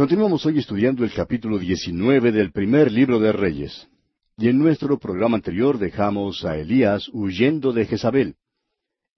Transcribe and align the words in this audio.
Continuamos 0.00 0.46
hoy 0.46 0.58
estudiando 0.58 1.04
el 1.04 1.12
capítulo 1.12 1.58
19 1.58 2.32
del 2.32 2.52
primer 2.52 2.90
libro 2.90 3.20
de 3.20 3.32
Reyes. 3.32 3.86
Y 4.38 4.48
en 4.48 4.58
nuestro 4.58 4.98
programa 4.98 5.36
anterior 5.36 5.76
dejamos 5.76 6.42
a 6.46 6.56
Elías 6.56 7.10
huyendo 7.12 7.74
de 7.74 7.84
Jezabel. 7.84 8.36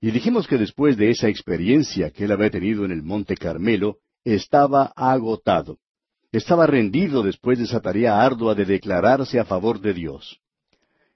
Y 0.01 0.11
dijimos 0.11 0.49
que 0.49 0.59
después 0.59 0.97
de 0.97 1.11
esa 1.11 1.29
experiencia 1.29 2.11
que 2.11 2.25
él 2.25 2.33
había 2.33 2.51
tenido 2.51 2.85
en 2.85 2.91
el 2.91 3.05
Monte 3.05 3.37
Carmelo, 3.37 3.99
estaba 4.25 4.87
agotado. 4.97 5.79
Estaba 6.33 6.67
rendido 6.67 7.23
después 7.23 7.59
de 7.59 7.67
esa 7.67 7.79
tarea 7.79 8.21
ardua 8.21 8.57
de 8.57 8.65
declararse 8.65 9.39
a 9.39 9.45
favor 9.45 9.81
de 9.81 9.95
Dios. 9.95 10.41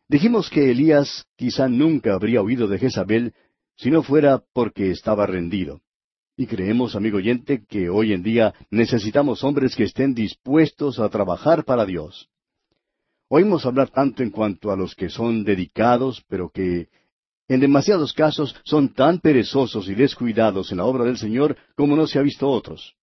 Dijimos 0.06 0.48
que 0.48 0.70
Elías 0.70 1.26
quizá 1.34 1.66
nunca 1.68 2.14
habría 2.14 2.40
huido 2.40 2.68
de 2.68 2.78
Jezabel 2.78 3.34
si 3.74 3.90
no 3.90 4.04
fuera 4.04 4.44
porque 4.52 4.92
estaba 4.92 5.26
rendido. 5.26 5.80
Y 6.36 6.46
creemos, 6.46 6.94
amigo 6.94 7.16
oyente, 7.16 7.64
que 7.66 7.88
hoy 7.88 8.12
en 8.12 8.22
día 8.22 8.52
necesitamos 8.70 9.42
hombres 9.42 9.74
que 9.74 9.84
estén 9.84 10.14
dispuestos 10.14 10.98
a 10.98 11.08
trabajar 11.08 11.64
para 11.64 11.86
Dios. 11.86 12.28
Oímos 13.28 13.64
hablar 13.64 13.88
tanto 13.88 14.22
en 14.22 14.30
cuanto 14.30 14.70
a 14.70 14.76
los 14.76 14.94
que 14.94 15.08
son 15.08 15.44
dedicados, 15.44 16.22
pero 16.28 16.50
que 16.50 16.88
en 17.48 17.60
demasiados 17.60 18.12
casos 18.12 18.54
son 18.64 18.92
tan 18.92 19.20
perezosos 19.20 19.88
y 19.88 19.94
descuidados 19.94 20.70
en 20.70 20.78
la 20.78 20.84
obra 20.84 21.04
del 21.04 21.16
Señor 21.16 21.56
como 21.74 21.96
no 21.96 22.06
se 22.06 22.18
ha 22.18 22.22
visto 22.22 22.48
otros. 22.48 22.94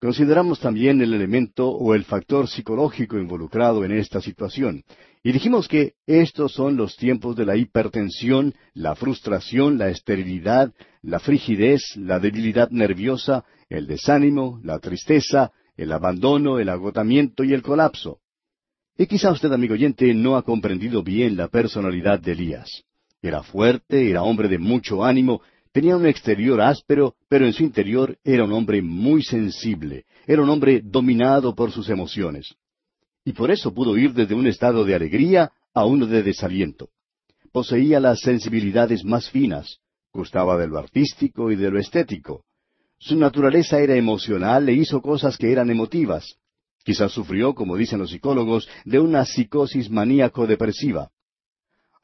Consideramos 0.00 0.60
también 0.60 1.00
el 1.00 1.14
elemento 1.14 1.70
o 1.70 1.94
el 1.94 2.04
factor 2.04 2.48
psicológico 2.48 3.16
involucrado 3.16 3.82
en 3.82 3.92
esta 3.92 4.20
situación, 4.20 4.84
y 5.22 5.32
dijimos 5.32 5.68
que 5.68 5.94
estos 6.06 6.52
son 6.52 6.76
los 6.76 6.96
tiempos 6.96 7.34
de 7.34 7.46
la 7.46 7.56
hipertensión, 7.56 8.54
la 8.74 8.94
frustración, 8.94 9.78
la 9.78 9.88
esterilidad, 9.88 10.72
la 11.02 11.18
frigidez, 11.18 11.96
la 11.96 12.20
debilidad 12.20 12.68
nerviosa, 12.70 13.44
el 13.70 13.86
desánimo, 13.86 14.60
la 14.62 14.78
tristeza, 14.80 15.50
el 15.76 15.90
abandono, 15.92 16.58
el 16.58 16.68
agotamiento 16.68 17.42
y 17.42 17.54
el 17.54 17.62
colapso. 17.62 18.20
Y 18.98 19.06
quizá 19.06 19.30
usted, 19.30 19.50
amigo 19.52 19.74
oyente, 19.74 20.12
no 20.14 20.36
ha 20.36 20.42
comprendido 20.42 21.02
bien 21.02 21.36
la 21.36 21.48
personalidad 21.48 22.20
de 22.20 22.32
Elías. 22.32 22.84
Era 23.22 23.42
fuerte, 23.42 24.10
era 24.10 24.22
hombre 24.22 24.48
de 24.48 24.58
mucho 24.58 25.04
ánimo, 25.04 25.40
tenía 25.76 25.94
un 25.94 26.06
exterior 26.06 26.58
áspero, 26.62 27.16
pero 27.28 27.44
en 27.44 27.52
su 27.52 27.62
interior 27.62 28.16
era 28.24 28.44
un 28.44 28.52
hombre 28.52 28.80
muy 28.80 29.22
sensible, 29.22 30.06
era 30.26 30.40
un 30.40 30.48
hombre 30.48 30.80
dominado 30.82 31.54
por 31.54 31.70
sus 31.70 31.90
emociones. 31.90 32.54
Y 33.26 33.34
por 33.34 33.50
eso 33.50 33.74
pudo 33.74 33.94
ir 33.98 34.14
desde 34.14 34.34
un 34.34 34.46
estado 34.46 34.86
de 34.86 34.94
alegría 34.94 35.52
a 35.74 35.84
uno 35.84 36.06
de 36.06 36.22
desaliento. 36.22 36.88
Poseía 37.52 38.00
las 38.00 38.20
sensibilidades 38.20 39.04
más 39.04 39.28
finas, 39.28 39.80
gustaba 40.14 40.56
de 40.56 40.66
lo 40.66 40.78
artístico 40.78 41.50
y 41.50 41.56
de 41.56 41.70
lo 41.70 41.78
estético. 41.78 42.46
Su 42.98 43.18
naturaleza 43.18 43.78
era 43.78 43.96
emocional 43.96 44.66
e 44.70 44.72
hizo 44.72 45.02
cosas 45.02 45.36
que 45.36 45.52
eran 45.52 45.68
emotivas. 45.68 46.38
Quizás 46.84 47.12
sufrió, 47.12 47.54
como 47.54 47.76
dicen 47.76 47.98
los 47.98 48.12
psicólogos, 48.12 48.66
de 48.86 48.98
una 48.98 49.26
psicosis 49.26 49.90
maníaco-depresiva. 49.90 51.10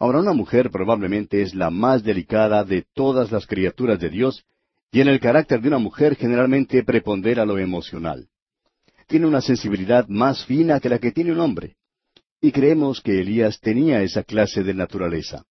Ahora 0.03 0.19
una 0.19 0.33
mujer 0.33 0.69
probablemente 0.73 1.43
es 1.43 1.55
la 1.55 1.71
más 1.71 2.03
delicada 2.03 2.65
de 2.65 2.85
todas 2.93 3.31
las 3.31 3.47
criaturas 3.47 4.01
de 4.01 4.11
Dios, 4.11 4.45
y 4.91 5.01
en 5.01 5.07
el 5.07 5.21
carácter 5.21 5.61
de 5.61 5.69
una 5.69 5.79
mujer 5.79 6.17
generalmente 6.17 6.83
prepondera 6.83 7.47
lo 7.47 7.57
emocional. 7.57 8.27
Tiene 9.07 9.29
una 9.29 9.41
sensibilidad 9.41 10.09
más 10.09 10.45
fina 10.45 10.81
que 10.81 10.89
la 10.89 10.99
que 10.99 11.13
tiene 11.13 11.31
un 11.31 11.39
hombre. 11.39 11.77
Y 12.41 12.51
creemos 12.51 13.01
que 13.01 13.21
Elías 13.21 13.61
tenía 13.61 14.03
esa 14.03 14.25
clase 14.25 14.65
de 14.65 14.75
naturaleza. 14.75 15.45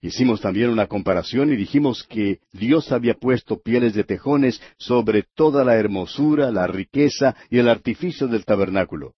Hicimos 0.00 0.40
también 0.40 0.70
una 0.70 0.86
comparación 0.86 1.52
y 1.52 1.56
dijimos 1.56 2.04
que 2.04 2.38
Dios 2.52 2.92
había 2.92 3.14
puesto 3.14 3.60
pieles 3.60 3.92
de 3.92 4.04
tejones 4.04 4.62
sobre 4.78 5.24
toda 5.34 5.64
la 5.64 5.74
hermosura, 5.74 6.52
la 6.52 6.68
riqueza 6.68 7.34
y 7.50 7.58
el 7.58 7.68
artificio 7.68 8.28
del 8.28 8.44
tabernáculo. 8.44 9.16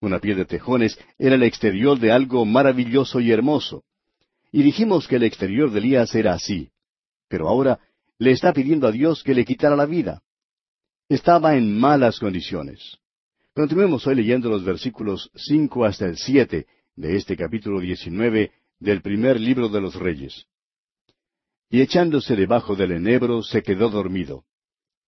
Una 0.00 0.18
piel 0.18 0.36
de 0.36 0.44
tejones 0.44 0.98
era 1.18 1.34
el 1.34 1.42
exterior 1.42 1.98
de 1.98 2.12
algo 2.12 2.44
maravilloso 2.44 3.20
y 3.20 3.32
hermoso. 3.32 3.84
Y 4.52 4.62
dijimos 4.62 5.08
que 5.08 5.16
el 5.16 5.22
exterior 5.22 5.70
de 5.70 5.78
Elías 5.78 6.14
era 6.14 6.34
así. 6.34 6.70
Pero 7.28 7.48
ahora 7.48 7.80
le 8.18 8.30
está 8.30 8.52
pidiendo 8.52 8.86
a 8.86 8.92
Dios 8.92 9.22
que 9.22 9.34
le 9.34 9.44
quitara 9.44 9.76
la 9.76 9.86
vida. 9.86 10.22
Estaba 11.08 11.56
en 11.56 11.78
malas 11.78 12.18
condiciones. 12.18 12.98
Continuemos 13.54 14.06
hoy 14.06 14.16
leyendo 14.16 14.50
los 14.50 14.64
versículos 14.64 15.30
cinco 15.34 15.84
hasta 15.84 16.06
el 16.06 16.16
siete 16.16 16.66
de 16.94 17.16
este 17.16 17.36
capítulo 17.36 17.80
diecinueve 17.80 18.52
del 18.78 19.00
primer 19.00 19.40
libro 19.40 19.68
de 19.68 19.80
los 19.80 19.94
Reyes. 19.94 20.46
Y 21.70 21.80
echándose 21.80 22.36
debajo 22.36 22.76
del 22.76 22.92
enebro, 22.92 23.42
se 23.42 23.62
quedó 23.62 23.88
dormido. 23.88 24.44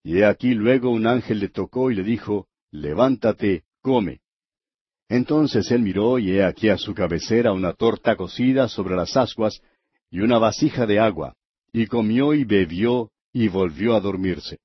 Y 0.02 0.18
he 0.18 0.24
aquí 0.24 0.54
luego 0.54 0.90
un 0.90 1.06
ángel 1.06 1.40
le 1.40 1.48
tocó 1.48 1.90
y 1.90 1.94
le 1.94 2.02
dijo, 2.02 2.48
Levántate, 2.70 3.64
come. 3.80 4.20
Entonces 5.08 5.70
él 5.70 5.80
miró 5.80 6.18
y 6.18 6.32
he 6.32 6.44
aquí 6.44 6.68
a 6.68 6.76
su 6.76 6.94
cabecera 6.94 7.52
una 7.52 7.72
torta 7.72 8.14
cocida 8.16 8.68
sobre 8.68 8.94
las 8.94 9.16
ascuas 9.16 9.60
y 10.10 10.20
una 10.20 10.38
vasija 10.38 10.86
de 10.86 10.98
agua, 10.98 11.34
y 11.72 11.86
comió 11.86 12.34
y 12.34 12.44
bebió 12.44 13.10
y 13.32 13.48
volvió 13.48 13.94
a 13.94 14.00
dormirse. 14.00 14.58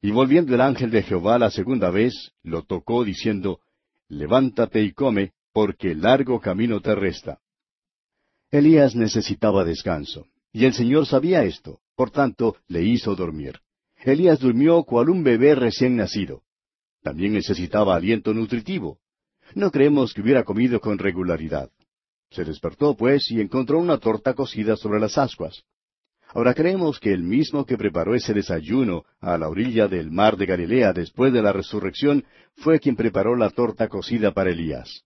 Y 0.00 0.10
volviendo 0.10 0.54
el 0.54 0.60
ángel 0.60 0.90
de 0.90 1.02
Jehová 1.02 1.38
la 1.38 1.50
segunda 1.50 1.90
vez, 1.90 2.32
lo 2.42 2.62
tocó 2.62 3.04
diciendo, 3.04 3.60
Levántate 4.08 4.82
y 4.82 4.92
come, 4.92 5.32
porque 5.52 5.94
largo 5.94 6.40
camino 6.40 6.80
te 6.80 6.94
resta. 6.94 7.38
Elías 8.50 8.94
necesitaba 8.94 9.64
descanso, 9.64 10.26
y 10.52 10.66
el 10.66 10.74
Señor 10.74 11.06
sabía 11.06 11.44
esto, 11.44 11.80
por 11.94 12.10
tanto 12.10 12.56
le 12.68 12.82
hizo 12.82 13.14
dormir. 13.14 13.60
Elías 13.96 14.40
durmió 14.40 14.82
cual 14.82 15.08
un 15.08 15.22
bebé 15.22 15.54
recién 15.54 15.96
nacido. 15.96 16.42
También 17.02 17.32
necesitaba 17.32 17.94
aliento 17.94 18.34
nutritivo. 18.34 18.98
No 19.54 19.70
creemos 19.70 20.14
que 20.14 20.20
hubiera 20.20 20.44
comido 20.44 20.80
con 20.80 20.98
regularidad. 20.98 21.70
Se 22.30 22.44
despertó, 22.44 22.96
pues, 22.96 23.30
y 23.30 23.40
encontró 23.40 23.78
una 23.78 23.98
torta 23.98 24.34
cocida 24.34 24.76
sobre 24.76 25.00
las 25.00 25.18
ascuas. 25.18 25.64
Ahora 26.34 26.54
creemos 26.54 26.98
que 26.98 27.12
el 27.12 27.22
mismo 27.22 27.66
que 27.66 27.76
preparó 27.76 28.14
ese 28.14 28.32
desayuno 28.32 29.04
a 29.20 29.36
la 29.36 29.50
orilla 29.50 29.86
del 29.86 30.10
mar 30.10 30.38
de 30.38 30.46
Galilea 30.46 30.94
después 30.94 31.30
de 31.32 31.42
la 31.42 31.52
resurrección 31.52 32.24
fue 32.56 32.80
quien 32.80 32.96
preparó 32.96 33.36
la 33.36 33.50
torta 33.50 33.88
cocida 33.88 34.32
para 34.32 34.50
Elías. 34.50 35.04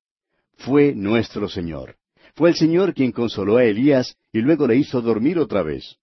Fue 0.59 0.95
nuestro 0.95 1.49
Señor. 1.49 1.97
Fue 2.37 2.51
el 2.51 2.55
Señor 2.55 2.95
quien 2.95 3.11
consoló 3.11 3.57
a 3.57 3.65
Elías 3.65 4.17
y 4.33 4.41
luego 4.41 4.69
le 4.69 4.77
hizo 4.77 5.01
dormir 5.03 5.39
otra 5.41 5.63
vez. 5.63 5.97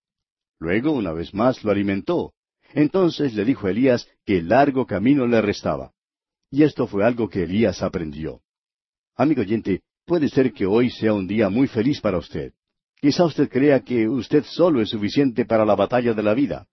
Luego, 0.60 0.92
una 0.92 1.14
vez 1.14 1.34
más, 1.34 1.64
lo 1.64 1.72
alimentó. 1.72 2.34
Entonces 2.74 3.34
le 3.34 3.46
dijo 3.46 3.68
a 3.68 3.72
Elías 3.72 4.08
que 4.26 4.42
largo 4.42 4.86
camino 4.86 5.26
le 5.26 5.42
restaba. 5.42 5.93
Y 6.54 6.62
esto 6.62 6.86
fue 6.86 7.04
algo 7.04 7.28
que 7.28 7.42
Elías 7.46 7.82
aprendió. 7.82 8.42
Amigo 9.16 9.42
oyente, 9.42 9.82
puede 10.06 10.30
ser 10.30 10.54
que 10.54 10.68
hoy 10.68 10.92
sea 10.92 11.12
un 11.12 11.26
día 11.26 11.50
muy 11.50 11.68
feliz 11.68 12.00
para 12.00 12.20
usted. 12.20 12.54
Quizá 13.02 13.26
usted 13.26 13.50
crea 13.50 13.80
que 13.80 14.08
usted 14.08 14.44
solo 14.44 14.80
es 14.80 14.90
suficiente 14.90 15.46
para 15.46 15.66
la 15.66 15.74
batalla 15.74 16.14
de 16.14 16.22
la 16.22 16.36
vida. 16.36 16.68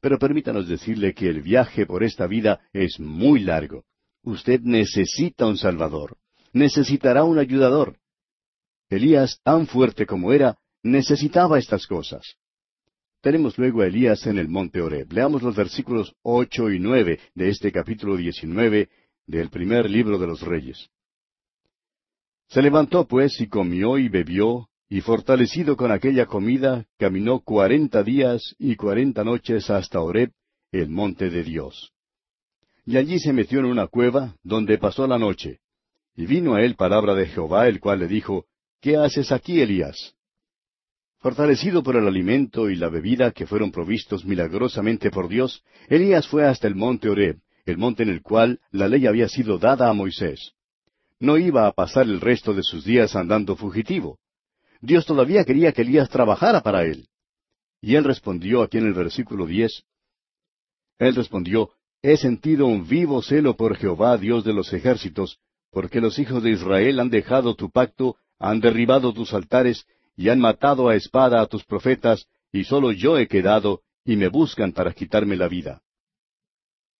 Pero 0.00 0.18
permítanos 0.18 0.66
decirle 0.66 1.12
que 1.12 1.28
el 1.28 1.42
viaje 1.42 1.84
por 1.84 2.02
esta 2.02 2.26
vida 2.26 2.62
es 2.72 2.98
muy 2.98 3.40
largo. 3.40 3.84
Usted 4.22 4.62
necesita 4.62 5.44
un 5.44 5.58
Salvador. 5.58 6.16
Necesitará 6.54 7.22
un 7.24 7.38
ayudador. 7.38 7.98
Elías, 8.88 9.40
tan 9.42 9.66
fuerte 9.66 10.06
como 10.06 10.32
era, 10.32 10.56
necesitaba 10.82 11.58
estas 11.58 11.86
cosas. 11.86 12.38
Tenemos 13.20 13.58
luego 13.58 13.82
a 13.82 13.86
Elías 13.88 14.26
en 14.26 14.38
el 14.38 14.48
monte 14.48 14.80
Oreb. 14.80 15.12
Leamos 15.12 15.42
los 15.42 15.54
versículos 15.54 16.14
ocho 16.22 16.70
y 16.70 16.80
nueve 16.80 17.20
de 17.34 17.50
este 17.50 17.70
capítulo 17.70 18.16
diecinueve 18.16 18.88
del 19.26 19.50
primer 19.50 19.88
libro 19.88 20.18
de 20.18 20.26
los 20.26 20.40
Reyes. 20.42 20.88
Se 22.48 22.60
levantó 22.60 23.06
pues 23.06 23.40
y 23.40 23.48
comió 23.48 23.98
y 23.98 24.08
bebió, 24.08 24.68
y 24.88 25.00
fortalecido 25.00 25.76
con 25.76 25.90
aquella 25.90 26.26
comida, 26.26 26.84
caminó 26.98 27.40
cuarenta 27.40 28.02
días 28.02 28.54
y 28.58 28.76
cuarenta 28.76 29.24
noches 29.24 29.70
hasta 29.70 30.00
Oreb, 30.00 30.32
el 30.70 30.90
monte 30.90 31.30
de 31.30 31.44
Dios. 31.44 31.92
Y 32.84 32.96
allí 32.96 33.18
se 33.18 33.32
metió 33.32 33.60
en 33.60 33.66
una 33.66 33.86
cueva, 33.86 34.36
donde 34.42 34.76
pasó 34.76 35.06
la 35.06 35.18
noche. 35.18 35.60
Y 36.14 36.26
vino 36.26 36.54
a 36.54 36.62
él 36.62 36.74
palabra 36.74 37.14
de 37.14 37.26
Jehová, 37.26 37.68
el 37.68 37.80
cual 37.80 38.00
le 38.00 38.08
dijo, 38.08 38.44
¿Qué 38.82 38.96
haces 38.96 39.32
aquí, 39.32 39.60
Elías? 39.60 40.14
Fortalecido 41.20 41.84
por 41.84 41.96
el 41.96 42.06
alimento 42.06 42.68
y 42.68 42.74
la 42.74 42.88
bebida 42.88 43.30
que 43.30 43.46
fueron 43.46 43.70
provistos 43.70 44.24
milagrosamente 44.24 45.10
por 45.10 45.28
Dios, 45.28 45.62
Elías 45.88 46.26
fue 46.26 46.44
hasta 46.44 46.66
el 46.66 46.74
monte 46.74 47.08
Oreb, 47.08 47.38
el 47.64 47.78
monte 47.78 48.02
en 48.02 48.08
el 48.08 48.22
cual 48.22 48.60
la 48.70 48.88
ley 48.88 49.06
había 49.06 49.28
sido 49.28 49.58
dada 49.58 49.88
a 49.88 49.92
Moisés. 49.92 50.52
No 51.20 51.38
iba 51.38 51.66
a 51.66 51.72
pasar 51.72 52.06
el 52.06 52.20
resto 52.20 52.52
de 52.54 52.62
sus 52.62 52.84
días 52.84 53.14
andando 53.14 53.56
fugitivo. 53.56 54.18
Dios 54.80 55.06
todavía 55.06 55.44
quería 55.44 55.72
que 55.72 55.82
Elías 55.82 56.08
trabajara 56.08 56.62
para 56.62 56.84
él. 56.84 57.06
Y 57.80 57.94
él 57.94 58.04
respondió 58.04 58.62
aquí 58.62 58.78
en 58.78 58.86
el 58.86 58.94
versículo 58.94 59.46
diez. 59.46 59.84
Él 60.98 61.14
respondió, 61.14 61.70
He 62.02 62.16
sentido 62.16 62.66
un 62.66 62.88
vivo 62.88 63.22
celo 63.22 63.56
por 63.56 63.76
Jehová, 63.76 64.18
Dios 64.18 64.44
de 64.44 64.52
los 64.52 64.72
ejércitos, 64.72 65.38
porque 65.70 66.00
los 66.00 66.18
hijos 66.18 66.42
de 66.42 66.50
Israel 66.50 66.98
han 66.98 67.10
dejado 67.10 67.54
tu 67.54 67.70
pacto 67.70 68.16
han 68.42 68.60
derribado 68.60 69.12
tus 69.12 69.32
altares 69.32 69.86
y 70.16 70.28
han 70.28 70.40
matado 70.40 70.88
a 70.88 70.96
espada 70.96 71.40
a 71.40 71.46
tus 71.46 71.64
profetas, 71.64 72.26
y 72.50 72.64
solo 72.64 72.90
yo 72.90 73.16
he 73.16 73.28
quedado, 73.28 73.82
y 74.04 74.16
me 74.16 74.28
buscan 74.28 74.72
para 74.72 74.92
quitarme 74.92 75.36
la 75.36 75.46
vida. 75.46 75.80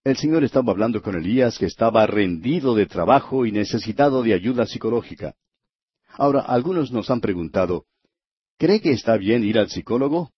El 0.04 0.16
Señor 0.16 0.42
estaba 0.42 0.72
hablando 0.72 1.00
con 1.00 1.14
Elías 1.14 1.58
que 1.58 1.66
estaba 1.66 2.04
rendido 2.08 2.74
de 2.74 2.86
trabajo 2.86 3.46
y 3.46 3.52
necesitado 3.52 4.24
de 4.24 4.34
ayuda 4.34 4.66
psicológica. 4.66 5.36
Ahora, 6.14 6.40
algunos 6.40 6.90
nos 6.90 7.08
han 7.08 7.20
preguntado, 7.20 7.84
¿cree 8.58 8.80
que 8.80 8.90
está 8.90 9.16
bien 9.16 9.44
ir 9.44 9.60
al 9.60 9.70
psicólogo? 9.70 10.32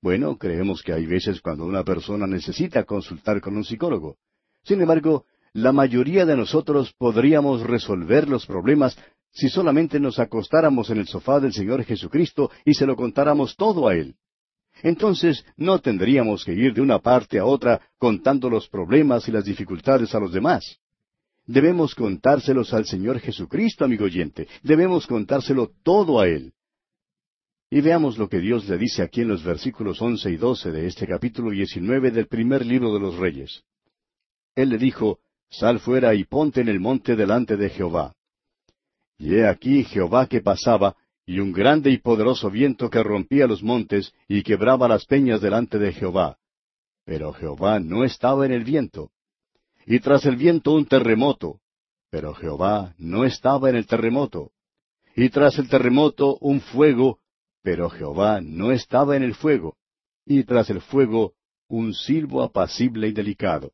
Bueno, 0.00 0.38
creemos 0.38 0.82
que 0.82 0.92
hay 0.92 1.04
veces 1.04 1.40
cuando 1.40 1.64
una 1.64 1.82
persona 1.82 2.28
necesita 2.28 2.84
consultar 2.84 3.40
con 3.40 3.56
un 3.56 3.64
psicólogo. 3.64 4.18
Sin 4.62 4.80
embargo, 4.80 5.24
la 5.52 5.72
mayoría 5.72 6.24
de 6.24 6.36
nosotros 6.36 6.94
podríamos 6.96 7.62
resolver 7.62 8.28
los 8.28 8.46
problemas 8.46 8.96
si 9.32 9.48
solamente 9.48 9.98
nos 9.98 10.20
acostáramos 10.20 10.90
en 10.90 10.98
el 10.98 11.08
sofá 11.08 11.40
del 11.40 11.52
Señor 11.52 11.82
Jesucristo 11.82 12.52
y 12.64 12.74
se 12.74 12.86
lo 12.86 12.94
contáramos 12.94 13.56
todo 13.56 13.88
a 13.88 13.96
Él 13.96 14.14
entonces 14.82 15.44
no 15.56 15.78
tendríamos 15.78 16.44
que 16.44 16.52
ir 16.52 16.74
de 16.74 16.80
una 16.80 16.98
parte 16.98 17.38
a 17.38 17.44
otra 17.44 17.80
contando 17.98 18.48
los 18.48 18.68
problemas 18.68 19.28
y 19.28 19.32
las 19.32 19.44
dificultades 19.44 20.14
a 20.14 20.20
los 20.20 20.32
demás. 20.32 20.78
Debemos 21.46 21.94
contárselos 21.94 22.72
al 22.72 22.86
Señor 22.86 23.18
Jesucristo, 23.18 23.84
amigo 23.84 24.04
oyente. 24.04 24.46
Debemos 24.62 25.06
contárselo 25.06 25.72
todo 25.82 26.20
a 26.20 26.28
Él. 26.28 26.52
Y 27.70 27.80
veamos 27.80 28.18
lo 28.18 28.28
que 28.28 28.40
Dios 28.40 28.68
le 28.68 28.78
dice 28.78 29.02
aquí 29.02 29.20
en 29.20 29.28
los 29.28 29.44
versículos 29.44 30.00
once 30.02 30.30
y 30.30 30.36
doce 30.36 30.70
de 30.70 30.86
este 30.86 31.06
capítulo 31.06 31.50
diecinueve 31.50 32.10
del 32.10 32.26
primer 32.26 32.66
libro 32.66 32.92
de 32.92 33.00
los 33.00 33.16
Reyes. 33.16 33.62
Él 34.54 34.70
le 34.70 34.78
dijo, 34.78 35.20
Sal 35.50 35.80
fuera 35.80 36.14
y 36.14 36.24
ponte 36.24 36.60
en 36.60 36.68
el 36.68 36.78
monte 36.78 37.16
delante 37.16 37.56
de 37.56 37.70
Jehová. 37.70 38.14
Y 39.18 39.34
he 39.34 39.46
aquí 39.46 39.84
Jehová 39.84 40.26
que 40.26 40.40
pasaba, 40.40 40.96
y 41.30 41.38
un 41.38 41.52
grande 41.52 41.90
y 41.90 41.98
poderoso 41.98 42.50
viento 42.50 42.90
que 42.90 43.04
rompía 43.04 43.46
los 43.46 43.62
montes 43.62 44.12
y 44.26 44.42
quebraba 44.42 44.88
las 44.88 45.06
peñas 45.06 45.40
delante 45.40 45.78
de 45.78 45.92
Jehová. 45.92 46.38
Pero 47.04 47.32
Jehová 47.32 47.78
no 47.78 48.02
estaba 48.02 48.46
en 48.46 48.50
el 48.50 48.64
viento. 48.64 49.12
Y 49.86 50.00
tras 50.00 50.26
el 50.26 50.34
viento 50.34 50.72
un 50.72 50.86
terremoto. 50.86 51.60
Pero 52.10 52.34
Jehová 52.34 52.96
no 52.98 53.24
estaba 53.24 53.70
en 53.70 53.76
el 53.76 53.86
terremoto. 53.86 54.50
Y 55.14 55.28
tras 55.28 55.56
el 55.60 55.68
terremoto 55.68 56.36
un 56.40 56.60
fuego. 56.60 57.20
Pero 57.62 57.90
Jehová 57.90 58.40
no 58.40 58.72
estaba 58.72 59.16
en 59.16 59.22
el 59.22 59.36
fuego. 59.36 59.76
Y 60.26 60.42
tras 60.42 60.68
el 60.68 60.80
fuego 60.80 61.34
un 61.68 61.94
silbo 61.94 62.42
apacible 62.42 63.06
y 63.06 63.12
delicado. 63.12 63.70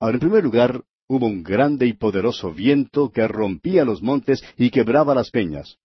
En 0.00 0.18
primer 0.18 0.42
lugar, 0.42 0.82
hubo 1.06 1.26
un 1.26 1.44
grande 1.44 1.86
y 1.86 1.92
poderoso 1.92 2.52
viento 2.52 3.12
que 3.12 3.28
rompía 3.28 3.84
los 3.84 4.02
montes 4.02 4.42
y 4.56 4.70
quebraba 4.70 5.14
las 5.14 5.30
peñas. 5.30 5.78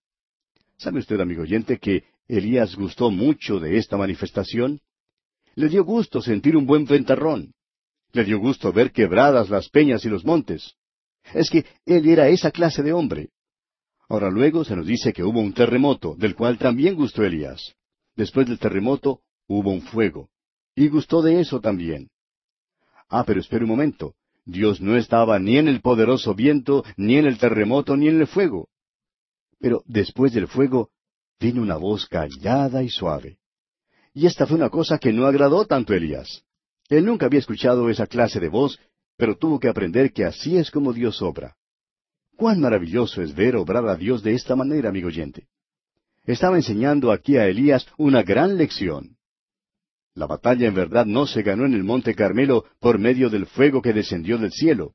¿Sabe 0.78 1.00
usted, 1.00 1.20
amigo 1.20 1.44
oyente, 1.44 1.78
que 1.78 2.04
Elías 2.28 2.76
gustó 2.76 3.12
mucho 3.12 3.60
de 3.60 3.78
esta 3.78 3.98
manifestación? 3.98 4.80
Le 5.56 5.70
dio 5.70 5.84
gusto 5.84 6.22
sentir 6.22 6.58
un 6.58 6.66
buen 6.66 6.86
ventarrón. 6.86 7.54
Le 8.12 8.24
dio 8.24 8.40
gusto 8.40 8.72
ver 8.72 8.92
quebradas 8.92 9.50
las 9.50 9.70
peñas 9.70 10.06
y 10.06 10.10
los 10.10 10.26
montes. 10.26 10.76
Es 11.34 11.50
que 11.50 11.66
él 11.86 12.08
era 12.08 12.28
esa 12.28 12.52
clase 12.52 12.84
de 12.84 12.94
hombre. 12.94 13.30
Ahora 14.10 14.30
luego 14.30 14.64
se 14.64 14.76
nos 14.76 14.86
dice 14.86 15.14
que 15.14 15.24
hubo 15.24 15.40
un 15.40 15.54
terremoto, 15.54 16.16
del 16.16 16.36
cual 16.36 16.58
también 16.58 16.96
gustó 16.96 17.24
Elías. 17.24 17.76
Después 18.16 18.48
del 18.48 18.60
terremoto 18.60 19.22
hubo 19.48 19.72
un 19.72 19.82
fuego. 19.82 20.30
Y 20.76 20.88
gustó 20.90 21.22
de 21.22 21.40
eso 21.40 21.62
también. 21.62 22.10
Ah, 23.10 23.24
pero 23.26 23.40
espere 23.40 23.64
un 23.64 23.72
momento. 23.72 24.16
Dios 24.46 24.82
no 24.82 24.98
estaba 24.98 25.40
ni 25.40 25.58
en 25.58 25.68
el 25.68 25.82
poderoso 25.82 26.36
viento, 26.36 26.84
ni 26.98 27.16
en 27.18 27.26
el 27.26 27.38
terremoto, 27.38 27.96
ni 27.96 28.08
en 28.08 28.20
el 28.20 28.28
fuego. 28.28 28.68
Pero 29.64 29.82
después 29.86 30.34
del 30.34 30.50
fuego 30.50 30.90
vino 31.40 31.62
una 31.62 31.78
voz 31.78 32.06
callada 32.06 32.84
y 32.84 32.90
suave. 32.90 33.38
Y 34.14 34.26
esta 34.26 34.46
fue 34.46 34.58
una 34.58 34.70
cosa 34.70 34.98
que 34.98 35.14
no 35.14 35.26
agradó 35.26 35.64
tanto 35.64 35.94
a 35.94 35.96
Elías. 35.96 36.44
Él 36.90 37.06
nunca 37.06 37.28
había 37.28 37.40
escuchado 37.40 37.90
esa 37.90 38.06
clase 38.06 38.42
de 38.42 38.50
voz, 38.50 38.78
pero 39.16 39.38
tuvo 39.38 39.62
que 39.62 39.70
aprender 39.70 40.12
que 40.12 40.26
así 40.26 40.58
es 40.58 40.70
como 40.70 40.92
Dios 40.92 41.22
obra. 41.22 41.56
Cuán 42.36 42.60
maravilloso 42.60 43.22
es 43.22 43.34
ver 43.34 43.56
obrar 43.56 43.88
a 43.88 43.96
Dios 43.96 44.22
de 44.22 44.34
esta 44.34 44.58
manera, 44.58 44.90
amigo 44.90 45.08
oyente. 45.08 45.48
Estaba 46.26 46.58
enseñando 46.58 47.10
aquí 47.14 47.38
a 47.38 47.48
Elías 47.48 47.88
una 47.98 48.22
gran 48.22 48.58
lección. 48.58 49.16
La 50.14 50.26
batalla 50.26 50.68
en 50.68 50.76
verdad 50.76 51.06
no 51.06 51.26
se 51.26 51.42
ganó 51.42 51.66
en 51.66 51.74
el 51.74 51.86
monte 51.86 52.16
Carmelo 52.16 52.66
por 52.82 53.00
medio 53.00 53.30
del 53.30 53.46
fuego 53.46 53.82
que 53.82 53.94
descendió 53.94 54.38
del 54.38 54.52
cielo. 54.52 54.94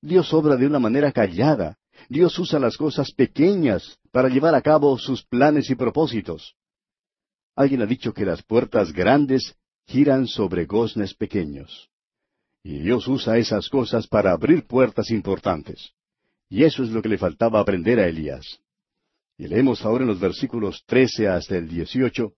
Dios 0.00 0.34
obra 0.34 0.56
de 0.56 0.66
una 0.66 0.80
manera 0.80 1.12
callada, 1.12 1.78
Dios 2.08 2.38
usa 2.38 2.58
las 2.58 2.76
cosas 2.76 3.12
pequeñas 3.12 3.98
para 4.10 4.28
llevar 4.28 4.54
a 4.54 4.62
cabo 4.62 4.96
sus 4.98 5.24
planes 5.24 5.70
y 5.70 5.74
propósitos. 5.74 6.54
Alguien 7.54 7.82
ha 7.82 7.86
dicho 7.86 8.12
que 8.12 8.24
las 8.24 8.42
puertas 8.42 8.92
grandes 8.92 9.54
giran 9.86 10.26
sobre 10.26 10.64
goznes 10.64 11.14
pequeños. 11.14 11.90
Y 12.62 12.78
Dios 12.78 13.08
usa 13.08 13.38
esas 13.38 13.68
cosas 13.68 14.06
para 14.06 14.32
abrir 14.32 14.66
puertas 14.66 15.10
importantes. 15.10 15.92
Y 16.48 16.64
eso 16.64 16.82
es 16.82 16.90
lo 16.90 17.02
que 17.02 17.08
le 17.08 17.18
faltaba 17.18 17.60
aprender 17.60 17.98
a 17.98 18.06
Elías. 18.06 18.60
Y 19.36 19.48
leemos 19.48 19.84
ahora 19.84 20.04
en 20.04 20.08
los 20.08 20.20
versículos 20.20 20.84
trece 20.86 21.26
hasta 21.26 21.56
el 21.56 21.68
dieciocho. 21.68 22.34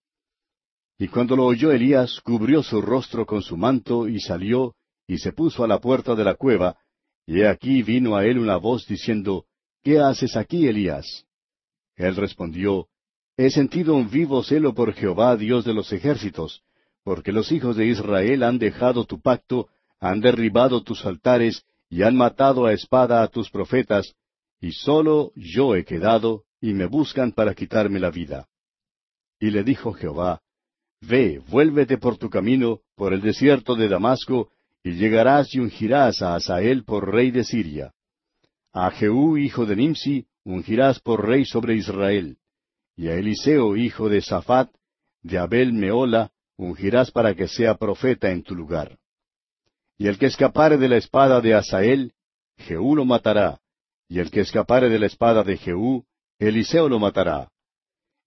Y 0.98 1.08
cuando 1.08 1.36
lo 1.36 1.44
oyó 1.44 1.72
Elías, 1.72 2.20
cubrió 2.20 2.62
su 2.62 2.80
rostro 2.80 3.26
con 3.26 3.42
su 3.42 3.56
manto 3.56 4.08
y 4.08 4.20
salió 4.20 4.74
y 5.06 5.18
se 5.18 5.32
puso 5.32 5.64
a 5.64 5.68
la 5.68 5.80
puerta 5.80 6.14
de 6.14 6.24
la 6.24 6.34
cueva, 6.34 6.78
y 7.26 7.40
he 7.40 7.48
aquí 7.48 7.82
vino 7.82 8.16
a 8.16 8.24
él 8.24 8.38
una 8.38 8.56
voz 8.56 8.86
diciendo, 8.86 9.44
¿Qué 9.84 10.00
haces 10.00 10.34
aquí, 10.34 10.66
Elías? 10.66 11.26
Él 11.94 12.16
respondió, 12.16 12.88
He 13.36 13.50
sentido 13.50 13.94
un 13.94 14.08
vivo 14.08 14.42
celo 14.42 14.74
por 14.74 14.94
Jehová, 14.94 15.36
Dios 15.36 15.66
de 15.66 15.74
los 15.74 15.92
ejércitos, 15.92 16.62
porque 17.04 17.32
los 17.32 17.52
hijos 17.52 17.76
de 17.76 17.86
Israel 17.86 18.44
han 18.44 18.58
dejado 18.58 19.04
tu 19.04 19.20
pacto, 19.20 19.68
han 20.00 20.22
derribado 20.22 20.82
tus 20.82 21.04
altares, 21.04 21.66
y 21.90 22.02
han 22.02 22.16
matado 22.16 22.64
a 22.64 22.72
espada 22.72 23.22
a 23.22 23.28
tus 23.28 23.50
profetas, 23.50 24.14
y 24.58 24.72
solo 24.72 25.32
yo 25.36 25.76
he 25.76 25.84
quedado, 25.84 26.44
y 26.62 26.72
me 26.72 26.86
buscan 26.86 27.32
para 27.32 27.54
quitarme 27.54 28.00
la 28.00 28.10
vida. 28.10 28.48
Y 29.38 29.50
le 29.50 29.64
dijo 29.64 29.92
Jehová, 29.92 30.40
Ve, 31.02 31.42
vuélvete 31.50 31.98
por 31.98 32.16
tu 32.16 32.30
camino, 32.30 32.80
por 32.96 33.12
el 33.12 33.20
desierto 33.20 33.74
de 33.74 33.88
Damasco, 33.88 34.50
y 34.82 34.92
llegarás 34.92 35.54
y 35.54 35.60
ungirás 35.60 36.22
a 36.22 36.36
Asael 36.36 36.84
por 36.84 37.12
rey 37.12 37.30
de 37.30 37.44
Siria. 37.44 37.92
A 38.76 38.90
Jehú, 38.90 39.38
hijo 39.38 39.66
de 39.66 39.76
Nimsi, 39.76 40.26
ungirás 40.42 40.98
por 40.98 41.24
rey 41.24 41.44
sobre 41.44 41.76
Israel. 41.76 42.38
Y 42.96 43.06
a 43.06 43.14
Eliseo, 43.14 43.76
hijo 43.76 44.08
de 44.08 44.20
Safat, 44.20 44.68
de 45.22 45.38
Abel 45.38 45.72
Meola, 45.72 46.32
ungirás 46.56 47.12
para 47.12 47.36
que 47.36 47.46
sea 47.46 47.76
profeta 47.76 48.32
en 48.32 48.42
tu 48.42 48.56
lugar. 48.56 48.98
Y 49.96 50.08
el 50.08 50.18
que 50.18 50.26
escapare 50.26 50.76
de 50.76 50.88
la 50.88 50.96
espada 50.96 51.40
de 51.40 51.54
Asael, 51.54 52.14
Jehú 52.56 52.96
lo 52.96 53.04
matará. 53.04 53.60
Y 54.08 54.18
el 54.18 54.32
que 54.32 54.40
escapare 54.40 54.88
de 54.88 54.98
la 54.98 55.06
espada 55.06 55.44
de 55.44 55.56
Jehú, 55.56 56.04
Eliseo 56.40 56.88
lo 56.88 56.98
matará. 56.98 57.52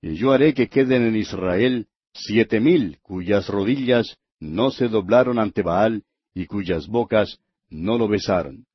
Y 0.02 0.16
yo 0.16 0.32
haré 0.32 0.54
que 0.54 0.70
queden 0.70 1.08
en 1.08 1.18
Israel 1.18 1.88
siete 2.14 2.62
mil 2.62 3.00
cuyas 3.02 3.50
rodillas 3.50 4.16
no 4.40 4.72
se 4.72 4.88
doblaron 4.88 5.40
ante 5.40 5.62
Baal 5.62 6.06
y 6.34 6.46
cuyas 6.46 6.88
bocas 6.88 7.38
no 7.70 7.98
lo 7.98 8.08
besaron. 8.08 8.66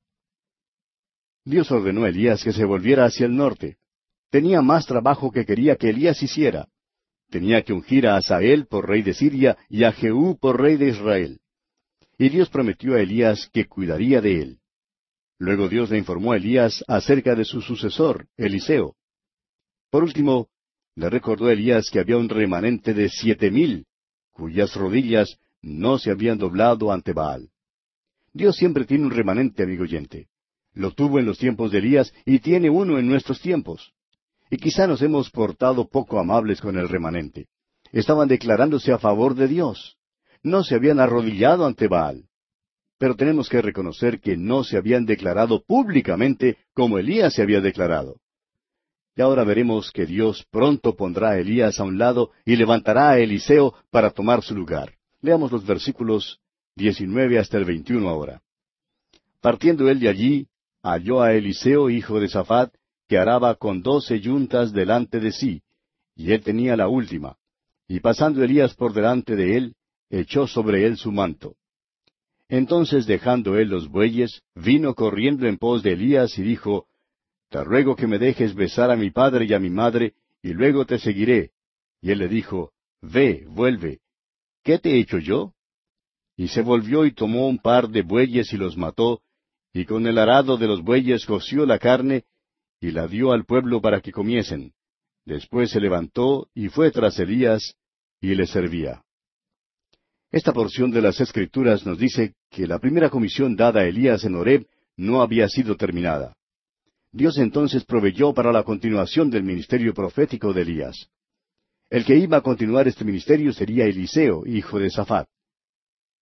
Dios 1.45 1.71
ordenó 1.71 2.05
a 2.05 2.09
Elías 2.09 2.45
que 2.45 2.53
se 2.53 2.65
volviera 2.65 3.05
hacia 3.05 3.27
el 3.27 3.35
norte. 3.35 3.77
Tenía 4.31 4.63
más 4.63 4.87
trabajo 4.87 5.31
que 5.31 5.45
quería 5.45 5.77
que 5.77 5.91
Elías 5.91 6.23
hiciera. 6.23 6.69
Tenía 7.31 7.63
que 7.63 7.73
ungir 7.73 8.07
a 8.07 8.17
Asael 8.17 8.67
por 8.67 8.89
rey 8.89 9.03
de 9.03 9.15
Siria 9.15 9.57
y 9.69 9.85
a 9.85 9.93
Jehú 9.93 10.39
por 10.39 10.61
rey 10.61 10.77
de 10.77 10.89
Israel. 10.89 11.41
Y 12.19 12.29
Dios 12.29 12.49
prometió 12.49 12.95
a 12.95 13.01
Elías 13.01 13.49
que 13.53 13.67
cuidaría 13.67 14.21
de 14.21 14.41
él. 14.41 14.59
Luego 15.39 15.69
Dios 15.69 15.91
le 15.91 15.99
informó 15.99 16.33
a 16.33 16.37
Elías 16.37 16.85
acerca 16.87 17.35
de 17.35 17.45
su 17.45 17.61
sucesor, 17.61 18.29
Eliseo. 18.37 18.95
Por 19.91 20.05
último, 20.05 20.49
le 20.95 21.11
recordó 21.11 21.47
a 21.47 21.53
Elías 21.53 21.91
que 21.91 21.99
había 21.99 22.17
un 22.17 22.29
remanente 22.29 22.95
de 22.95 23.09
siete 23.09 23.51
mil, 23.51 23.87
cuyas 24.31 24.75
rodillas 24.77 25.39
no 25.61 25.99
se 25.99 26.11
habían 26.11 26.39
doblado 26.39 26.93
ante 26.93 27.13
Baal. 27.13 27.51
Dios 28.33 28.57
siempre 28.57 28.85
tiene 28.85 29.05
un 29.05 29.11
remanente, 29.11 29.63
amigo 29.63 29.83
oyente. 29.83 30.29
Lo 30.75 30.93
tuvo 30.93 31.19
en 31.19 31.27
los 31.27 31.39
tiempos 31.39 31.71
de 31.71 31.79
Elías 31.79 32.13
y 32.25 32.39
tiene 32.39 32.71
uno 32.71 32.99
en 32.99 33.07
nuestros 33.07 33.41
tiempos. 33.41 33.93
Y 34.51 34.57
quizá 34.57 34.87
nos 34.87 35.03
hemos 35.03 35.31
portado 35.31 35.89
poco 35.89 36.19
amables 36.19 36.61
con 36.61 36.77
el 36.79 36.89
remanente. 36.89 37.49
Estaban 37.93 38.29
declarándose 38.29 38.93
a 38.93 38.99
favor 38.99 39.35
de 39.35 39.49
Dios. 39.49 39.97
No 40.43 40.65
se 40.65 40.75
habían 40.75 40.99
arrodillado 40.99 41.67
ante 41.67 41.89
Baal. 41.89 42.25
Pero 42.99 43.17
tenemos 43.17 43.49
que 43.49 43.61
reconocer 43.61 44.21
que 44.21 44.37
no 44.37 44.65
se 44.65 44.77
habían 44.77 45.05
declarado 45.05 45.63
públicamente 45.63 46.57
como 46.75 46.99
Elías 46.99 47.35
se 47.35 47.43
había 47.43 47.61
declarado. 47.61 48.17
Y 49.15 49.21
ahora 49.21 49.45
veremos 49.45 49.91
que 49.91 50.07
Dios 50.07 50.47
pronto 50.51 50.97
pondrá 50.97 51.31
a 51.31 51.39
Elías 51.39 51.79
a 51.79 51.85
un 51.85 51.99
lado 51.99 52.31
y 52.47 52.57
levantará 52.57 53.11
a 53.11 53.19
Eliseo 53.19 53.75
para 53.91 54.11
tomar 54.11 54.43
su 54.43 54.55
lugar. 54.55 54.95
Leamos 55.21 55.53
los 55.53 55.67
versículos 55.67 56.41
19 56.77 57.39
hasta 57.39 57.59
el 57.59 57.65
21 57.65 58.09
ahora. 58.09 58.41
Partiendo 59.41 59.89
él 59.91 60.01
de 60.01 60.09
allí, 60.09 60.47
halló 60.83 61.23
a 61.23 61.33
Eliseo, 61.33 61.91
hijo 61.91 62.21
de 62.21 62.29
Safat, 62.29 62.75
que 63.09 63.19
araba 63.19 63.55
con 63.57 63.83
doce 63.83 64.21
yuntas 64.21 64.73
delante 64.73 65.21
de 65.21 65.33
sí, 65.33 65.63
y 66.17 66.33
él 66.33 66.43
tenía 66.43 66.77
la 66.77 66.89
última. 66.89 67.37
Y 67.89 68.01
pasando 68.01 68.43
Elías 68.43 68.75
por 68.75 68.93
delante 68.93 69.37
de 69.37 69.57
él, 69.57 69.75
echó 70.11 70.47
sobre 70.47 70.87
él 70.87 70.97
su 70.97 71.13
manto. 71.13 71.57
Entonces 72.49 73.07
dejando 73.07 73.59
él 73.59 73.69
los 73.69 73.89
bueyes, 73.89 74.43
vino 74.55 74.95
corriendo 74.95 75.47
en 75.47 75.57
pos 75.57 75.83
de 75.83 75.93
Elías 75.93 76.39
y 76.39 76.43
dijo, 76.43 76.87
Te 77.49 77.65
ruego 77.65 77.97
que 77.97 78.07
me 78.07 78.19
dejes 78.19 78.55
besar 78.55 78.91
a 78.91 78.97
mi 78.97 79.11
padre 79.11 79.47
y 79.47 79.55
a 79.55 79.59
mi 79.59 79.71
madre, 79.71 80.15
y 80.43 80.53
luego 80.53 80.85
te 80.85 80.99
seguiré. 80.99 81.53
Y 82.01 82.11
él 82.11 82.19
le 82.19 82.29
dijo, 82.29 82.73
Ve, 83.01 83.47
vuelve. 83.49 84.01
¿Qué 84.63 84.79
te 84.79 84.93
he 84.93 84.99
hecho 85.01 85.19
yo? 85.19 85.55
Y 86.37 86.49
se 86.49 86.63
volvió 86.63 87.05
y 87.05 87.13
tomó 87.13 87.49
un 87.49 87.59
par 87.59 87.89
de 87.89 88.03
bueyes 88.03 88.53
y 88.53 88.57
los 88.57 88.77
mató, 88.77 89.23
y 89.73 89.85
con 89.85 90.07
el 90.07 90.19
arado 90.19 90.57
de 90.57 90.67
los 90.67 90.83
bueyes 90.83 91.25
coció 91.25 91.65
la 91.65 91.79
carne, 91.79 92.25
y 92.81 92.91
la 92.91 93.07
dio 93.07 93.33
al 93.33 93.45
pueblo 93.45 93.81
para 93.81 94.01
que 94.01 94.13
comiesen. 94.13 94.73
Después 95.25 95.71
se 95.71 95.81
levantó 95.81 96.49
y 96.55 96.69
fue 96.69 96.91
tras 96.91 97.19
Elías, 97.19 97.75
y 98.21 98.35
le 98.35 98.47
servía. 98.47 99.03
Esta 100.31 100.53
porción 100.53 100.91
de 100.91 101.03
las 101.03 101.21
Escrituras 101.21 101.87
nos 101.87 101.99
dice 101.99 102.35
que 102.51 102.67
la 102.67 102.79
primera 102.79 103.11
comisión 103.11 103.55
dada 103.55 103.81
a 103.81 103.87
Elías 103.87 104.25
en 104.25 104.35
Horeb 104.35 104.67
no 104.97 105.23
había 105.23 105.49
sido 105.49 105.77
terminada. 105.77 106.35
Dios 107.13 107.37
entonces 107.39 107.85
proveyó 107.85 108.33
para 108.33 108.53
la 108.53 108.63
continuación 108.63 109.31
del 109.31 109.43
ministerio 109.43 109.93
profético 109.93 110.53
de 110.53 110.63
Elías. 110.63 111.09
El 111.91 112.05
que 112.07 112.17
iba 112.17 112.39
a 112.39 112.41
continuar 112.41 112.89
este 112.89 113.05
ministerio 113.05 113.53
sería 113.53 113.85
Eliseo, 113.85 114.47
hijo 114.47 114.79
de 114.79 114.91
Safat. 114.91 115.29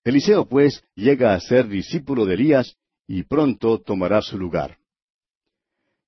Eliseo, 0.02 0.48
pues, 0.48 0.82
llega 0.96 1.34
a 1.34 1.40
ser 1.40 1.68
discípulo 1.68 2.26
de 2.26 2.34
Elías 2.34 2.76
y 3.12 3.24
pronto 3.24 3.80
tomará 3.80 4.22
su 4.22 4.38
lugar. 4.38 4.78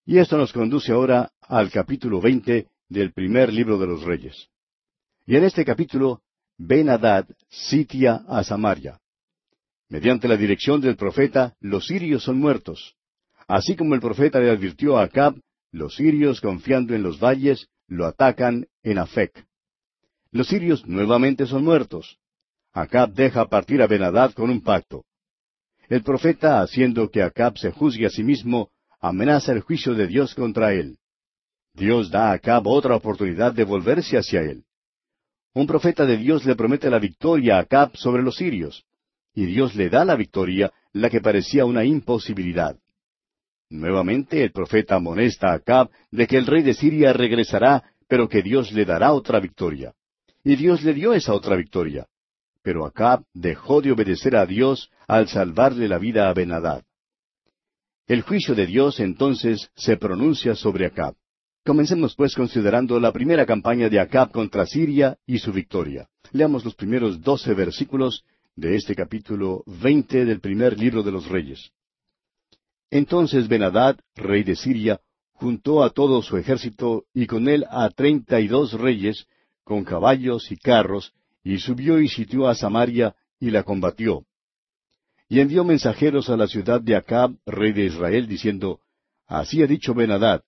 Y 0.07 0.19
esto 0.19 0.37
nos 0.37 0.53
conduce 0.53 0.93
ahora 0.93 1.33
al 1.41 1.69
capítulo 1.69 2.21
veinte 2.21 2.69
del 2.89 3.13
primer 3.13 3.53
libro 3.53 3.77
de 3.77 3.89
los 3.89 4.05
Reyes. 4.05 4.49
Y 5.27 5.35
en 5.35 5.43
este 5.43 5.65
capítulo, 5.65 6.23
Ben 6.59 6.89
Hadad 6.89 7.27
sitia 7.49 8.23
a 8.29 8.45
Samaria. 8.45 9.01
Mediante 9.89 10.29
la 10.29 10.37
dirección 10.37 10.81
del 10.81 10.95
profeta, 10.95 11.57
los 11.59 11.89
sirios 11.89 12.23
son 12.23 12.39
muertos. 12.39 12.95
Así 13.49 13.75
como 13.75 13.97
el 13.97 14.01
profeta 14.01 14.39
le 14.39 14.51
advirtió 14.51 14.97
a 14.97 15.03
Acab, 15.03 15.35
los 15.73 15.97
sirios, 15.97 16.41
confiando 16.41 16.95
en 16.95 17.03
los 17.03 17.19
valles, 17.19 17.67
lo 17.89 18.07
atacan 18.07 18.69
en 18.85 18.99
Afec. 18.99 19.45
Los 20.31 20.47
sirios 20.47 20.87
nuevamente 20.87 21.47
son 21.47 21.65
muertos. 21.65 22.21
Acab 22.73 23.13
deja 23.13 23.49
partir 23.49 23.83
a 23.83 23.89
Benadad 23.89 24.35
con 24.35 24.51
un 24.51 24.63
pacto. 24.63 25.05
El 25.93 26.03
profeta, 26.03 26.63
haciendo 26.63 27.11
que 27.11 27.23
Acab 27.23 27.59
se 27.59 27.71
juzgue 27.71 28.07
a 28.07 28.09
sí 28.09 28.25
mismo, 28.25 28.71
amenaza 28.99 29.53
el 29.53 29.61
juicio 29.61 29.93
de 29.93 30.07
Dios 30.07 30.35
contra 30.35 30.73
él. 30.73 30.97
Dios 31.75 32.11
da 32.11 32.31
a 32.31 32.33
Acab 32.33 32.67
otra 32.67 32.97
oportunidad 32.97 33.53
de 33.53 33.65
volverse 33.65 34.17
hacia 34.17 34.41
él. 34.41 34.65
Un 35.53 35.67
profeta 35.67 36.07
de 36.07 36.17
Dios 36.17 36.47
le 36.47 36.57
promete 36.57 36.89
la 36.89 36.99
victoria 36.99 37.59
a 37.59 37.61
Acab 37.61 37.95
sobre 37.95 38.23
los 38.23 38.37
sirios, 38.37 38.87
y 39.35 39.45
Dios 39.45 39.75
le 39.75 39.91
da 39.91 40.03
la 40.07 40.17
victoria, 40.17 40.73
la 40.95 41.11
que 41.11 41.21
parecía 41.21 41.67
una 41.67 41.85
imposibilidad. 41.85 42.75
Nuevamente 43.69 44.43
el 44.43 44.51
profeta 44.51 44.95
amonesta 44.95 45.51
a 45.51 45.57
Acab 45.57 45.91
de 46.11 46.27
que 46.27 46.39
el 46.39 46.47
rey 46.47 46.63
de 46.63 46.73
Siria 46.73 47.13
regresará, 47.13 47.85
pero 48.09 48.31
que 48.31 48.41
Dios 48.41 48.73
le 48.73 48.87
dará 48.87 49.13
otra 49.13 49.41
victoria. 49.41 49.93
Y 50.43 50.57
Dios 50.57 50.83
le 50.85 50.95
dio 50.95 51.13
esa 51.13 51.35
otra 51.35 51.55
victoria. 51.55 52.07
Pero 52.63 52.87
Acab 52.87 53.25
dejó 53.35 53.81
de 53.83 53.93
obedecer 53.93 54.37
a 54.37 54.47
Dios 54.47 54.91
al 55.09 55.29
salvarle 55.29 55.89
la 55.89 55.99
vida 55.99 56.29
a 56.29 56.35
Benadad. 56.35 56.85
El 58.07 58.23
juicio 58.23 58.55
de 58.55 58.67
Dios 58.67 59.01
entonces 59.01 59.71
se 59.75 59.97
pronuncia 59.97 60.55
sobre 60.55 60.87
Acab. 60.87 61.15
Comencemos 61.65 62.15
pues 62.17 62.35
considerando 62.35 62.99
la 62.99 63.13
primera 63.13 63.47
campaña 63.47 63.89
de 63.89 64.01
Acab 64.01 64.33
contra 64.33 64.67
Siria 64.67 65.17
y 65.27 65.39
su 65.39 65.53
victoria. 65.53 66.09
Leamos 66.33 66.65
los 66.65 66.75
primeros 66.75 67.21
doce 67.21 67.55
versículos 67.55 68.25
de 68.57 68.77
este 68.77 68.95
capítulo 68.95 69.63
veinte 69.67 70.25
del 70.25 70.41
primer 70.41 70.79
libro 70.79 71.03
de 71.03 71.13
los 71.13 71.29
Reyes. 71.29 71.71
Entonces 72.91 73.49
Benadad, 73.49 73.97
rey 74.15 74.43
de 74.43 74.55
Siria, 74.55 75.01
juntó 75.33 75.83
a 75.83 75.91
todo 75.91 76.21
su 76.23 76.37
ejército 76.37 77.07
y 77.15 77.27
con 77.27 77.49
él 77.49 77.65
a 77.71 77.89
treinta 77.91 78.41
y 78.41 78.49
dos 78.49 78.75
reyes, 78.75 79.27
con 79.65 79.85
caballos 79.85 80.53
y 80.53 80.57
carros, 80.57 81.15
y 81.43 81.59
subió 81.59 82.01
y 82.01 82.09
sitió 82.09 82.49
a 82.49 82.55
Samaria 82.55 83.15
y 83.39 83.51
la 83.51 83.63
combatió. 83.63 84.25
Y 85.29 85.41
envió 85.41 85.65
mensajeros 85.65 86.29
a 86.31 86.37
la 86.37 86.47
ciudad 86.47 86.81
de 86.81 86.95
Acab, 86.95 87.37
rey 87.47 87.73
de 87.73 87.87
Israel, 87.87 88.27
diciendo, 88.27 88.81
Así 89.27 89.63
ha 89.63 89.67
dicho 89.67 89.95
Benadad, 89.95 90.43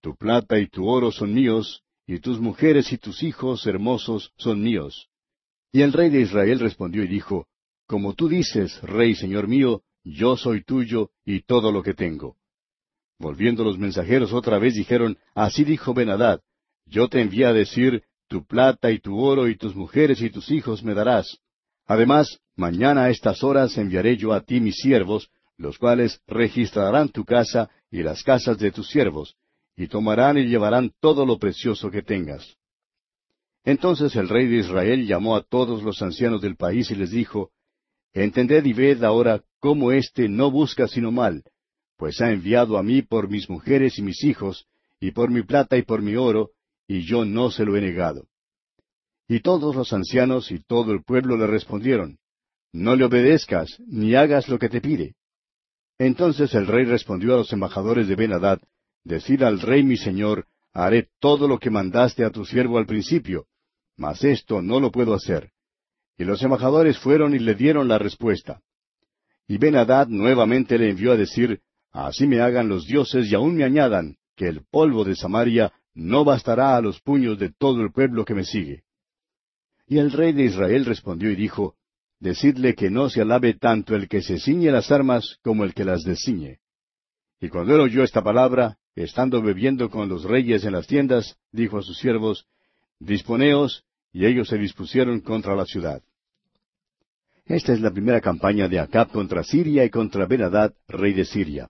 tu 0.00 0.16
plata 0.16 0.58
y 0.58 0.68
tu 0.68 0.86
oro 0.88 1.10
son 1.12 1.34
míos, 1.34 1.82
y 2.06 2.20
tus 2.20 2.40
mujeres 2.40 2.92
y 2.92 2.98
tus 2.98 3.22
hijos 3.22 3.66
hermosos 3.66 4.32
son 4.38 4.62
míos. 4.62 5.08
Y 5.72 5.82
el 5.82 5.92
rey 5.92 6.10
de 6.10 6.20
Israel 6.20 6.58
respondió 6.58 7.04
y 7.04 7.08
dijo, 7.08 7.46
Como 7.86 8.14
tú 8.14 8.28
dices, 8.28 8.80
rey 8.82 9.14
señor 9.14 9.46
mío, 9.46 9.82
yo 10.04 10.36
soy 10.36 10.64
tuyo 10.64 11.10
y 11.24 11.42
todo 11.42 11.70
lo 11.70 11.82
que 11.82 11.94
tengo. 11.94 12.36
Volviendo 13.18 13.64
los 13.64 13.78
mensajeros 13.78 14.32
otra 14.32 14.58
vez 14.58 14.74
dijeron, 14.74 15.18
Así 15.34 15.64
dijo 15.64 15.92
Benadad, 15.92 16.40
yo 16.86 17.08
te 17.08 17.20
envié 17.20 17.46
a 17.46 17.52
decir, 17.52 18.02
tu 18.30 18.46
plata 18.46 18.92
y 18.92 19.00
tu 19.00 19.18
oro 19.18 19.48
y 19.48 19.56
tus 19.56 19.74
mujeres 19.74 20.22
y 20.22 20.30
tus 20.30 20.52
hijos 20.52 20.84
me 20.84 20.94
darás. 20.94 21.38
Además, 21.84 22.38
mañana 22.54 23.04
a 23.04 23.10
estas 23.10 23.42
horas 23.42 23.76
enviaré 23.76 24.16
yo 24.16 24.32
a 24.32 24.40
ti 24.40 24.60
mis 24.60 24.76
siervos, 24.76 25.28
los 25.56 25.78
cuales 25.78 26.20
registrarán 26.28 27.08
tu 27.08 27.24
casa 27.24 27.68
y 27.90 28.04
las 28.04 28.22
casas 28.22 28.56
de 28.58 28.70
tus 28.70 28.88
siervos, 28.88 29.34
y 29.76 29.88
tomarán 29.88 30.38
y 30.38 30.46
llevarán 30.46 30.92
todo 31.00 31.26
lo 31.26 31.38
precioso 31.38 31.90
que 31.90 32.02
tengas. 32.02 32.56
Entonces 33.64 34.14
el 34.14 34.28
rey 34.28 34.46
de 34.46 34.58
Israel 34.58 35.08
llamó 35.08 35.34
a 35.34 35.42
todos 35.42 35.82
los 35.82 36.00
ancianos 36.00 36.40
del 36.40 36.54
país 36.54 36.88
y 36.92 36.94
les 36.94 37.10
dijo, 37.10 37.50
Entended 38.12 38.64
y 38.64 38.72
ved 38.72 39.02
ahora 39.02 39.42
cómo 39.58 39.90
éste 39.90 40.28
no 40.28 40.52
busca 40.52 40.86
sino 40.86 41.10
mal, 41.10 41.42
pues 41.96 42.20
ha 42.20 42.30
enviado 42.30 42.78
a 42.78 42.84
mí 42.84 43.02
por 43.02 43.28
mis 43.28 43.50
mujeres 43.50 43.98
y 43.98 44.02
mis 44.02 44.22
hijos, 44.22 44.66
y 45.00 45.10
por 45.10 45.30
mi 45.30 45.42
plata 45.42 45.76
y 45.76 45.82
por 45.82 46.00
mi 46.00 46.14
oro, 46.14 46.50
y 46.90 47.02
yo 47.02 47.24
no 47.24 47.52
se 47.52 47.64
lo 47.64 47.76
he 47.76 47.80
negado. 47.80 48.26
Y 49.28 49.38
todos 49.42 49.76
los 49.76 49.92
ancianos 49.92 50.50
y 50.50 50.58
todo 50.58 50.90
el 50.90 51.04
pueblo 51.04 51.36
le 51.36 51.46
respondieron, 51.46 52.18
No 52.72 52.96
le 52.96 53.04
obedezcas, 53.04 53.80
ni 53.86 54.16
hagas 54.16 54.48
lo 54.48 54.58
que 54.58 54.68
te 54.68 54.80
pide. 54.80 55.14
Entonces 56.00 56.52
el 56.52 56.66
rey 56.66 56.84
respondió 56.84 57.34
a 57.34 57.36
los 57.36 57.52
embajadores 57.52 58.08
de 58.08 58.16
Ben-Hadad, 58.16 58.58
Decid 59.04 59.40
al 59.44 59.60
rey 59.60 59.84
mi 59.84 59.96
señor, 59.96 60.48
haré 60.72 61.10
todo 61.20 61.46
lo 61.46 61.60
que 61.60 61.70
mandaste 61.70 62.24
a 62.24 62.30
tu 62.30 62.44
siervo 62.44 62.76
al 62.76 62.86
principio, 62.86 63.46
mas 63.96 64.24
esto 64.24 64.60
no 64.60 64.80
lo 64.80 64.90
puedo 64.90 65.14
hacer. 65.14 65.52
Y 66.18 66.24
los 66.24 66.42
embajadores 66.42 66.98
fueron 66.98 67.36
y 67.36 67.38
le 67.38 67.54
dieron 67.54 67.86
la 67.86 67.98
respuesta. 67.98 68.62
Y 69.46 69.58
Ben-Hadad 69.58 70.08
nuevamente 70.08 70.76
le 70.76 70.90
envió 70.90 71.12
a 71.12 71.16
decir, 71.16 71.60
Así 71.92 72.26
me 72.26 72.40
hagan 72.40 72.68
los 72.68 72.84
dioses 72.88 73.30
y 73.30 73.34
aún 73.36 73.54
me 73.54 73.62
añadan, 73.62 74.16
que 74.34 74.48
el 74.48 74.64
polvo 74.68 75.04
de 75.04 75.14
Samaria 75.14 75.72
no 75.94 76.24
bastará 76.24 76.76
a 76.76 76.80
los 76.80 77.00
puños 77.00 77.38
de 77.38 77.52
todo 77.52 77.82
el 77.82 77.92
pueblo 77.92 78.24
que 78.24 78.34
me 78.34 78.44
sigue. 78.44 78.84
Y 79.86 79.98
el 79.98 80.12
rey 80.12 80.32
de 80.32 80.44
Israel 80.44 80.84
respondió 80.84 81.30
y 81.30 81.36
dijo, 81.36 81.74
Decidle 82.20 82.74
que 82.74 82.90
no 82.90 83.08
se 83.08 83.22
alabe 83.22 83.54
tanto 83.54 83.96
el 83.96 84.06
que 84.06 84.22
se 84.22 84.38
ciñe 84.38 84.70
las 84.70 84.92
armas 84.92 85.38
como 85.42 85.64
el 85.64 85.72
que 85.72 85.84
las 85.84 86.02
desciñe. 86.02 86.58
Y 87.40 87.48
cuando 87.48 87.74
él 87.74 87.80
oyó 87.80 88.04
esta 88.04 88.22
palabra, 88.22 88.76
estando 88.94 89.40
bebiendo 89.40 89.88
con 89.88 90.08
los 90.08 90.24
reyes 90.24 90.64
en 90.64 90.72
las 90.72 90.86
tiendas, 90.86 91.38
dijo 91.50 91.78
a 91.78 91.82
sus 91.82 91.98
siervos, 91.98 92.46
Disponeos, 92.98 93.84
y 94.12 94.26
ellos 94.26 94.48
se 94.48 94.58
dispusieron 94.58 95.20
contra 95.20 95.56
la 95.56 95.64
ciudad. 95.64 96.02
Esta 97.46 97.72
es 97.72 97.80
la 97.80 97.90
primera 97.90 98.20
campaña 98.20 98.68
de 98.68 98.78
Acab 98.78 99.10
contra 99.10 99.42
Siria 99.42 99.84
y 99.84 99.90
contra 99.90 100.26
Benadad, 100.26 100.74
rey 100.86 101.14
de 101.14 101.24
Siria. 101.24 101.68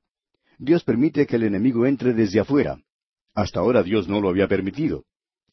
Dios 0.58 0.82
permite 0.84 1.26
que 1.26 1.36
el 1.36 1.44
enemigo 1.44 1.86
entre 1.86 2.12
desde 2.12 2.40
afuera. 2.40 2.78
Hasta 3.34 3.60
ahora 3.60 3.82
Dios 3.82 4.08
no 4.08 4.20
lo 4.20 4.28
había 4.28 4.48
permitido. 4.48 5.04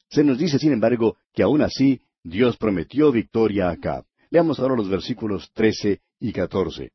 Se 0.09 0.23
nos 0.23 0.37
dice, 0.37 0.57
sin 0.59 0.73
embargo, 0.73 1.17
que 1.33 1.43
aún 1.43 1.61
así 1.61 2.01
Dios 2.23 2.57
prometió 2.57 3.11
victoria 3.11 3.69
a 3.69 3.71
Acab. 3.71 4.05
Leamos 4.29 4.59
ahora 4.59 4.75
los 4.75 4.89
versículos 4.89 5.51
trece 5.53 6.01
y 6.19 6.33
catorce. 6.33 6.91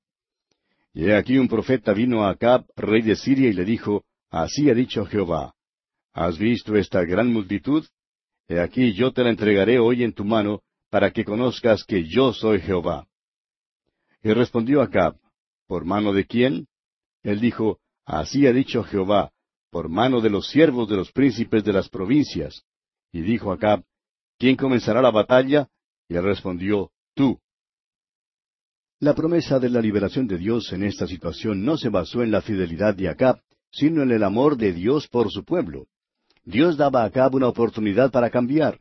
Y 0.94 1.06
he 1.06 1.16
aquí 1.16 1.38
un 1.38 1.48
profeta 1.48 1.92
vino 1.92 2.24
a 2.24 2.30
Acab, 2.30 2.66
rey 2.76 3.02
de 3.02 3.16
Siria, 3.16 3.48
y 3.48 3.52
le 3.52 3.64
dijo, 3.64 4.04
Así 4.30 4.68
ha 4.70 4.74
dicho 4.74 5.04
Jehová, 5.06 5.54
¿has 6.12 6.38
visto 6.38 6.76
esta 6.76 7.04
gran 7.04 7.32
multitud? 7.32 7.86
He 8.48 8.60
aquí 8.60 8.92
yo 8.92 9.12
te 9.12 9.22
la 9.22 9.30
entregaré 9.30 9.78
hoy 9.78 10.02
en 10.02 10.12
tu 10.12 10.24
mano, 10.24 10.62
para 10.90 11.10
que 11.10 11.24
conozcas 11.24 11.84
que 11.84 12.04
yo 12.06 12.32
soy 12.32 12.60
Jehová. 12.60 13.06
Y 14.22 14.32
respondió 14.32 14.82
Acab, 14.82 15.16
¿por 15.66 15.84
mano 15.84 16.12
de 16.12 16.26
quién? 16.26 16.66
Él 17.22 17.40
dijo, 17.40 17.78
Así 18.04 18.46
ha 18.46 18.52
dicho 18.52 18.82
Jehová, 18.84 19.32
por 19.72 19.88
mano 19.88 20.20
de 20.20 20.28
los 20.28 20.48
siervos 20.48 20.86
de 20.86 20.96
los 20.96 21.10
príncipes 21.12 21.64
de 21.64 21.72
las 21.72 21.88
provincias. 21.88 22.62
Y 23.10 23.22
dijo 23.22 23.50
Acab, 23.50 23.82
¿quién 24.38 24.54
comenzará 24.54 25.00
la 25.00 25.10
batalla? 25.10 25.66
Y 26.10 26.14
él 26.14 26.22
respondió, 26.24 26.90
tú. 27.14 27.40
La 29.00 29.14
promesa 29.14 29.58
de 29.58 29.70
la 29.70 29.80
liberación 29.80 30.26
de 30.26 30.36
Dios 30.36 30.70
en 30.74 30.84
esta 30.84 31.06
situación 31.06 31.64
no 31.64 31.78
se 31.78 31.88
basó 31.88 32.22
en 32.22 32.30
la 32.30 32.42
fidelidad 32.42 32.94
de 32.94 33.08
Acab, 33.08 33.40
sino 33.70 34.02
en 34.02 34.10
el 34.10 34.22
amor 34.24 34.58
de 34.58 34.74
Dios 34.74 35.08
por 35.08 35.32
su 35.32 35.42
pueblo. 35.42 35.86
Dios 36.44 36.76
daba 36.76 37.02
a 37.02 37.06
Acab 37.06 37.34
una 37.34 37.48
oportunidad 37.48 38.10
para 38.10 38.28
cambiar. 38.28 38.78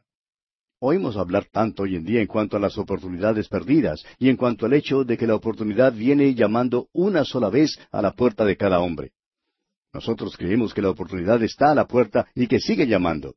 Oímos 0.79 1.15
hablar 1.15 1.45
tanto 1.45 1.83
hoy 1.83 1.95
en 1.95 2.03
día 2.03 2.19
en 2.19 2.27
cuanto 2.27 2.57
a 2.57 2.59
las 2.59 2.77
oportunidades 2.77 3.47
perdidas 3.47 4.03
y 4.19 4.27
en 4.27 4.35
cuanto 4.35 4.65
al 4.65 4.73
hecho 4.73 5.05
de 5.05 5.17
que 5.17 5.25
la 5.25 5.35
oportunidad 5.35 5.93
viene 5.93 6.35
llamando 6.35 6.89
una 6.91 7.23
sola 7.23 7.49
vez 7.49 7.79
a 7.91 8.01
la 8.01 8.11
puerta 8.11 8.43
de 8.43 8.57
cada 8.57 8.79
hombre. 8.79 9.13
Nosotros 9.93 10.37
creemos 10.37 10.73
que 10.73 10.81
la 10.81 10.89
oportunidad 10.89 11.41
está 11.43 11.71
a 11.71 11.75
la 11.75 11.85
puerta 11.85 12.27
y 12.33 12.47
que 12.47 12.59
sigue 12.59 12.87
llamando. 12.87 13.35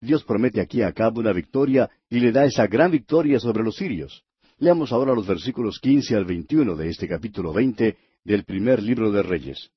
Dios 0.00 0.24
promete 0.24 0.60
aquí 0.60 0.82
a 0.82 0.88
Acab 0.88 1.18
una 1.18 1.32
victoria 1.32 1.90
y 2.08 2.20
le 2.20 2.32
da 2.32 2.44
esa 2.44 2.66
gran 2.66 2.90
victoria 2.90 3.40
sobre 3.40 3.64
los 3.64 3.76
sirios. 3.76 4.22
Leamos 4.58 4.92
ahora 4.92 5.14
los 5.14 5.26
versículos 5.26 5.78
quince 5.80 6.16
al 6.16 6.24
veintiuno 6.24 6.76
de 6.76 6.88
este 6.88 7.06
capítulo 7.06 7.52
veinte 7.52 7.96
del 8.24 8.44
primer 8.44 8.82
libro 8.82 9.12
de 9.12 9.22
Reyes. 9.22 9.70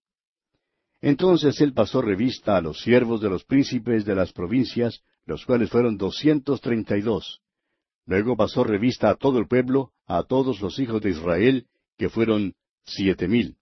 Entonces 1.02 1.60
él 1.62 1.74
pasó 1.74 2.02
revista 2.02 2.58
a 2.58 2.62
los 2.62 2.82
siervos 2.82 3.22
de 3.22 3.30
los 3.30 3.44
príncipes 3.44 4.06
de 4.06 4.16
las 4.16 4.34
provincias, 4.34 5.02
los 5.26 5.46
cuales 5.46 5.70
fueron 5.70 5.98
doscientos 5.98 6.60
treinta 6.62 6.98
y 6.98 7.02
dos. 7.02 7.42
Luego 8.06 8.36
pasó 8.36 8.64
revista 8.64 9.10
a 9.10 9.16
todo 9.16 9.38
el 9.38 9.48
pueblo, 9.48 9.92
a 10.06 10.24
todos 10.24 10.60
los 10.62 10.80
hijos 10.80 11.02
de 11.02 11.12
Israel, 11.12 11.68
que 11.98 12.10
fueron 12.10 12.54
siete 12.86 13.28
mil. 13.28 13.58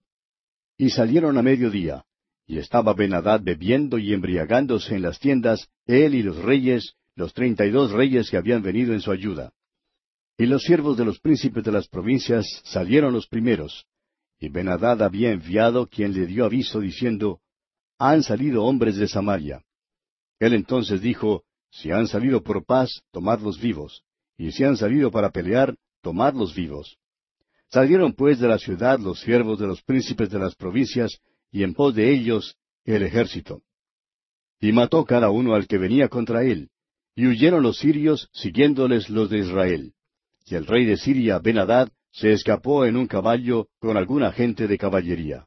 Y 0.76 0.90
salieron 0.90 1.36
a 1.36 1.42
mediodía, 1.42 2.04
y 2.48 2.58
estaba 2.58 2.94
Benadad 2.94 3.42
bebiendo 3.42 3.98
y 3.98 4.14
embriagándose 4.14 4.94
en 4.94 5.02
las 5.02 5.20
tiendas, 5.20 5.68
él 5.84 6.14
y 6.14 6.22
los 6.22 6.36
reyes, 6.38 6.94
los 7.14 7.34
treinta 7.34 7.66
y 7.66 7.70
dos 7.70 7.92
reyes 7.92 8.30
que 8.30 8.38
habían 8.38 8.62
venido 8.62 8.94
en 8.94 9.02
su 9.02 9.12
ayuda. 9.12 9.52
Y 10.38 10.46
los 10.46 10.62
siervos 10.62 10.96
de 10.96 11.04
los 11.04 11.20
príncipes 11.20 11.62
de 11.62 11.72
las 11.72 11.88
provincias 11.88 12.46
salieron 12.64 13.12
los 13.12 13.26
primeros, 13.26 13.84
y 14.40 14.48
Benadad 14.48 15.02
había 15.02 15.30
enviado 15.30 15.86
quien 15.86 16.14
le 16.14 16.26
dio 16.26 16.46
aviso 16.46 16.80
diciendo, 16.80 17.40
Han 17.98 18.22
salido 18.22 18.64
hombres 18.64 18.96
de 18.96 19.08
Samaria. 19.08 19.62
Él 20.38 20.54
entonces 20.54 21.02
dijo, 21.02 21.42
Si 21.70 21.90
han 21.90 22.06
salido 22.06 22.42
por 22.42 22.64
paz, 22.64 23.02
tomadlos 23.12 23.60
vivos, 23.60 24.04
y 24.38 24.52
si 24.52 24.64
han 24.64 24.78
salido 24.78 25.10
para 25.10 25.30
pelear, 25.30 25.76
tomadlos 26.00 26.54
vivos. 26.54 26.96
Salieron 27.68 28.14
pues 28.14 28.38
de 28.38 28.48
la 28.48 28.58
ciudad 28.58 28.98
los 28.98 29.20
siervos 29.20 29.58
de 29.58 29.66
los 29.66 29.82
príncipes 29.82 30.30
de 30.30 30.38
las 30.38 30.54
provincias, 30.54 31.20
y 31.50 31.62
en 31.62 31.74
pos 31.74 31.94
de 31.94 32.12
ellos 32.12 32.56
el 32.84 33.02
ejército. 33.02 33.62
Y 34.60 34.72
mató 34.72 35.04
cada 35.04 35.30
uno 35.30 35.54
al 35.54 35.66
que 35.66 35.78
venía 35.78 36.08
contra 36.08 36.44
él, 36.44 36.70
y 37.14 37.26
huyeron 37.26 37.62
los 37.62 37.78
sirios 37.78 38.28
siguiéndoles 38.32 39.08
los 39.10 39.30
de 39.30 39.38
Israel. 39.38 39.92
Y 40.46 40.54
el 40.54 40.66
rey 40.66 40.84
de 40.84 40.96
Siria, 40.96 41.38
Ben-Hadad, 41.38 41.88
se 42.12 42.32
escapó 42.32 42.84
en 42.84 42.96
un 42.96 43.06
caballo 43.06 43.68
con 43.78 43.96
alguna 43.96 44.32
gente 44.32 44.66
de 44.66 44.78
caballería. 44.78 45.46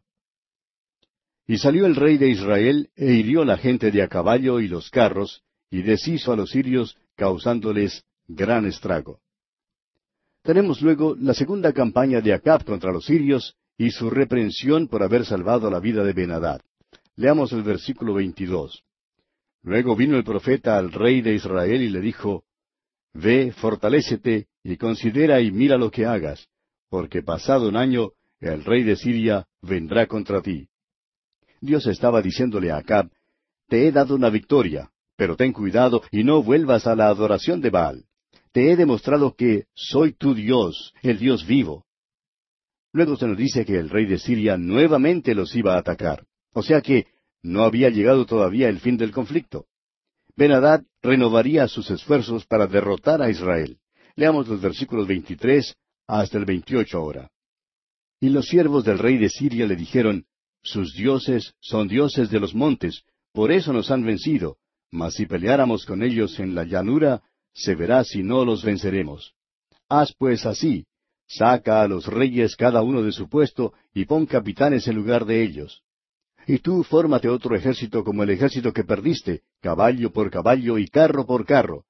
Y 1.48 1.58
salió 1.58 1.86
el 1.86 1.96
rey 1.96 2.18
de 2.18 2.30
Israel 2.30 2.90
e 2.96 3.14
hirió 3.14 3.44
la 3.44 3.58
gente 3.58 3.92
de 3.92 4.02
a 4.02 4.08
caballo 4.08 4.60
y 4.60 4.68
los 4.68 4.90
carros, 4.90 5.44
y 5.70 5.82
deshizo 5.82 6.32
a 6.32 6.36
los 6.36 6.52
sirios, 6.52 6.98
causándoles 7.16 8.04
gran 8.28 8.66
estrago. 8.66 9.20
Tenemos 10.44 10.82
luego 10.82 11.16
la 11.20 11.34
segunda 11.34 11.72
campaña 11.74 12.22
de 12.22 12.34
Acab 12.34 12.64
contra 12.66 12.92
los 12.92 13.06
sirios 13.06 13.56
y 13.82 13.90
su 13.90 14.12
reprensión 14.12 14.88
por 14.88 15.02
haber 15.02 15.26
salvado 15.26 15.72
la 15.72 15.80
vida 15.80 16.04
de 16.04 16.14
Benadad. 16.14 16.62
Leamos 17.16 17.52
el 17.52 17.64
versículo 17.64 18.14
22. 18.14 18.84
Luego 19.64 19.96
vino 19.96 20.18
el 20.18 20.24
profeta 20.24 20.78
al 20.78 20.92
rey 20.92 21.22
de 21.22 21.34
Israel 21.34 21.82
y 21.82 21.90
le 21.90 22.00
dijo, 22.00 22.44
Ve, 23.12 23.52
fortalécete 23.52 24.50
y 24.64 24.78
considera 24.78 25.42
y 25.42 25.50
mira 25.50 25.78
lo 25.78 25.90
que 25.90 26.06
hagas, 26.06 26.48
porque 26.90 27.24
pasado 27.24 27.70
un 27.70 27.76
año 27.76 28.12
el 28.40 28.64
rey 28.64 28.84
de 28.84 28.96
Siria 28.96 29.48
vendrá 29.64 30.06
contra 30.06 30.44
ti. 30.44 30.68
Dios 31.60 31.88
estaba 31.88 32.22
diciéndole 32.22 32.70
a 32.70 32.78
Acab, 32.78 33.10
Te 33.68 33.88
he 33.88 33.92
dado 33.92 34.14
una 34.14 34.30
victoria, 34.30 34.92
pero 35.16 35.36
ten 35.36 35.54
cuidado 35.54 36.04
y 36.12 36.24
no 36.24 36.44
vuelvas 36.44 36.86
a 36.86 36.96
la 36.96 37.08
adoración 37.08 37.62
de 37.62 37.72
Baal. 37.72 38.06
Te 38.52 38.72
he 38.72 38.76
demostrado 38.76 39.34
que 39.36 39.66
soy 39.74 40.14
tu 40.14 40.36
Dios, 40.36 40.94
el 41.02 41.18
Dios 41.18 41.48
vivo. 41.48 41.88
Luego 42.94 43.16
se 43.16 43.28
nos 43.28 43.38
dice 43.38 43.66
que 43.66 43.78
el 43.78 43.90
rey 43.90 44.06
de 44.06 44.20
Siria 44.20 44.58
nuevamente 44.58 45.34
los 45.34 45.56
iba 45.56 45.76
a 45.76 45.80
atacar. 45.80 46.26
O 46.54 46.62
sea 46.62 46.82
que 46.82 47.08
no 47.42 47.64
había 47.64 47.90
llegado 47.90 48.26
todavía 48.26 48.70
el 48.70 48.80
fin 48.80 48.98
del 48.98 49.12
conflicto. 49.12 49.66
Benadad 50.36 50.84
renovaría 51.02 51.68
sus 51.68 51.90
esfuerzos 51.90 52.46
para 52.46 52.68
derrotar 52.68 53.22
a 53.22 53.30
Israel. 53.30 53.78
Leamos 54.16 54.48
los 54.48 54.62
versículos 54.62 55.08
23 55.08 55.76
hasta 56.08 56.38
el 56.38 56.46
28 56.46 56.98
ahora. 56.98 57.30
Y 58.20 58.30
los 58.30 58.48
siervos 58.48 58.84
del 58.84 59.00
rey 59.00 59.18
de 59.18 59.30
Siria 59.30 59.66
le 59.66 59.76
dijeron, 59.76 60.26
Sus 60.62 60.94
dioses 60.94 61.54
son 61.60 61.88
dioses 61.88 62.30
de 62.30 62.40
los 62.40 62.54
montes, 62.54 63.04
por 63.34 63.52
eso 63.52 63.74
nos 63.74 63.90
han 63.90 64.04
vencido, 64.04 64.58
mas 64.92 65.16
si 65.16 65.26
peleáramos 65.26 65.86
con 65.86 66.04
ellos 66.04 66.40
en 66.40 66.54
la 66.54 66.66
llanura, 66.66 67.24
se 67.54 67.76
verá 67.76 68.04
si 68.04 68.24
no 68.24 68.46
los 68.46 68.64
venceremos. 68.64 69.34
Haz 69.90 70.14
pues 70.18 70.46
así, 70.46 70.86
saca 71.38 71.82
a 71.82 71.88
los 71.88 72.08
reyes 72.08 72.56
cada 72.56 72.82
uno 72.82 73.04
de 73.04 73.12
su 73.12 73.30
puesto, 73.30 73.74
y 73.94 74.06
pon 74.06 74.26
capitanes 74.26 74.88
en 74.88 74.96
lugar 74.96 75.26
de 75.26 75.44
ellos. 75.44 75.84
Y 76.48 76.60
tú 76.60 76.84
fórmate 76.84 77.30
otro 77.30 77.56
ejército 77.56 78.04
como 78.04 78.24
el 78.24 78.32
ejército 78.32 78.74
que 78.74 78.84
perdiste, 78.84 79.42
caballo 79.62 80.12
por 80.12 80.30
caballo 80.30 80.78
y 80.78 80.88
carro 80.88 81.26
por 81.26 81.46
carro. 81.46 81.86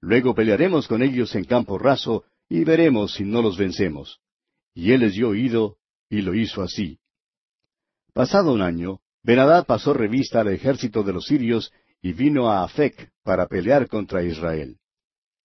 Luego 0.00 0.34
pelearemos 0.34 0.88
con 0.88 1.02
ellos 1.02 1.34
en 1.34 1.44
campo 1.44 1.78
raso, 1.78 2.24
y 2.48 2.64
veremos 2.64 3.14
si 3.14 3.24
no 3.24 3.40
los 3.40 3.56
vencemos. 3.56 4.18
Y 4.74 4.92
él 4.92 5.00
les 5.00 5.14
dio 5.14 5.28
oído, 5.28 5.76
y 6.10 6.20
lo 6.22 6.34
hizo 6.34 6.62
así. 6.62 6.98
Pasado 8.12 8.52
un 8.52 8.60
año, 8.60 9.00
Benadad 9.22 9.64
pasó 9.64 9.94
revista 9.94 10.40
al 10.40 10.48
ejército 10.48 11.02
de 11.02 11.12
los 11.12 11.26
sirios, 11.26 11.72
y 12.02 12.12
vino 12.12 12.50
a 12.50 12.64
Afec 12.64 13.10
para 13.22 13.46
pelear 13.46 13.88
contra 13.88 14.24
Israel. 14.24 14.76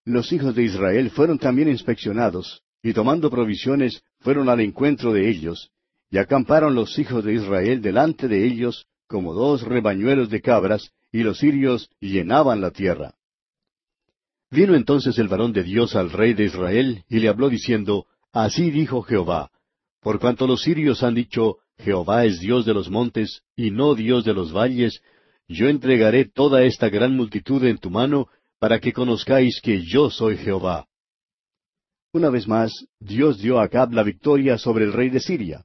Los 0.04 0.32
hijos 0.34 0.56
de 0.56 0.64
Israel 0.64 1.12
fueron 1.12 1.38
también 1.38 1.70
inspeccionados, 1.70 2.64
y 2.82 2.94
tomando 2.94 3.30
provisiones 3.30 4.04
fueron 4.20 4.50
al 4.50 4.60
encuentro 4.62 5.14
de 5.14 5.30
ellos, 5.30 5.72
y 6.10 6.18
acamparon 6.18 6.76
los 6.76 6.98
hijos 7.00 7.24
de 7.24 7.34
Israel 7.34 7.82
delante 7.82 8.28
de 8.28 8.46
ellos 8.46 8.88
como 9.08 9.34
dos 9.34 9.62
rebañuelos 9.62 10.30
de 10.30 10.42
cabras, 10.42 10.92
y 11.12 11.24
los 11.24 11.40
sirios 11.40 11.90
llenaban 12.00 12.62
la 12.62 12.72
tierra. 12.72 13.16
Vino 14.52 14.76
entonces 14.76 15.18
el 15.18 15.28
varón 15.28 15.54
de 15.54 15.64
Dios 15.64 15.96
al 15.96 16.12
rey 16.12 16.34
de 16.34 16.46
Israel, 16.46 17.04
y 17.10 17.20
le 17.20 17.30
habló 17.30 17.50
diciendo, 17.50 18.06
Así 18.32 18.72
dijo 18.72 19.02
Jehová, 19.02 19.50
por 20.02 20.20
cuanto 20.20 20.48
los 20.48 20.62
sirios 20.62 21.04
han 21.04 21.16
dicho, 21.16 21.58
Jehová 21.80 22.26
es 22.26 22.40
Dios 22.40 22.66
de 22.66 22.74
los 22.74 22.90
montes, 22.90 23.42
y 23.56 23.72
no 23.72 23.96
Dios 23.96 24.24
de 24.26 24.34
los 24.34 24.54
valles, 24.54 25.02
yo 25.48 25.70
entregaré 25.70 26.26
toda 26.26 26.64
esta 26.64 26.90
gran 26.90 27.16
multitud 27.16 27.64
en 27.64 27.78
tu 27.78 27.90
mano, 27.90 28.28
para 28.60 28.80
que 28.80 28.94
conozcáis 28.94 29.62
que 29.62 29.84
yo 29.84 30.10
soy 30.10 30.38
Jehová. 30.38 30.88
Una 32.18 32.32
vez 32.32 32.48
más, 32.48 32.74
Dios 33.00 33.38
dio 33.38 33.60
a 33.60 33.66
Acab 33.66 33.94
la 33.94 34.02
victoria 34.02 34.58
sobre 34.58 34.86
el 34.86 34.92
rey 34.92 35.12
de 35.12 35.20
Siria. 35.20 35.64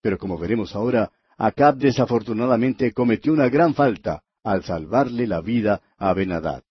Pero 0.00 0.16
como 0.16 0.38
veremos 0.38 0.76
ahora, 0.76 1.10
Acab 1.36 1.76
desafortunadamente 1.76 2.92
cometió 2.92 3.32
una 3.32 3.48
gran 3.48 3.74
falta 3.74 4.22
al 4.44 4.62
salvarle 4.62 5.26
la 5.26 5.40
vida 5.40 5.82
a 5.98 6.14
Benadad. 6.14 6.62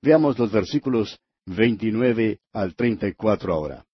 Veamos 0.00 0.38
los 0.38 0.50
versículos 0.50 1.20
29 1.44 2.40
al 2.54 2.74
34 2.74 3.52
ahora. 3.52 3.84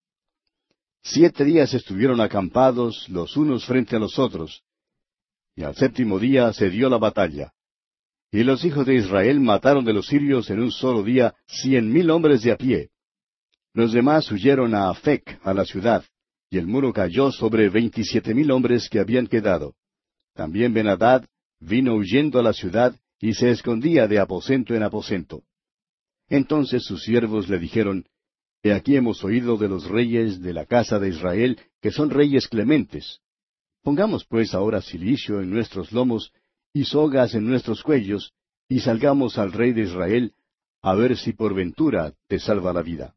Siete 1.02 1.44
días 1.44 1.74
estuvieron 1.74 2.20
acampados 2.20 3.08
los 3.08 3.36
unos 3.36 3.66
frente 3.66 3.96
a 3.96 3.98
los 3.98 4.16
otros, 4.16 4.62
y 5.56 5.64
al 5.64 5.74
séptimo 5.74 6.20
día 6.20 6.52
se 6.52 6.70
dio 6.70 6.88
la 6.88 6.98
batalla. 6.98 7.52
Y 8.30 8.44
los 8.44 8.64
hijos 8.64 8.86
de 8.86 8.94
Israel 8.94 9.40
mataron 9.40 9.84
de 9.84 9.92
los 9.92 10.06
sirios 10.06 10.50
en 10.50 10.60
un 10.60 10.70
solo 10.70 11.02
día 11.02 11.34
cien 11.48 11.92
mil 11.92 12.08
hombres 12.12 12.42
de 12.42 12.52
a 12.52 12.56
pie. 12.56 12.91
Los 13.74 13.92
demás 13.92 14.30
huyeron 14.30 14.74
a 14.74 14.90
Afec, 14.90 15.40
a 15.42 15.54
la 15.54 15.64
ciudad, 15.64 16.04
y 16.50 16.58
el 16.58 16.66
muro 16.66 16.92
cayó 16.92 17.32
sobre 17.32 17.70
veintisiete 17.70 18.34
mil 18.34 18.50
hombres 18.50 18.88
que 18.90 19.00
habían 19.00 19.26
quedado. 19.26 19.74
También 20.34 20.74
Benadad 20.74 21.24
vino 21.60 21.94
huyendo 21.94 22.38
a 22.38 22.42
la 22.42 22.52
ciudad 22.52 22.94
y 23.18 23.34
se 23.34 23.50
escondía 23.50 24.06
de 24.08 24.18
aposento 24.18 24.74
en 24.74 24.82
aposento. 24.82 25.42
Entonces 26.28 26.84
sus 26.84 27.02
siervos 27.02 27.48
le 27.48 27.58
dijeron, 27.58 28.04
He 28.62 28.72
aquí 28.72 28.96
hemos 28.96 29.24
oído 29.24 29.56
de 29.56 29.68
los 29.68 29.88
reyes 29.88 30.40
de 30.40 30.52
la 30.52 30.66
casa 30.66 30.98
de 30.98 31.08
Israel, 31.08 31.58
que 31.80 31.90
son 31.90 32.10
reyes 32.10 32.48
clementes. 32.48 33.20
Pongamos 33.82 34.24
pues 34.26 34.54
ahora 34.54 34.82
cilicio 34.82 35.40
en 35.40 35.50
nuestros 35.50 35.92
lomos 35.92 36.32
y 36.72 36.84
sogas 36.84 37.34
en 37.34 37.46
nuestros 37.46 37.82
cuellos, 37.82 38.32
y 38.68 38.80
salgamos 38.80 39.38
al 39.38 39.52
rey 39.52 39.72
de 39.72 39.82
Israel, 39.82 40.34
a 40.82 40.94
ver 40.94 41.16
si 41.16 41.32
por 41.32 41.54
ventura 41.54 42.12
te 42.28 42.38
salva 42.38 42.72
la 42.72 42.82
vida. 42.82 43.14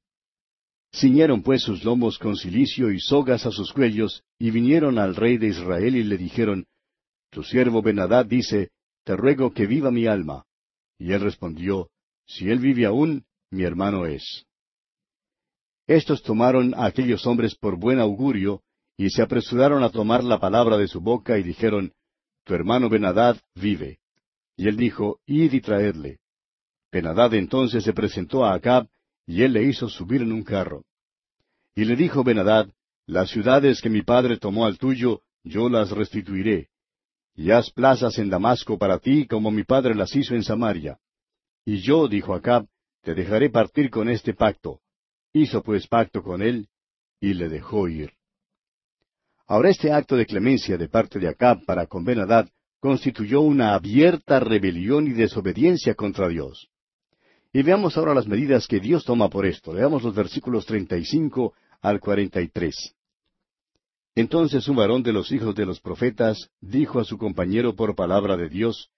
Ciñeron 0.99 1.43
pues 1.43 1.61
sus 1.61 1.83
lomos 1.83 2.17
con 2.17 2.37
cilicio 2.37 2.91
y 2.91 2.99
sogas 2.99 3.45
a 3.45 3.51
sus 3.51 3.73
cuellos, 3.73 4.23
y 4.39 4.51
vinieron 4.51 4.97
al 4.97 5.15
rey 5.15 5.37
de 5.37 5.47
Israel 5.47 5.95
y 5.95 6.03
le 6.03 6.17
dijeron, 6.17 6.65
Tu 7.31 7.43
siervo 7.43 7.81
Benadad 7.81 8.25
dice, 8.25 8.69
Te 9.03 9.15
ruego 9.15 9.53
que 9.53 9.67
viva 9.67 9.91
mi 9.91 10.07
alma. 10.07 10.45
Y 10.97 11.11
él 11.11 11.21
respondió, 11.21 11.89
si 12.25 12.49
él 12.49 12.59
vive 12.59 12.85
aún, 12.85 13.25
mi 13.51 13.63
hermano 13.63 14.05
es. 14.05 14.45
Estos 15.87 16.23
tomaron 16.23 16.73
a 16.73 16.85
aquellos 16.85 17.27
hombres 17.27 17.55
por 17.55 17.77
buen 17.77 17.99
augurio, 17.99 18.61
y 18.97 19.09
se 19.09 19.21
apresuraron 19.21 19.83
a 19.83 19.89
tomar 19.89 20.23
la 20.23 20.39
palabra 20.39 20.77
de 20.77 20.87
su 20.87 21.01
boca, 21.01 21.37
y 21.37 21.43
dijeron, 21.43 21.91
Tu 22.45 22.53
hermano 22.53 22.89
Benadad 22.89 23.37
vive. 23.53 23.99
Y 24.55 24.67
él 24.69 24.77
dijo, 24.77 25.19
Id 25.25 25.53
y 25.53 25.61
traedle. 25.61 26.19
Benadad 26.91 27.33
entonces 27.33 27.83
se 27.83 27.91
presentó 27.91 28.45
a 28.45 28.53
Acab, 28.53 28.87
y 29.27 29.41
él 29.43 29.53
le 29.53 29.63
hizo 29.63 29.89
subir 29.89 30.21
en 30.21 30.31
un 30.31 30.43
carro. 30.43 30.83
Y 31.75 31.85
le 31.85 31.95
dijo 31.95 32.23
Benadad, 32.23 32.69
Las 33.07 33.29
ciudades 33.29 33.81
que 33.81 33.89
mi 33.89 34.01
padre 34.01 34.37
tomó 34.37 34.65
al 34.65 34.77
tuyo, 34.77 35.21
yo 35.43 35.69
las 35.69 35.91
restituiré. 35.91 36.69
Y 37.35 37.51
haz 37.51 37.69
plazas 37.71 38.17
en 38.17 38.29
Damasco 38.29 38.77
para 38.77 38.99
ti, 38.99 39.27
como 39.27 39.51
mi 39.51 39.63
padre 39.63 39.93
las 39.93 40.15
hizo 40.15 40.33
en 40.35 40.43
Samaria. 40.43 40.97
Y 41.65 41.81
yo, 41.81 42.07
dijo 42.07 42.33
Acab, 42.33 42.67
te 43.01 43.13
dejaré 43.13 43.49
partir 43.49 43.89
con 43.89 44.09
este 44.09 44.33
pacto. 44.33 44.79
Hizo 45.33 45.61
pues 45.61 45.87
pacto 45.87 46.23
con 46.23 46.41
él, 46.41 46.67
y 47.19 47.33
le 47.33 47.49
dejó 47.49 47.87
ir. 47.87 48.13
Ahora 49.47 49.69
este 49.69 49.91
acto 49.91 50.15
de 50.15 50.25
clemencia 50.25 50.77
de 50.77 50.87
parte 50.87 51.19
de 51.19 51.27
Acab 51.27 51.65
para 51.65 51.85
con 51.85 52.03
Benadad 52.03 52.49
constituyó 52.79 53.41
una 53.41 53.75
abierta 53.75 54.39
rebelión 54.39 55.07
y 55.07 55.13
desobediencia 55.13 55.93
contra 55.93 56.27
Dios. 56.27 56.69
Y 57.55 57.63
veamos 57.63 57.95
ahora 57.95 58.13
las 58.13 58.27
medidas 58.27 58.67
que 58.67 58.81
Dios 58.81 59.05
toma 59.05 59.29
por 59.29 59.45
esto. 59.45 59.71
Veamos 59.71 60.03
los 60.03 60.13
versículos 60.13 60.65
35 60.65 61.53
al 61.79 62.01
43. 62.01 62.93
Entonces 64.13 64.67
un 64.67 64.75
varón 64.75 65.03
de 65.03 65.13
los 65.13 65.31
hijos 65.31 65.55
de 65.55 65.65
los 65.65 65.79
profetas 65.79 66.49
dijo 66.59 66.99
a 66.99 67.05
su 67.05 67.17
compañero 67.17 67.73
por 67.73 67.95
palabra 67.95 68.35
de 68.35 68.49
Dios, 68.49 68.89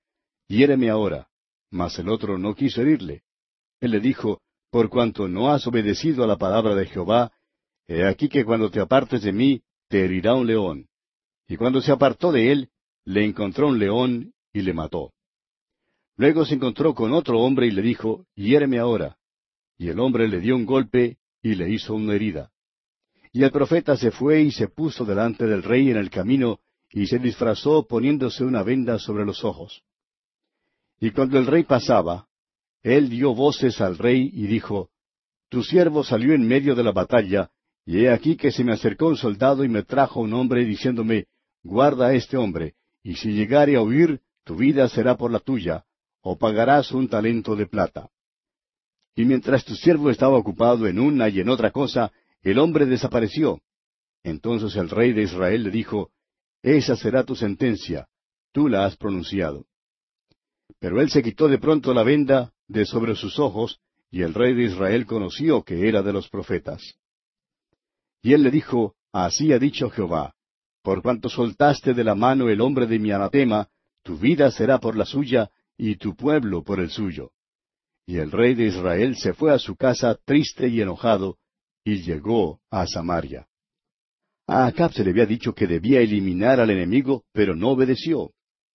Hiéreme 0.47 0.89
ahora. 0.89 1.27
Mas 1.69 1.99
el 1.99 2.09
otro 2.09 2.39
no 2.39 2.55
quiso 2.55 2.81
herirle. 2.81 3.21
Él 3.79 3.91
le 3.91 3.99
dijo, 3.99 4.41
Por 4.71 4.89
cuanto 4.89 5.27
no 5.27 5.51
has 5.51 5.67
obedecido 5.67 6.23
a 6.23 6.27
la 6.27 6.37
palabra 6.37 6.73
de 6.73 6.87
Jehová, 6.87 7.31
he 7.85 8.07
aquí 8.07 8.27
que 8.27 8.43
cuando 8.43 8.71
te 8.71 8.79
apartes 8.79 9.21
de 9.21 9.33
mí, 9.33 9.61
te 9.87 10.03
herirá 10.03 10.33
un 10.33 10.47
león. 10.47 10.87
Y 11.47 11.57
cuando 11.57 11.79
se 11.79 11.91
apartó 11.91 12.31
de 12.31 12.51
él, 12.51 12.69
le 13.05 13.23
encontró 13.23 13.67
un 13.67 13.77
león 13.77 14.33
y 14.51 14.63
le 14.63 14.73
mató. 14.73 15.13
Luego 16.17 16.45
se 16.45 16.55
encontró 16.55 16.95
con 16.95 17.13
otro 17.13 17.39
hombre 17.39 17.67
y 17.67 17.71
le 17.71 17.83
dijo, 17.83 18.25
Hiéreme 18.35 18.79
ahora. 18.79 19.17
Y 19.77 19.89
el 19.89 19.99
hombre 19.99 20.27
le 20.27 20.39
dio 20.39 20.55
un 20.55 20.65
golpe 20.65 21.17
y 21.43 21.53
le 21.53 21.69
hizo 21.69 21.93
una 21.93 22.15
herida. 22.15 22.51
Y 23.31 23.43
el 23.43 23.51
profeta 23.51 23.95
se 23.95 24.09
fue 24.09 24.41
y 24.41 24.51
se 24.51 24.67
puso 24.67 25.05
delante 25.05 25.45
del 25.45 25.61
rey 25.61 25.91
en 25.91 25.97
el 25.97 26.09
camino, 26.09 26.59
y 26.89 27.05
se 27.05 27.19
disfrazó 27.19 27.85
poniéndose 27.85 28.43
una 28.43 28.63
venda 28.63 28.97
sobre 28.97 29.25
los 29.25 29.43
ojos. 29.43 29.83
Y 30.99 31.11
cuando 31.11 31.37
el 31.37 31.45
rey 31.45 31.63
pasaba, 31.63 32.27
él 32.81 33.09
dio 33.09 33.35
voces 33.35 33.79
al 33.79 33.99
rey 33.99 34.31
y 34.33 34.47
dijo, 34.47 34.89
Tu 35.49 35.63
siervo 35.63 36.03
salió 36.03 36.33
en 36.33 36.47
medio 36.47 36.73
de 36.73 36.83
la 36.83 36.91
batalla, 36.91 37.51
y 37.85 37.99
he 37.99 38.09
aquí 38.09 38.35
que 38.35 38.51
se 38.51 38.63
me 38.63 38.73
acercó 38.73 39.07
un 39.07 39.17
soldado 39.17 39.63
y 39.63 39.69
me 39.69 39.83
trajo 39.83 40.21
un 40.21 40.33
hombre 40.33 40.65
diciéndome, 40.65 41.27
Guarda 41.63 42.07
a 42.07 42.13
este 42.15 42.37
hombre, 42.37 42.73
y 43.03 43.15
si 43.15 43.33
llegare 43.33 43.75
a 43.75 43.81
huir, 43.81 44.21
tu 44.43 44.55
vida 44.55 44.89
será 44.89 45.15
por 45.15 45.31
la 45.31 45.39
tuya, 45.39 45.85
o 46.29 46.37
pagarás 46.37 46.91
un 46.91 47.07
talento 47.07 47.55
de 47.55 47.67
plata. 47.67 48.09
Y 49.15 49.23
mientras 49.23 49.63
tu 49.63 49.75
siervo 49.75 50.09
estaba 50.09 50.37
ocupado 50.37 50.85
en 50.85 50.99
una 50.99 51.29
y 51.29 51.39
en 51.39 51.47
otra 51.47 51.71
cosa, 51.71 52.11
el 52.41 52.59
hombre 52.59 52.85
desapareció. 52.85 53.61
Entonces 54.23 54.75
el 54.75 54.89
rey 54.89 55.13
de 55.13 55.21
Israel 55.21 55.63
le 55.63 55.71
dijo, 55.71 56.11
Esa 56.61 56.97
será 56.97 57.23
tu 57.23 57.33
sentencia, 57.33 58.09
tú 58.51 58.67
la 58.67 58.85
has 58.85 58.97
pronunciado. 58.97 59.67
Pero 60.79 60.99
él 60.99 61.09
se 61.09 61.23
quitó 61.23 61.47
de 61.47 61.59
pronto 61.59 61.93
la 61.93 62.03
venda 62.03 62.51
de 62.67 62.85
sobre 62.85 63.15
sus 63.15 63.39
ojos, 63.39 63.79
y 64.11 64.21
el 64.21 64.33
rey 64.33 64.53
de 64.53 64.63
Israel 64.63 65.05
conoció 65.05 65.63
que 65.63 65.87
era 65.87 66.01
de 66.01 66.11
los 66.11 66.27
profetas. 66.27 66.95
Y 68.21 68.33
él 68.33 68.43
le 68.43 68.51
dijo, 68.51 68.95
Así 69.13 69.53
ha 69.53 69.59
dicho 69.59 69.89
Jehová, 69.89 70.35
por 70.83 71.01
cuanto 71.01 71.29
soltaste 71.29 71.93
de 71.93 72.03
la 72.03 72.15
mano 72.15 72.49
el 72.49 72.59
hombre 72.59 72.85
de 72.85 72.99
mi 72.99 73.11
anatema, 73.11 73.69
tu 74.03 74.17
vida 74.17 74.51
será 74.51 74.77
por 74.79 74.97
la 74.97 75.05
suya, 75.05 75.49
y 75.77 75.95
tu 75.97 76.15
pueblo 76.15 76.63
por 76.63 76.79
el 76.79 76.89
suyo. 76.89 77.31
Y 78.05 78.17
el 78.17 78.31
rey 78.31 78.55
de 78.55 78.67
Israel 78.67 79.15
se 79.15 79.33
fue 79.33 79.53
a 79.53 79.59
su 79.59 79.75
casa 79.75 80.17
triste 80.25 80.67
y 80.67 80.81
enojado, 80.81 81.37
y 81.83 82.01
llegó 82.03 82.59
a 82.69 82.87
Samaria. 82.87 83.47
A 84.47 84.65
Acab 84.65 84.93
se 84.93 85.03
le 85.03 85.11
había 85.11 85.25
dicho 85.25 85.53
que 85.53 85.67
debía 85.67 85.99
eliminar 85.99 86.59
al 86.59 86.69
enemigo, 86.69 87.25
pero 87.33 87.53
no 87.53 87.69
obedeció. 87.69 88.31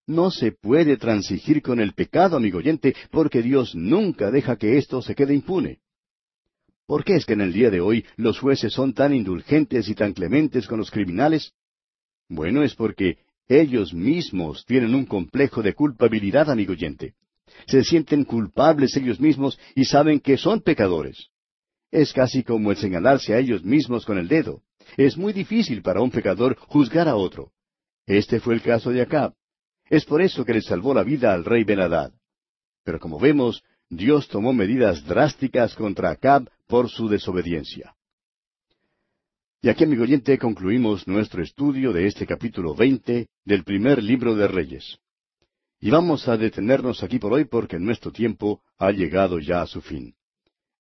No 0.07 0.31
se 0.31 0.53
puede 0.53 0.97
transigir 0.97 1.63
con 1.63 1.81
el 1.81 1.95
pecado, 1.95 2.37
amigo 2.37 2.59
oyente, 2.59 2.95
porque 3.11 3.41
Dios 3.41 3.75
nunca 3.75 4.31
deja 4.31 4.57
que 4.57 4.77
esto 4.77 5.01
se 5.01 5.15
quede 5.15 5.35
impune. 5.35 5.81
¿Por 6.87 7.05
qué 7.05 7.15
es 7.15 7.25
que 7.25 7.33
en 7.33 7.41
el 7.41 7.53
día 7.53 7.71
de 7.71 7.81
hoy 7.81 8.05
los 8.17 8.39
jueces 8.39 8.73
son 8.73 8.93
tan 8.93 9.15
indulgentes 9.15 9.89
y 9.89 9.95
tan 9.95 10.13
clementes 10.13 10.67
con 10.67 10.79
los 10.79 10.91
criminales? 10.91 11.55
Bueno, 12.29 12.63
es 12.63 12.75
porque 12.75 13.19
ellos 13.61 13.93
mismos 13.93 14.65
tienen 14.65 14.95
un 14.95 15.07
complejo 15.07 15.63
de 15.63 15.75
culpabilidad, 15.75 16.51
amigo 16.51 16.73
oyente. 16.73 17.15
Se 17.67 17.85
sienten 17.85 18.25
culpables 18.25 18.97
ellos 18.97 19.21
mismos 19.21 19.59
y 19.75 19.85
saben 19.85 20.21
que 20.21 20.37
son 20.37 20.61
pecadores. 20.61 21.29
Es 21.91 22.13
casi 22.13 22.43
como 22.43 22.71
el 22.71 22.77
señalarse 22.77 23.35
a 23.35 23.39
ellos 23.39 23.65
mismos 23.65 24.07
con 24.07 24.19
el 24.19 24.29
dedo. 24.29 24.63
Es 24.97 25.17
muy 25.17 25.33
difícil 25.33 25.83
para 25.83 26.01
un 26.01 26.11
pecador 26.11 26.57
juzgar 26.57 27.09
a 27.09 27.17
otro. 27.17 27.53
Este 28.07 28.41
fue 28.41 28.55
el 28.55 28.63
caso 28.63 28.91
de 28.91 29.03
Acab. 29.03 29.35
Es 29.89 30.05
por 30.05 30.23
eso 30.23 30.45
que 30.45 30.55
le 30.55 30.63
salvó 30.63 30.95
la 30.95 31.03
vida 31.03 31.35
al 31.35 31.45
rey 31.45 31.65
Benadad. 31.65 32.13
Pero 32.85 32.99
como 32.99 33.19
vemos, 33.19 33.63
Dios 33.91 34.29
tomó 34.29 34.53
medidas 34.53 35.05
drásticas 35.05 35.75
contra 35.75 36.11
Acab 36.11 36.49
por 36.67 36.89
su 36.89 37.09
desobediencia. 37.09 37.95
Y 39.65 39.69
aquí, 39.69 39.85
amigo 39.85 40.03
oyente, 40.03 40.37
concluimos 40.39 41.07
nuestro 41.07 41.41
estudio 41.41 41.93
de 41.93 42.09
este 42.09 42.27
capítulo 42.27 42.75
veinte 42.75 43.29
del 43.45 43.63
primer 43.63 44.03
libro 44.03 44.35
de 44.35 44.49
Reyes. 44.49 44.99
Y 45.79 45.89
vamos 45.89 46.27
a 46.27 46.37
detenernos 46.37 47.05
aquí 47.05 47.21
por 47.21 47.33
hoy 47.33 47.45
porque 47.45 47.79
nuestro 47.79 48.11
tiempo 48.11 48.61
ha 48.77 48.91
llegado 48.91 49.39
ya 49.39 49.63
a 49.63 49.69
su 49.69 49.81
fin. 49.81 50.17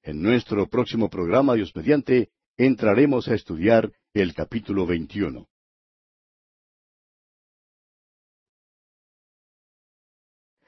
En 0.03 0.21
nuestro 0.21 0.69
próximo 0.69 1.09
programa, 1.09 1.55
Dios 1.55 1.71
mediante, 1.77 2.31
entraremos 2.57 3.29
a 3.29 3.35
estudiar 3.35 3.93
el 4.15 4.35
capítulo 4.35 4.85
veintiuno. 4.85 5.47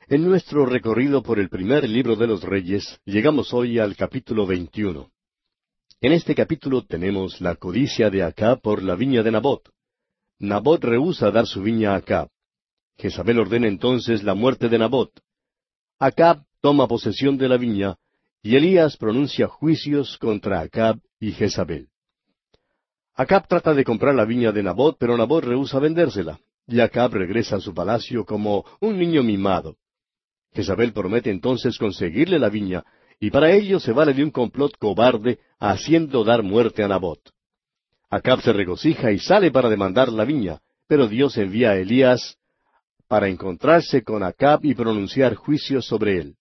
En 0.06 0.22
nuestro 0.22 0.66
recorrido 0.66 1.20
por 1.20 1.40
el 1.40 1.48
primer 1.48 1.88
libro 1.88 2.14
de 2.14 2.28
los 2.28 2.44
Reyes, 2.44 3.00
llegamos 3.04 3.52
hoy 3.52 3.80
al 3.80 3.96
capítulo 3.96 4.46
veintiuno. 4.46 5.10
En 6.04 6.12
este 6.12 6.34
capítulo 6.34 6.84
tenemos 6.84 7.40
la 7.40 7.54
codicia 7.54 8.10
de 8.10 8.22
Acab 8.22 8.60
por 8.60 8.82
la 8.82 8.94
viña 8.94 9.22
de 9.22 9.30
Nabot. 9.30 9.70
Nabot 10.38 10.84
rehúsa 10.84 11.30
dar 11.30 11.46
su 11.46 11.62
viña 11.62 11.92
a 11.92 11.96
Acab. 11.96 12.28
Jezabel 12.98 13.38
ordena 13.38 13.68
entonces 13.68 14.22
la 14.22 14.34
muerte 14.34 14.68
de 14.68 14.78
Nabot. 14.78 15.18
Acab 15.98 16.44
toma 16.60 16.86
posesión 16.88 17.38
de 17.38 17.48
la 17.48 17.56
viña, 17.56 17.96
y 18.42 18.54
Elías 18.54 18.98
pronuncia 18.98 19.48
juicios 19.48 20.18
contra 20.18 20.60
Acab 20.60 21.00
y 21.20 21.32
Jezabel. 21.32 21.88
Acab 23.14 23.48
trata 23.48 23.72
de 23.72 23.82
comprar 23.82 24.14
la 24.14 24.26
viña 24.26 24.52
de 24.52 24.62
Nabot, 24.62 24.98
pero 25.00 25.16
Nabot 25.16 25.42
rehúsa 25.42 25.78
vendérsela, 25.78 26.38
y 26.66 26.80
Acab 26.80 27.14
regresa 27.14 27.56
a 27.56 27.60
su 27.60 27.72
palacio 27.72 28.26
como 28.26 28.66
un 28.78 28.98
niño 28.98 29.22
mimado. 29.22 29.78
Jezabel 30.52 30.92
promete 30.92 31.30
entonces 31.30 31.78
conseguirle 31.78 32.38
la 32.38 32.50
viña, 32.50 32.84
y 33.20 33.30
para 33.30 33.52
ello 33.52 33.80
se 33.80 33.92
vale 33.92 34.12
de 34.12 34.22
un 34.22 34.30
complot 34.30 34.76
cobarde 34.78 35.38
haciendo 35.58 36.24
dar 36.24 36.42
muerte 36.42 36.82
a 36.82 36.88
Nabot. 36.88 37.20
Acab 38.10 38.40
se 38.42 38.52
regocija 38.52 39.12
y 39.12 39.18
sale 39.18 39.50
para 39.50 39.68
demandar 39.68 40.12
la 40.12 40.24
viña, 40.24 40.60
pero 40.86 41.08
Dios 41.08 41.36
envía 41.36 41.70
a 41.70 41.76
Elías 41.76 42.36
para 43.08 43.28
encontrarse 43.28 44.02
con 44.02 44.22
Acab 44.22 44.64
y 44.64 44.74
pronunciar 44.74 45.34
juicios 45.34 45.86
sobre 45.86 46.18
él. 46.18 46.36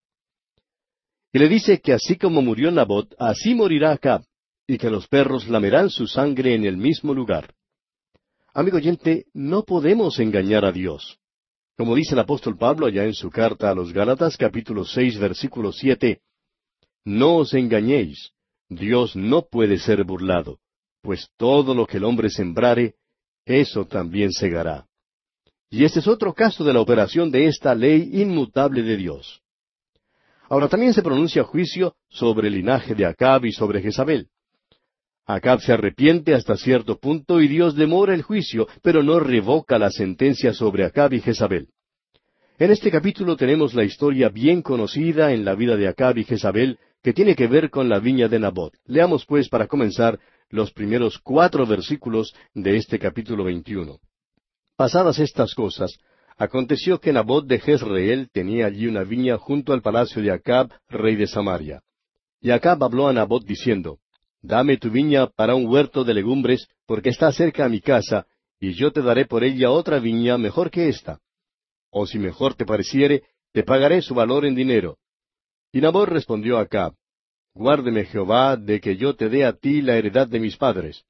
Y 1.31 1.39
le 1.39 1.47
dice 1.47 1.79
que 1.79 1.93
así 1.93 2.15
como 2.17 2.41
murió 2.41 2.71
Nabot, 2.71 3.13
así 3.17 3.55
morirá 3.55 3.91
Acab, 3.91 4.23
y 4.67 4.77
que 4.77 4.89
los 4.89 5.07
perros 5.07 5.47
lamerán 5.47 5.89
su 5.89 6.07
sangre 6.07 6.53
en 6.53 6.65
el 6.65 6.77
mismo 6.77 7.13
lugar. 7.13 7.53
Amigo 8.53 8.77
oyente, 8.77 9.25
no 9.33 9.63
podemos 9.63 10.19
engañar 10.19 10.63
a 10.63 10.71
Dios. 10.71 11.17
Como 11.75 11.95
dice 11.95 12.13
el 12.13 12.19
apóstol 12.19 12.55
Pablo 12.55 12.85
allá 12.85 13.03
en 13.03 13.15
su 13.15 13.31
carta 13.31 13.71
a 13.71 13.73
los 13.73 13.91
Gálatas 13.91 14.37
capítulo 14.37 14.85
seis 14.85 15.17
versículo 15.17 15.71
siete, 15.71 16.21
no 17.05 17.37
os 17.37 17.53
engañéis, 17.53 18.31
Dios 18.69 19.15
no 19.15 19.43
puede 19.43 19.77
ser 19.77 20.03
burlado, 20.03 20.59
pues 21.01 21.29
todo 21.37 21.75
lo 21.75 21.85
que 21.85 21.97
el 21.97 22.05
hombre 22.05 22.29
sembrare, 22.29 22.95
eso 23.45 23.85
también 23.85 24.31
segará. 24.31 24.87
Y 25.69 25.83
este 25.83 25.99
es 25.99 26.07
otro 26.07 26.33
caso 26.33 26.63
de 26.63 26.73
la 26.73 26.79
operación 26.79 27.31
de 27.31 27.47
esta 27.47 27.73
ley 27.75 28.21
inmutable 28.21 28.83
de 28.83 28.95
Dios. 28.95 29.41
Ahora 30.49 30.67
también 30.67 30.93
se 30.93 31.01
pronuncia 31.01 31.43
juicio 31.43 31.95
sobre 32.09 32.47
el 32.47 32.53
linaje 32.53 32.93
de 32.93 33.05
Acab 33.05 33.45
y 33.45 33.51
sobre 33.51 33.81
Jezabel. 33.81 34.27
Acab 35.25 35.61
se 35.61 35.73
arrepiente 35.73 36.33
hasta 36.33 36.57
cierto 36.57 36.99
punto 36.99 37.41
y 37.41 37.47
Dios 37.47 37.75
demora 37.75 38.13
el 38.13 38.21
juicio, 38.21 38.67
pero 38.81 39.01
no 39.03 39.19
revoca 39.19 39.79
la 39.79 39.89
sentencia 39.89 40.53
sobre 40.53 40.85
Acab 40.85 41.13
y 41.13 41.21
Jezabel. 41.21 41.69
En 42.59 42.71
este 42.71 42.91
capítulo 42.91 43.35
tenemos 43.35 43.73
la 43.73 43.83
historia 43.83 44.29
bien 44.29 44.61
conocida 44.61 45.33
en 45.33 45.43
la 45.43 45.55
vida 45.55 45.75
de 45.75 45.87
Acab 45.87 46.17
y 46.17 46.23
Jezabel 46.23 46.77
que 47.03 47.13
tiene 47.13 47.35
que 47.35 47.47
ver 47.47 47.69
con 47.69 47.89
la 47.89 47.99
viña 47.99 48.29
de 48.29 48.39
Nabot. 48.39 48.73
Leamos 48.85 49.25
pues 49.25 49.49
para 49.49 49.67
comenzar 49.67 50.19
los 50.49 50.71
primeros 50.71 51.19
cuatro 51.19 51.67
versículos 51.67 52.33
de 52.53 52.77
este 52.77 52.97
capítulo 52.97 53.43
veintiuno. 53.43 53.99
Pasadas 54.77 55.19
estas 55.19 55.53
cosas, 55.53 55.97
aconteció 56.37 56.99
que 56.99 57.11
Nabot 57.11 57.45
de 57.45 57.59
Jezreel 57.59 58.29
tenía 58.31 58.67
allí 58.67 58.87
una 58.87 59.03
viña 59.03 59.37
junto 59.37 59.73
al 59.73 59.81
palacio 59.81 60.21
de 60.21 60.31
Acab, 60.31 60.71
rey 60.87 61.15
de 61.15 61.27
Samaria. 61.27 61.81
Y 62.39 62.51
Acab 62.51 62.81
habló 62.83 63.07
a 63.09 63.13
Nabot 63.13 63.43
diciendo, 63.43 63.99
Dame 64.41 64.77
tu 64.77 64.89
viña 64.89 65.27
para 65.27 65.55
un 65.55 65.67
huerto 65.67 66.03
de 66.03 66.13
legumbres, 66.13 66.67
porque 66.85 67.09
está 67.09 67.31
cerca 67.31 67.65
a 67.65 67.69
mi 67.69 67.81
casa, 67.81 68.27
y 68.59 68.73
yo 68.73 68.91
te 68.91 69.01
daré 69.01 69.25
por 69.25 69.43
ella 69.43 69.71
otra 69.71 69.99
viña 69.99 70.37
mejor 70.37 70.69
que 70.71 70.87
esta. 70.87 71.19
O 71.89 72.05
si 72.05 72.17
mejor 72.17 72.53
te 72.53 72.65
pareciere, 72.65 73.23
te 73.51 73.63
pagaré 73.63 74.01
su 74.01 74.15
valor 74.15 74.45
en 74.45 74.55
dinero. 74.55 74.97
Y 75.73 75.81
Nabot 75.81 76.07
respondió 76.07 76.59
a 76.59 76.61
Acab, 76.61 76.93
Guárdeme 77.55 78.05
Jehová 78.05 78.55
de 78.57 78.79
que 78.79 78.95
yo 78.95 79.15
te 79.15 79.27
dé 79.27 79.43
a 79.43 79.53
ti 79.53 79.81
la 79.81 79.97
heredad 79.97 80.27
de 80.27 80.39
mis 80.39 80.55
padres. 80.55 81.03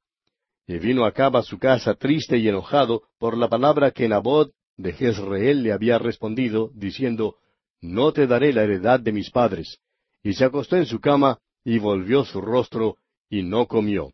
Y 0.66 0.80
vino 0.80 1.06
Acab 1.06 1.36
a 1.36 1.44
su 1.44 1.60
casa 1.60 1.96
triste 1.96 2.38
y 2.38 2.48
enojado 2.48 3.04
por 3.20 3.38
la 3.38 3.50
palabra 3.50 3.92
que 3.92 4.08
Nabot 4.08 4.54
de 4.78 4.94
Jezreel 4.94 5.64
le 5.64 5.74
había 5.74 6.00
respondido, 6.00 6.72
diciendo, 6.74 7.36
No 7.82 8.14
te 8.14 8.26
daré 8.26 8.54
la 8.54 8.64
heredad 8.64 9.02
de 9.02 9.12
mis 9.12 9.30
padres. 9.30 9.80
Y 10.24 10.34
se 10.34 10.46
acostó 10.46 10.78
en 10.78 10.86
su 10.86 11.02
cama, 11.02 11.40
y 11.66 11.78
volvió 11.80 12.24
su 12.24 12.40
rostro, 12.40 12.96
y 13.30 13.44
no 13.44 13.68
comió. 13.68 14.14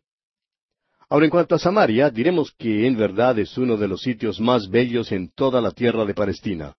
Ahora 1.08 1.26
en 1.26 1.30
cuanto 1.30 1.54
a 1.54 1.60
Samaria, 1.60 2.10
diremos 2.10 2.52
que 2.58 2.88
en 2.88 2.96
verdad 2.96 3.38
es 3.38 3.56
uno 3.56 3.76
de 3.76 3.86
los 3.86 4.00
sitios 4.00 4.40
más 4.40 4.68
bellos 4.68 5.12
en 5.12 5.30
toda 5.30 5.60
la 5.60 5.70
tierra 5.70 6.04
de 6.04 6.14
Palestina. 6.14 6.74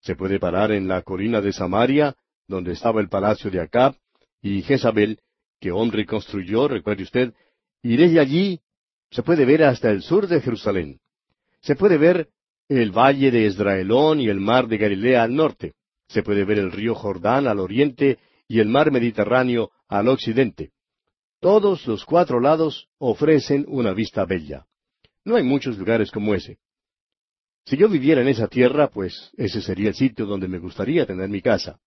Se 0.00 0.16
puede 0.16 0.40
parar 0.40 0.72
en 0.72 0.88
la 0.88 1.02
colina 1.02 1.40
de 1.40 1.52
Samaria, 1.52 2.16
donde 2.48 2.72
estaba 2.72 3.00
el 3.00 3.08
palacio 3.08 3.50
de 3.50 3.60
Acab, 3.60 3.96
y 4.42 4.62
Jezabel, 4.62 5.20
que 5.60 5.72
hombre 5.72 6.06
construyó, 6.06 6.68
recuerde 6.68 7.02
usted, 7.02 7.34
y 7.82 7.96
desde 7.96 8.20
allí 8.20 8.60
se 9.10 9.22
puede 9.22 9.44
ver 9.44 9.64
hasta 9.64 9.90
el 9.90 10.02
sur 10.02 10.26
de 10.26 10.40
Jerusalén. 10.40 11.00
Se 11.60 11.76
puede 11.76 11.98
ver 11.98 12.28
el 12.68 12.90
valle 12.90 13.30
de 13.30 13.46
Esdraelón 13.46 14.20
y 14.20 14.28
el 14.28 14.40
mar 14.40 14.66
de 14.68 14.78
Galilea 14.78 15.22
al 15.22 15.34
norte. 15.34 15.74
Se 16.08 16.22
puede 16.22 16.44
ver 16.44 16.58
el 16.58 16.72
río 16.72 16.94
Jordán 16.94 17.46
al 17.46 17.58
oriente 17.58 18.18
y 18.48 18.60
el 18.60 18.68
mar 18.68 18.90
Mediterráneo 18.90 19.70
al 19.88 20.08
occidente. 20.08 20.72
Todos 21.40 21.86
los 21.86 22.04
cuatro 22.04 22.40
lados 22.40 22.88
ofrecen 22.98 23.64
una 23.68 23.92
vista 23.92 24.24
bella. 24.24 24.66
No 25.24 25.36
hay 25.36 25.42
muchos 25.42 25.78
lugares 25.78 26.10
como 26.10 26.34
ese. 26.34 26.58
Si 27.64 27.76
yo 27.76 27.88
viviera 27.88 28.20
en 28.20 28.28
esa 28.28 28.46
tierra, 28.46 28.88
pues 28.88 29.32
ese 29.36 29.60
sería 29.60 29.88
el 29.88 29.94
sitio 29.94 30.24
donde 30.26 30.46
me 30.46 30.58
gustaría 30.58 31.04
tener 31.04 31.28
mi 31.28 31.42
casa. 31.42 31.80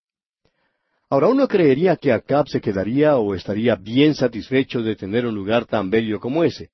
Ahora 1.10 1.28
uno 1.28 1.48
creería 1.48 1.96
que 1.96 2.12
Acab 2.12 2.48
se 2.48 2.60
quedaría 2.60 3.16
o 3.16 3.34
estaría 3.34 3.76
bien 3.76 4.14
satisfecho 4.14 4.82
de 4.82 4.94
tener 4.94 5.26
un 5.26 5.34
lugar 5.34 5.64
tan 5.64 5.88
bello 5.88 6.20
como 6.20 6.44
ese. 6.44 6.70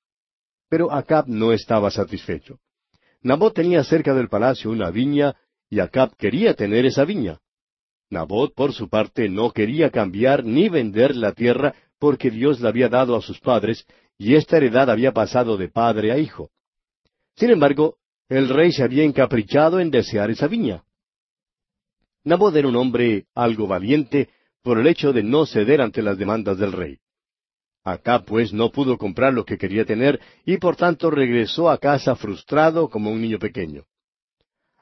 Pero 0.69 0.91
Acab 0.91 1.27
no 1.27 1.53
estaba 1.53 1.89
satisfecho. 1.89 2.59
Nabot 3.21 3.53
tenía 3.53 3.83
cerca 3.83 4.13
del 4.13 4.27
palacio 4.27 4.71
una 4.71 4.91
viña 4.91 5.35
y 5.69 5.79
Acab 5.79 6.15
quería 6.17 6.53
tener 6.53 6.85
esa 6.85 7.05
viña. 7.05 7.39
Nabot, 8.09 8.53
por 8.53 8.73
su 8.73 8.89
parte, 8.89 9.29
no 9.29 9.51
quería 9.51 9.89
cambiar 9.89 10.43
ni 10.43 10.69
vender 10.69 11.15
la 11.15 11.31
tierra 11.31 11.73
porque 11.97 12.29
Dios 12.29 12.59
la 12.59 12.69
había 12.69 12.89
dado 12.89 13.15
a 13.15 13.21
sus 13.21 13.39
padres, 13.39 13.85
y 14.17 14.35
esta 14.35 14.57
heredad 14.57 14.89
había 14.89 15.11
pasado 15.11 15.57
de 15.57 15.69
padre 15.69 16.11
a 16.11 16.17
hijo. 16.17 16.51
Sin 17.35 17.49
embargo, 17.49 17.97
el 18.29 18.49
rey 18.49 18.71
se 18.71 18.83
había 18.83 19.03
encaprichado 19.03 19.79
en 19.79 19.91
desear 19.91 20.29
esa 20.29 20.47
viña. 20.47 20.83
Nabot 22.25 22.55
era 22.55 22.67
un 22.67 22.75
hombre 22.75 23.27
algo 23.35 23.67
valiente 23.67 24.29
por 24.63 24.79
el 24.79 24.87
hecho 24.87 25.13
de 25.13 25.21
no 25.23 25.45
ceder 25.45 25.79
ante 25.79 26.01
las 26.01 26.17
demandas 26.17 26.57
del 26.57 26.71
rey. 26.71 26.97
Acá 27.83 28.23
pues 28.25 28.51
no 28.51 28.71
pudo 28.71 28.97
comprar 28.97 29.31
lo 29.31 29.45
que 29.45 29.59
quería 29.59 29.85
tener 29.85 30.19
y 30.43 30.57
por 30.57 30.75
tanto 30.75 31.11
regresó 31.11 31.69
a 31.69 31.77
casa 31.77 32.15
frustrado 32.15 32.89
como 32.89 33.11
un 33.11 33.21
niño 33.21 33.37
pequeño. 33.37 33.83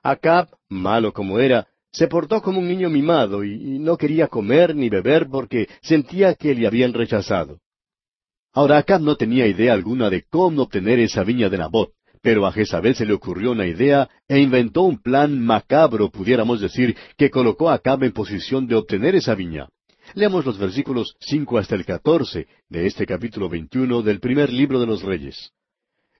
Acab, 0.01 0.47
malo 0.69 1.12
como 1.12 1.38
era, 1.38 1.67
se 1.91 2.08
portó 2.08 2.41
como 2.41 2.60
un 2.60 2.67
niño 2.67 2.89
mimado 2.89 3.43
y, 3.43 3.77
no 3.77 3.97
quería 3.97 4.29
comer 4.29 4.73
ni 4.73 4.88
beber 4.88 5.27
porque 5.29 5.67
sentía 5.82 6.36
que 6.36 6.56
le 6.56 6.65
habían 6.65 6.93
rechazado. 6.93 7.60
Ahora 8.53 8.77
Acab 8.77 9.01
no 9.01 9.17
tenía 9.17 9.47
idea 9.47 9.73
alguna 9.73 10.10
de 10.10 10.23
cómo 10.23 10.63
obtener 10.63 10.99
esa 10.99 11.25
viña 11.25 11.49
de 11.49 11.58
Nabot, 11.58 11.91
pero 12.24 12.48
a 12.48 12.54
Jezabel 12.54 12.96
se 12.96 13.06
le 13.06 13.12
ocurrió 13.12 13.52
una 13.52 13.68
idea 13.68 14.10
e 14.30 14.40
inventó 14.40 14.84
un 14.84 14.98
plan 14.98 15.38
macabro, 15.38 16.10
pudiéramos 16.10 16.62
decir, 16.62 16.96
que 17.18 17.30
colocó 17.30 17.70
a 17.70 17.74
Acab 17.74 18.02
en 18.06 18.14
posición 18.14 18.66
de 18.66 18.76
obtener 18.76 19.14
esa 19.14 19.36
viña. 19.36 19.68
Leamos 20.14 20.46
los 20.46 20.58
versículos 20.58 21.18
cinco 21.20 21.58
hasta 21.58 21.76
el 21.76 21.86
catorce 21.86 22.48
de 22.70 22.88
este 22.88 23.06
capítulo 23.06 23.50
veintiuno 23.50 24.02
del 24.02 24.22
primer 24.22 24.54
libro 24.54 24.80
de 24.80 24.88
los 24.88 25.04
Reyes. 25.04 25.52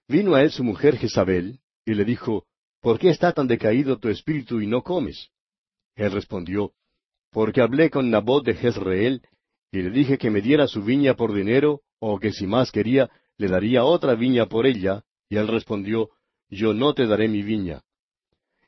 Vino 0.06 0.34
a 0.34 0.42
él 0.42 0.50
su 0.50 0.62
mujer 0.62 0.98
Jezabel, 0.98 1.60
y 1.86 1.94
le 1.94 2.04
dijo, 2.04 2.44
¿Por 2.82 2.98
qué 2.98 3.08
está 3.08 3.32
tan 3.32 3.46
decaído 3.46 3.98
tu 3.98 4.10
espíritu 4.10 4.60
y 4.60 4.66
no 4.66 4.82
comes? 4.82 5.30
Él 5.96 6.12
respondió, 6.12 6.72
Porque 7.30 7.62
hablé 7.62 7.88
con 7.88 8.10
Nabot 8.10 8.44
de 8.44 8.52
Jezreel, 8.52 9.22
y 9.72 9.80
le 9.80 9.88
dije 9.88 10.18
que 10.18 10.30
me 10.30 10.42
diera 10.42 10.68
su 10.68 10.82
viña 10.82 11.14
por 11.14 11.32
dinero, 11.32 11.80
o 11.98 12.18
que 12.18 12.30
si 12.30 12.46
más 12.46 12.70
quería, 12.70 13.08
le 13.38 13.48
daría 13.48 13.84
otra 13.84 14.14
viña 14.14 14.44
por 14.46 14.66
ella, 14.66 15.02
y 15.34 15.36
él 15.36 15.48
respondió, 15.48 16.10
Yo 16.48 16.72
no 16.74 16.94
te 16.94 17.08
daré 17.08 17.26
mi 17.26 17.42
viña. 17.42 17.82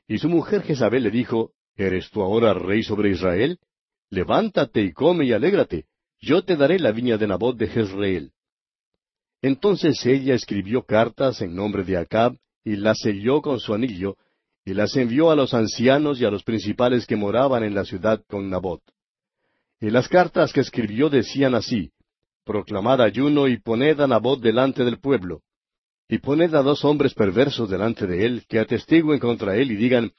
Y 0.05 0.17
su 0.17 0.27
mujer 0.27 0.63
Jezabel 0.63 1.03
le 1.03 1.11
dijo, 1.11 1.53
¿Eres 1.77 2.09
tú 2.11 2.21
ahora 2.21 2.53
rey 2.53 2.83
sobre 2.83 3.11
Israel? 3.11 3.57
Levántate 4.09 4.81
y 4.81 4.91
come 4.91 5.25
y 5.25 5.31
alégrate, 5.31 5.85
yo 6.19 6.43
te 6.43 6.57
daré 6.57 6.77
la 6.77 6.91
viña 6.91 7.17
de 7.17 7.25
Nabot 7.25 7.55
de 7.55 7.67
Jezreel. 7.67 8.31
Entonces 9.41 10.05
ella 10.05 10.35
escribió 10.35 10.83
cartas 10.83 11.41
en 11.41 11.55
nombre 11.55 11.85
de 11.85 11.95
Acab, 11.95 12.35
y 12.65 12.75
las 12.75 12.99
selló 12.99 13.41
con 13.41 13.61
su 13.61 13.73
anillo, 13.73 14.17
y 14.65 14.73
las 14.73 14.93
envió 14.97 15.31
a 15.31 15.37
los 15.37 15.53
ancianos 15.53 16.19
y 16.19 16.25
a 16.25 16.31
los 16.31 16.43
principales 16.43 17.05
que 17.05 17.15
moraban 17.15 17.63
en 17.63 17.75
la 17.75 17.85
ciudad 17.85 18.21
con 18.27 18.49
Nabot. 18.49 18.81
Y 19.79 19.89
las 19.89 20.09
cartas 20.09 20.51
que 20.51 20.59
escribió 20.59 21.09
decían 21.09 21.55
así, 21.55 21.91
Proclamad 22.43 23.01
ayuno 23.01 23.47
y 23.47 23.57
poned 23.57 24.01
a 24.01 24.07
Nabot 24.07 24.41
delante 24.41 24.83
del 24.83 24.99
pueblo. 24.99 25.43
Y 26.09 26.19
poned 26.19 26.53
a 26.55 26.61
dos 26.61 26.85
hombres 26.85 27.13
perversos 27.13 27.69
delante 27.69 28.07
de 28.07 28.25
él, 28.25 28.45
que 28.47 28.59
atestiguen 28.59 29.19
contra 29.19 29.55
él 29.57 29.71
y 29.71 29.75
digan, 29.75 30.11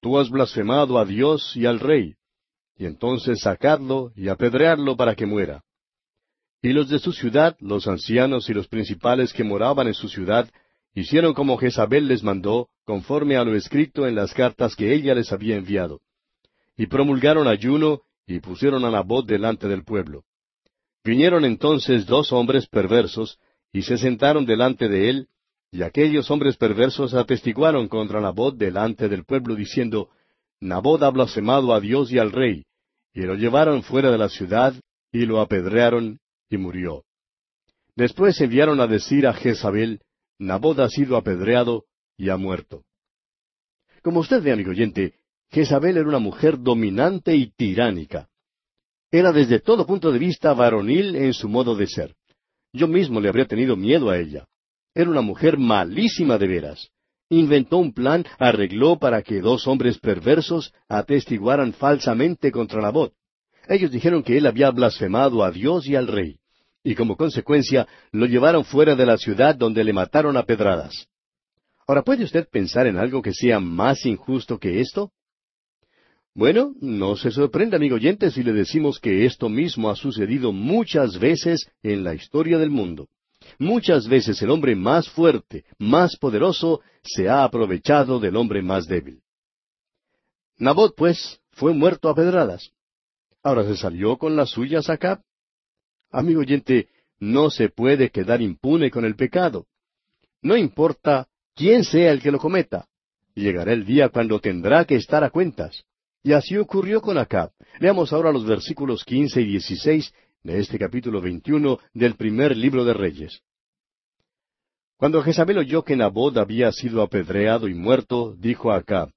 Tú 0.00 0.18
has 0.18 0.28
blasfemado 0.28 0.98
a 0.98 1.04
Dios 1.04 1.56
y 1.56 1.66
al 1.66 1.80
rey. 1.80 2.14
Y 2.76 2.84
entonces 2.84 3.40
sacadlo 3.40 4.12
y 4.14 4.28
apedreadlo 4.28 4.96
para 4.96 5.14
que 5.14 5.26
muera. 5.26 5.62
Y 6.62 6.72
los 6.72 6.88
de 6.88 6.98
su 6.98 7.12
ciudad, 7.12 7.56
los 7.60 7.86
ancianos 7.86 8.50
y 8.50 8.54
los 8.54 8.68
principales 8.68 9.32
que 9.32 9.44
moraban 9.44 9.86
en 9.86 9.94
su 9.94 10.08
ciudad, 10.08 10.50
Hicieron 10.96 11.34
como 11.34 11.58
Jezabel 11.58 12.08
les 12.08 12.22
mandó, 12.22 12.70
conforme 12.86 13.36
a 13.36 13.44
lo 13.44 13.54
escrito 13.54 14.06
en 14.06 14.14
las 14.14 14.32
cartas 14.32 14.74
que 14.74 14.94
ella 14.94 15.14
les 15.14 15.30
había 15.30 15.56
enviado. 15.56 16.00
Y 16.74 16.86
promulgaron 16.86 17.46
ayuno, 17.48 18.00
y 18.26 18.40
pusieron 18.40 18.82
a 18.86 18.90
Nabot 18.90 19.26
delante 19.26 19.68
del 19.68 19.84
pueblo. 19.84 20.24
Vinieron 21.04 21.44
entonces 21.44 22.06
dos 22.06 22.32
hombres 22.32 22.66
perversos, 22.66 23.38
y 23.74 23.82
se 23.82 23.98
sentaron 23.98 24.46
delante 24.46 24.88
de 24.88 25.10
él, 25.10 25.28
y 25.76 25.82
aquellos 25.82 26.30
hombres 26.30 26.56
perversos 26.56 27.12
atestiguaron 27.12 27.86
contra 27.88 28.18
Nabot 28.18 28.56
delante 28.56 29.10
del 29.10 29.26
pueblo, 29.26 29.54
diciendo, 29.54 30.08
Nabot 30.58 31.02
ha 31.02 31.10
blasfemado 31.10 31.74
a 31.74 31.80
Dios 31.80 32.10
y 32.10 32.18
al 32.18 32.32
rey, 32.32 32.64
y 33.12 33.20
lo 33.20 33.34
llevaron 33.34 33.82
fuera 33.82 34.10
de 34.10 34.16
la 34.16 34.30
ciudad, 34.30 34.74
y 35.12 35.26
lo 35.26 35.38
apedrearon, 35.38 36.18
y 36.48 36.56
murió. 36.56 37.04
Después 37.94 38.40
enviaron 38.40 38.80
a 38.80 38.86
decir 38.86 39.26
a 39.26 39.34
Jezabel, 39.34 40.00
Nabot 40.38 40.78
ha 40.78 40.88
sido 40.88 41.14
apedreado 41.14 41.84
y 42.16 42.30
ha 42.30 42.38
muerto. 42.38 42.82
Como 44.02 44.20
usted 44.20 44.42
ve, 44.42 44.52
amigo 44.52 44.70
oyente, 44.70 45.16
Jezabel 45.50 45.98
era 45.98 46.08
una 46.08 46.20
mujer 46.20 46.58
dominante 46.58 47.36
y 47.36 47.50
tiránica. 47.50 48.30
Era 49.10 49.30
desde 49.30 49.60
todo 49.60 49.86
punto 49.86 50.10
de 50.10 50.18
vista 50.18 50.54
varonil 50.54 51.16
en 51.16 51.34
su 51.34 51.50
modo 51.50 51.76
de 51.76 51.86
ser. 51.86 52.14
Yo 52.72 52.88
mismo 52.88 53.20
le 53.20 53.28
habría 53.28 53.46
tenido 53.46 53.76
miedo 53.76 54.08
a 54.08 54.18
ella. 54.18 54.46
Era 54.96 55.10
una 55.10 55.20
mujer 55.20 55.58
malísima 55.58 56.38
de 56.38 56.48
veras. 56.48 56.88
Inventó 57.28 57.78
un 57.78 57.92
plan, 57.92 58.24
arregló 58.38 58.98
para 58.98 59.22
que 59.22 59.40
dos 59.40 59.68
hombres 59.68 59.98
perversos 59.98 60.72
atestiguaran 60.88 61.72
falsamente 61.72 62.50
contra 62.50 62.80
Nabot. 62.80 63.12
Ellos 63.68 63.92
dijeron 63.92 64.24
que 64.24 64.38
él 64.38 64.46
había 64.46 64.70
blasfemado 64.70 65.44
a 65.44 65.52
Dios 65.52 65.86
y 65.86 65.96
al 65.96 66.08
rey 66.08 66.38
y 66.86 66.94
como 66.94 67.16
consecuencia 67.16 67.88
lo 68.12 68.26
llevaron 68.26 68.64
fuera 68.64 68.94
de 68.94 69.04
la 69.04 69.18
ciudad 69.18 69.56
donde 69.56 69.82
le 69.82 69.92
mataron 69.92 70.36
a 70.36 70.44
pedradas. 70.44 71.08
Ahora, 71.84 72.02
¿puede 72.02 72.22
usted 72.22 72.48
pensar 72.48 72.86
en 72.86 72.96
algo 72.96 73.22
que 73.22 73.34
sea 73.34 73.58
más 73.58 74.06
injusto 74.06 74.58
que 74.58 74.80
esto? 74.80 75.10
Bueno, 76.32 76.74
no 76.80 77.16
se 77.16 77.32
sorprenda, 77.32 77.76
amigo 77.76 77.96
oyente, 77.96 78.30
si 78.30 78.44
le 78.44 78.52
decimos 78.52 79.00
que 79.00 79.26
esto 79.26 79.48
mismo 79.48 79.90
ha 79.90 79.96
sucedido 79.96 80.52
muchas 80.52 81.18
veces 81.18 81.68
en 81.82 82.04
la 82.04 82.14
historia 82.14 82.56
del 82.56 82.70
mundo. 82.70 83.08
Muchas 83.58 84.08
veces 84.08 84.40
el 84.42 84.50
hombre 84.50 84.74
más 84.74 85.08
fuerte, 85.08 85.64
más 85.78 86.16
poderoso, 86.16 86.80
se 87.02 87.28
ha 87.28 87.44
aprovechado 87.44 88.20
del 88.20 88.36
hombre 88.36 88.62
más 88.62 88.86
débil. 88.86 89.22
Nabot, 90.58 90.94
pues, 90.96 91.40
fue 91.52 91.74
muerto 91.74 92.08
a 92.08 92.14
pedradas. 92.14 92.70
Ahora 93.42 93.64
se 93.64 93.76
salió 93.76 94.16
con 94.16 94.36
las 94.36 94.50
suyas 94.50 94.90
acá. 94.90 95.22
Amigo 96.10 96.40
oyente, 96.40 96.88
no 97.18 97.50
se 97.50 97.68
puede 97.68 98.10
quedar 98.10 98.42
impune 98.42 98.90
con 98.90 99.04
el 99.04 99.16
pecado. 99.16 99.66
No 100.42 100.56
importa 100.56 101.28
quién 101.54 101.84
sea 101.84 102.12
el 102.12 102.20
que 102.20 102.30
lo 102.30 102.38
cometa. 102.38 102.88
Llegará 103.34 103.72
el 103.72 103.84
día 103.84 104.08
cuando 104.08 104.40
tendrá 104.40 104.84
que 104.84 104.96
estar 104.96 105.22
a 105.24 105.30
cuentas. 105.30 105.84
Y 106.22 106.32
así 106.32 106.56
ocurrió 106.56 107.00
con 107.00 107.18
Acab. 107.18 107.52
Leamos 107.78 108.12
ahora 108.12 108.32
los 108.32 108.44
versículos 108.44 109.04
quince 109.04 109.40
y 109.42 109.46
dieciséis 109.46 110.12
de 110.46 110.60
este 110.60 110.78
capítulo 110.78 111.20
21 111.20 111.78
del 111.92 112.14
primer 112.14 112.56
libro 112.56 112.84
de 112.84 112.94
Reyes. 112.94 113.42
Cuando 114.96 115.20
Jezabel 115.20 115.58
oyó 115.58 115.82
que 115.82 115.96
Nabot 115.96 116.36
había 116.38 116.70
sido 116.70 117.02
apedreado 117.02 117.66
y 117.66 117.74
muerto, 117.74 118.36
dijo 118.38 118.70
a 118.70 118.76
Acab, 118.76 119.10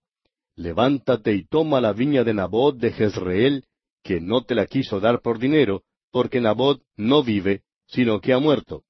Levántate 0.56 1.36
y 1.36 1.46
toma 1.46 1.80
la 1.80 1.94
viña 1.94 2.24
de 2.24 2.34
Nabot 2.34 2.76
de 2.76 2.92
Jezreel, 2.92 3.64
que 4.04 4.20
no 4.20 4.44
te 4.44 4.56
la 4.56 4.66
quiso 4.66 5.00
dar 5.00 5.22
por 5.22 5.38
dinero, 5.38 5.84
porque 6.12 6.42
Nabot 6.42 6.82
no 6.98 7.24
vive, 7.24 7.62
sino 7.86 8.20
que 8.20 8.34
ha 8.34 8.40
muerto. 8.40 8.84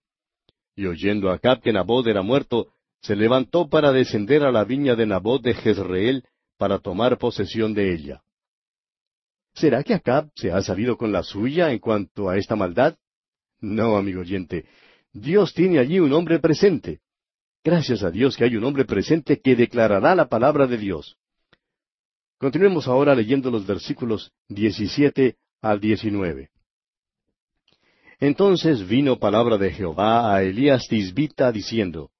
Y 0.75 0.85
oyendo 0.85 1.29
Acab 1.31 1.61
que 1.61 1.73
Nabot 1.73 2.07
era 2.07 2.21
muerto, 2.21 2.69
se 3.01 3.17
levantó 3.17 3.67
para 3.67 3.91
descender 3.91 4.43
a 4.43 4.51
la 4.51 4.63
viña 4.63 4.95
de 4.95 5.05
Nabot 5.05 5.41
de 5.41 5.55
Jezreel 5.55 6.23
para 6.57 6.79
tomar 6.79 7.17
posesión 7.17 7.73
de 7.73 7.93
ella. 7.93 8.23
¿Será 9.59 9.83
que 9.83 9.93
Acab 9.93 10.29
se 10.35 10.53
ha 10.53 10.61
salido 10.61 10.95
con 10.95 11.11
la 11.11 11.21
suya 11.21 11.69
en 11.73 11.79
cuanto 11.79 12.29
a 12.29 12.37
esta 12.37 12.55
maldad? 12.55 12.95
No, 13.59 13.97
amigo 13.97 14.21
oyente, 14.21 14.63
Dios 15.11 15.53
tiene 15.53 15.79
allí 15.79 15.99
un 15.99 16.13
hombre 16.13 16.39
presente. 16.39 17.01
Gracias 17.61 18.03
a 18.03 18.09
Dios 18.09 18.37
que 18.37 18.45
hay 18.45 18.55
un 18.55 18.63
hombre 18.63 18.85
presente 18.85 19.41
que 19.41 19.57
declarará 19.57 20.15
la 20.15 20.29
palabra 20.29 20.65
de 20.65 20.77
Dios. 20.77 21.17
Continuemos 22.37 22.87
ahora 22.87 23.13
leyendo 23.13 23.51
los 23.51 23.67
versículos 23.67 24.31
17 24.47 25.35
al 25.61 25.81
19. 25.81 26.49
Entonces 28.21 28.87
vino 28.87 29.19
palabra 29.19 29.57
de 29.57 29.71
Jehová 29.71 30.33
a 30.33 30.41
Elías 30.41 30.87
Tisbita 30.87 31.51
diciendo, 31.51 32.11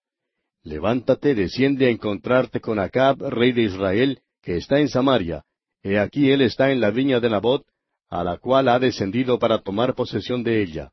Levántate, 0.63 1.35
desciende 1.35 1.85
a 1.85 1.89
encontrarte 1.89 2.59
con 2.59 2.79
Acab, 2.79 3.21
rey 3.29 3.53
de 3.53 3.61
Israel, 3.61 4.19
que 4.41 4.57
está 4.57 4.81
en 4.81 4.89
Samaria. 4.89 5.45
He 5.83 5.97
aquí 5.99 6.31
él 6.31 6.41
está 6.41 6.71
en 6.71 6.81
la 6.81 6.91
viña 6.91 7.19
de 7.19 7.29
Nabot, 7.29 7.65
a 8.09 8.23
la 8.23 8.37
cual 8.37 8.67
ha 8.67 8.79
descendido 8.79 9.39
para 9.39 9.61
tomar 9.61 9.95
posesión 9.95 10.43
de 10.43 10.61
ella. 10.61 10.91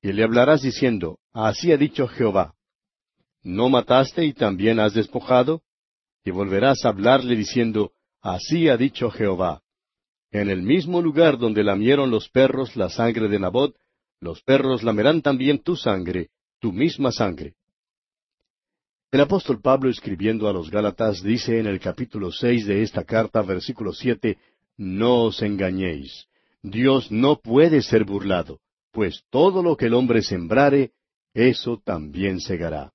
Y 0.00 0.12
le 0.12 0.24
hablarás 0.24 0.62
diciendo, 0.62 1.18
Así 1.32 1.72
ha 1.72 1.76
dicho 1.76 2.08
Jehová, 2.08 2.54
¿no 3.42 3.68
mataste 3.68 4.24
y 4.24 4.32
también 4.32 4.80
has 4.80 4.94
despojado? 4.94 5.62
Y 6.24 6.30
volverás 6.30 6.84
a 6.84 6.88
hablarle 6.88 7.36
diciendo, 7.36 7.92
Así 8.20 8.68
ha 8.68 8.76
dicho 8.76 9.10
Jehová, 9.10 9.62
en 10.32 10.48
el 10.48 10.62
mismo 10.62 11.02
lugar 11.02 11.38
donde 11.38 11.62
lamieron 11.62 12.10
los 12.10 12.30
perros 12.30 12.74
la 12.74 12.88
sangre 12.88 13.28
de 13.28 13.38
Nabot, 13.38 13.76
los 14.18 14.42
perros 14.42 14.82
lamerán 14.82 15.20
también 15.20 15.62
tu 15.62 15.76
sangre, 15.76 16.30
tu 16.58 16.72
misma 16.72 17.12
sangre. 17.12 17.54
El 19.12 19.20
apóstol 19.20 19.60
Pablo 19.60 19.90
escribiendo 19.90 20.48
a 20.48 20.54
los 20.54 20.70
Gálatas 20.70 21.22
dice 21.22 21.58
en 21.58 21.66
el 21.66 21.78
capítulo 21.78 22.32
seis 22.32 22.66
de 22.66 22.82
esta 22.82 23.04
carta, 23.04 23.42
versículo 23.42 23.92
siete, 23.92 24.38
No 24.78 25.24
os 25.24 25.42
engañéis, 25.42 26.28
Dios 26.62 27.12
no 27.12 27.36
puede 27.36 27.82
ser 27.82 28.04
burlado 28.04 28.60
pues 28.90 29.22
todo 29.30 29.62
lo 29.62 29.76
que 29.76 29.86
el 29.86 29.94
hombre 29.94 30.22
sembrare, 30.22 30.92
eso 31.34 31.80
también 31.82 32.40
segará. 32.40 32.92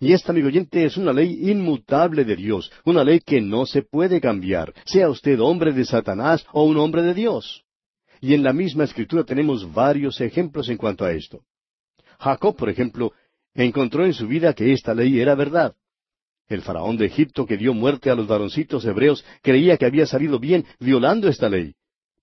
Y 0.00 0.12
esta, 0.12 0.32
amigo 0.32 0.48
oyente, 0.48 0.84
es 0.84 0.96
una 0.96 1.12
ley 1.12 1.50
inmutable 1.50 2.24
de 2.24 2.36
Dios, 2.36 2.70
una 2.84 3.04
ley 3.04 3.20
que 3.20 3.40
no 3.40 3.64
se 3.64 3.82
puede 3.82 4.20
cambiar, 4.20 4.74
sea 4.84 5.08
usted 5.08 5.40
hombre 5.40 5.72
de 5.72 5.84
Satanás 5.84 6.44
o 6.52 6.64
un 6.64 6.76
hombre 6.76 7.02
de 7.02 7.14
Dios. 7.14 7.64
Y 8.20 8.34
en 8.34 8.42
la 8.42 8.52
misma 8.52 8.84
escritura 8.84 9.24
tenemos 9.24 9.72
varios 9.72 10.20
ejemplos 10.20 10.68
en 10.68 10.76
cuanto 10.76 11.04
a 11.04 11.12
esto. 11.12 11.42
Jacob, 12.18 12.56
por 12.56 12.68
ejemplo, 12.68 13.12
encontró 13.54 14.04
en 14.04 14.14
su 14.14 14.26
vida 14.26 14.52
que 14.54 14.72
esta 14.72 14.94
ley 14.94 15.20
era 15.20 15.34
verdad. 15.34 15.74
El 16.48 16.62
faraón 16.62 16.96
de 16.96 17.06
Egipto 17.06 17.46
que 17.46 17.56
dio 17.56 17.72
muerte 17.72 18.10
a 18.10 18.14
los 18.14 18.26
varoncitos 18.26 18.84
hebreos 18.84 19.24
creía 19.42 19.76
que 19.76 19.86
había 19.86 20.06
salido 20.06 20.38
bien 20.38 20.64
violando 20.78 21.28
esta 21.28 21.48
ley 21.48 21.74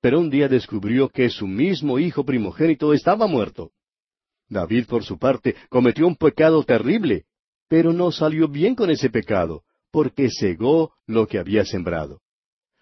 pero 0.01 0.19
un 0.19 0.29
día 0.29 0.49
descubrió 0.49 1.09
que 1.09 1.29
su 1.29 1.47
mismo 1.47 1.99
hijo 1.99 2.25
primogénito 2.25 2.91
estaba 2.91 3.27
muerto. 3.27 3.71
David, 4.49 4.87
por 4.87 5.03
su 5.03 5.17
parte, 5.17 5.55
cometió 5.69 6.07
un 6.07 6.15
pecado 6.15 6.63
terrible, 6.63 7.25
pero 7.69 7.93
no 7.93 8.11
salió 8.11 8.47
bien 8.49 8.75
con 8.75 8.89
ese 8.89 9.09
pecado, 9.09 9.63
porque 9.91 10.29
cegó 10.29 10.93
lo 11.05 11.27
que 11.27 11.37
había 11.37 11.63
sembrado. 11.63 12.19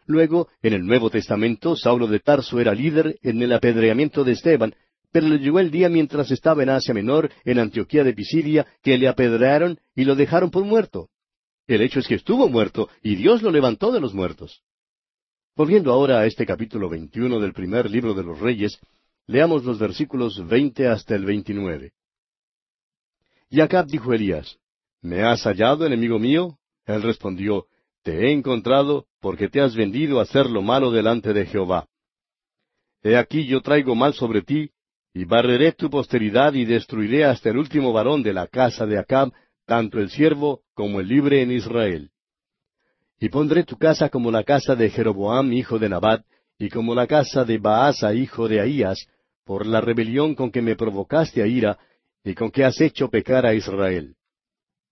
Luego, 0.06 0.48
en 0.64 0.74
el 0.74 0.86
Nuevo 0.86 1.12
Testamento, 1.12 1.76
Saulo 1.76 2.08
de 2.08 2.20
Tarso 2.20 2.60
era 2.60 2.74
líder 2.74 3.20
en 3.22 3.42
el 3.44 3.52
apedreamiento 3.54 4.24
de 4.24 4.32
Esteban, 4.32 4.74
pero 5.12 5.28
le 5.28 5.40
llegó 5.40 5.60
el 5.60 5.72
día 5.72 5.90
mientras 5.90 6.32
estaba 6.32 6.64
en 6.64 6.70
Asia 6.70 6.94
Menor, 6.94 7.32
en 7.44 7.60
Antioquía 7.60 8.04
de 8.04 8.14
Pisidia, 8.14 8.68
que 8.82 8.98
le 8.98 9.08
apedrearon 9.08 9.80
y 9.96 10.06
lo 10.06 10.16
dejaron 10.16 10.52
por 10.52 10.64
muerto. 10.64 11.10
El 11.68 11.82
hecho 11.82 12.00
es 12.00 12.08
que 12.08 12.16
estuvo 12.16 12.50
muerto 12.50 12.90
y 13.02 13.16
Dios 13.16 13.42
lo 13.42 13.52
levantó 13.52 13.92
de 13.92 14.00
los 14.00 14.14
muertos. 14.14 14.64
Volviendo 15.56 15.92
ahora 15.92 16.20
a 16.20 16.26
este 16.26 16.46
capítulo 16.46 16.90
21 16.90 17.40
del 17.40 17.54
primer 17.54 17.90
libro 17.90 18.14
de 18.14 18.24
los 18.24 18.40
Reyes, 18.40 18.80
leamos 19.28 19.64
los 19.66 19.78
versículos 19.78 20.48
20 20.48 20.88
hasta 20.88 21.16
el 21.16 21.26
29. 21.26 21.92
Y 23.50 23.62
Acab 23.62 23.88
dijo 23.88 24.14
Elías, 24.14 24.58
¿Me 25.02 25.24
has 25.24 25.44
hallado, 25.44 25.86
enemigo 25.86 26.20
mío? 26.20 26.58
Él 26.86 27.02
respondió, 27.02 27.68
Te 28.04 28.28
he 28.28 28.32
encontrado 28.32 29.06
porque 29.20 29.50
te 29.50 29.62
has 29.62 29.76
vendido 29.76 30.20
a 30.20 30.24
hacer 30.24 30.50
lo 30.50 30.62
malo 30.62 30.92
delante 30.92 31.34
de 31.34 31.46
Jehová. 31.46 31.88
He 33.02 33.16
aquí 33.16 33.46
yo 33.46 33.62
traigo 33.62 33.96
mal 33.96 34.14
sobre 34.14 34.42
ti, 34.42 34.72
y 35.14 35.26
barreré 35.26 35.72
tu 35.72 35.90
posteridad 35.90 36.54
y 36.54 36.66
destruiré 36.66 37.26
hasta 37.26 37.50
el 37.50 37.58
último 37.58 37.92
varón 37.92 38.24
de 38.24 38.34
la 38.34 38.48
casa 38.48 38.86
de 38.86 38.98
Acab, 38.98 39.32
tanto 39.66 40.00
el 40.00 40.10
siervo 40.10 40.62
como 40.74 41.00
el 41.00 41.08
libre 41.08 41.42
en 41.42 41.52
Israel. 41.52 42.12
Y 43.20 43.30
pondré 43.30 43.64
tu 43.64 43.78
casa 43.78 44.10
como 44.10 44.32
la 44.32 44.44
casa 44.44 44.76
de 44.76 44.90
Jeroboam, 44.90 45.52
hijo 45.52 45.78
de 45.78 45.90
Nabat, 45.90 46.24
y 46.58 46.70
como 46.70 46.96
la 46.96 47.08
casa 47.08 47.44
de 47.44 47.58
Baasa, 47.58 48.14
hijo 48.14 48.48
de 48.48 48.62
Ahías, 48.62 49.08
por 49.46 49.66
la 49.66 49.82
rebelión 49.82 50.36
con 50.36 50.52
que 50.52 50.62
me 50.62 50.76
provocaste 50.76 51.42
a 51.42 51.48
ira, 51.48 51.80
y 52.24 52.36
con 52.36 52.52
que 52.52 52.64
has 52.64 52.80
hecho 52.80 53.10
pecar 53.10 53.46
a 53.46 53.54
Israel. 53.54 54.16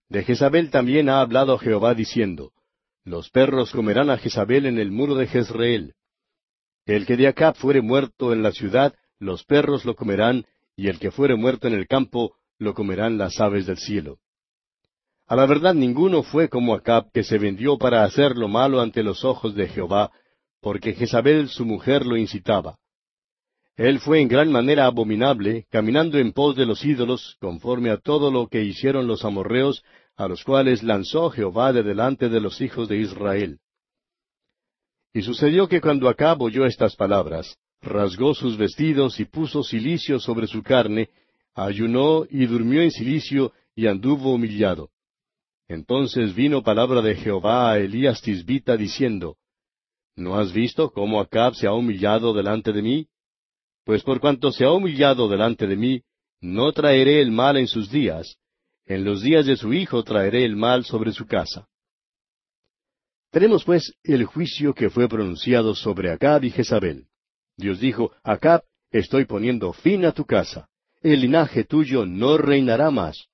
De 0.09 0.23
Jezabel 0.23 0.71
también 0.71 1.09
ha 1.09 1.21
hablado 1.21 1.57
Jehová 1.57 1.93
diciendo, 1.93 2.51
Los 3.03 3.29
perros 3.29 3.71
comerán 3.71 4.09
a 4.09 4.17
Jezabel 4.17 4.65
en 4.65 4.79
el 4.79 4.91
muro 4.91 5.15
de 5.15 5.27
Jezreel. 5.27 5.93
El 6.85 7.05
que 7.05 7.17
de 7.17 7.27
acá 7.27 7.53
fuere 7.53 7.81
muerto 7.81 8.31
en 8.31 8.41
la 8.41 8.51
ciudad, 8.51 8.93
los 9.19 9.43
perros 9.43 9.85
lo 9.85 9.95
comerán, 9.95 10.45
y 10.75 10.87
el 10.87 10.99
que 10.99 11.11
fuere 11.11 11.35
muerto 11.35 11.67
en 11.67 11.73
el 11.73 11.87
campo, 11.87 12.35
lo 12.59 12.73
comerán 12.73 13.17
las 13.17 13.39
aves 13.39 13.65
del 13.65 13.77
cielo. 13.77 14.19
A 15.27 15.35
la 15.35 15.45
verdad 15.45 15.73
ninguno 15.73 16.23
fue 16.23 16.47
como 16.49 16.73
Acab, 16.73 17.11
que 17.11 17.23
se 17.23 17.37
vendió 17.37 17.77
para 17.77 18.03
hacer 18.03 18.37
lo 18.37 18.47
malo 18.47 18.79
ante 18.79 19.03
los 19.03 19.25
ojos 19.25 19.55
de 19.55 19.67
Jehová, 19.67 20.11
porque 20.61 20.93
Jezabel 20.93 21.49
su 21.49 21.65
mujer 21.65 22.05
lo 22.05 22.15
incitaba. 22.15 22.77
Él 23.75 23.99
fue 23.99 24.21
en 24.21 24.27
gran 24.27 24.51
manera 24.51 24.85
abominable, 24.85 25.67
caminando 25.69 26.17
en 26.17 26.31
pos 26.31 26.55
de 26.55 26.65
los 26.65 26.83
ídolos, 26.83 27.37
conforme 27.39 27.91
a 27.91 27.97
todo 27.97 28.31
lo 28.31 28.47
que 28.47 28.63
hicieron 28.63 29.05
los 29.05 29.23
amorreos, 29.23 29.83
a 30.15 30.27
los 30.27 30.43
cuales 30.43 30.81
lanzó 30.81 31.29
Jehová 31.29 31.73
de 31.73 31.83
delante 31.83 32.29
de 32.29 32.41
los 32.41 32.59
hijos 32.59 32.87
de 32.87 32.97
Israel. 32.97 33.59
Y 35.13 35.21
sucedió 35.21 35.67
que 35.67 35.79
cuando 35.79 36.09
Acab 36.09 36.41
oyó 36.41 36.65
estas 36.65 36.95
palabras, 36.95 37.57
rasgó 37.81 38.33
sus 38.33 38.57
vestidos 38.57 39.19
y 39.19 39.25
puso 39.25 39.63
cilicio 39.63 40.19
sobre 40.19 40.47
su 40.47 40.63
carne, 40.63 41.09
ayunó 41.53 42.25
y 42.29 42.45
durmió 42.45 42.81
en 42.81 42.91
cilicio 42.91 43.53
y 43.75 43.87
anduvo 43.87 44.33
humillado. 44.33 44.89
Entonces 45.67 46.33
vino 46.33 46.63
palabra 46.63 47.01
de 47.01 47.15
Jehová 47.15 47.71
a 47.71 47.79
Elías 47.79 48.21
Tisbita 48.21 48.77
diciendo, 48.77 49.37
¿No 50.15 50.37
has 50.37 50.51
visto 50.51 50.91
cómo 50.91 51.19
Acab 51.19 51.53
se 51.55 51.67
ha 51.67 51.73
humillado 51.73 52.33
delante 52.33 52.71
de 52.71 52.81
mí? 52.81 53.07
Pues 53.83 54.01
por 54.03 54.19
cuanto 54.19 54.51
se 54.51 54.65
ha 54.65 54.71
humillado 54.71 55.29
delante 55.29 55.67
de 55.67 55.75
mí, 55.75 56.01
no 56.41 56.71
traeré 56.71 57.21
el 57.21 57.31
mal 57.31 57.57
en 57.57 57.67
sus 57.67 57.89
días, 57.89 58.37
en 58.85 59.03
los 59.03 59.21
días 59.21 59.45
de 59.45 59.57
su 59.57 59.73
hijo 59.73 60.03
traeré 60.03 60.45
el 60.45 60.55
mal 60.55 60.85
sobre 60.85 61.11
su 61.11 61.25
casa. 61.25 61.67
Tenemos 63.31 63.65
pues 63.65 63.93
el 64.03 64.25
juicio 64.25 64.73
que 64.73 64.89
fue 64.89 65.07
pronunciado 65.09 65.75
sobre 65.75 66.11
Acab 66.11 66.43
y 66.45 66.51
Jezabel. 66.51 67.06
Dios 67.57 67.79
dijo, 67.79 68.11
Acab, 68.23 68.63
estoy 68.91 69.25
poniendo 69.25 69.73
fin 69.73 70.05
a 70.05 70.11
tu 70.11 70.25
casa. 70.25 70.69
El 71.01 71.21
linaje 71.21 71.63
tuyo 71.63 72.05
no 72.05 72.37
reinará 72.37 72.91
más. 72.91 73.27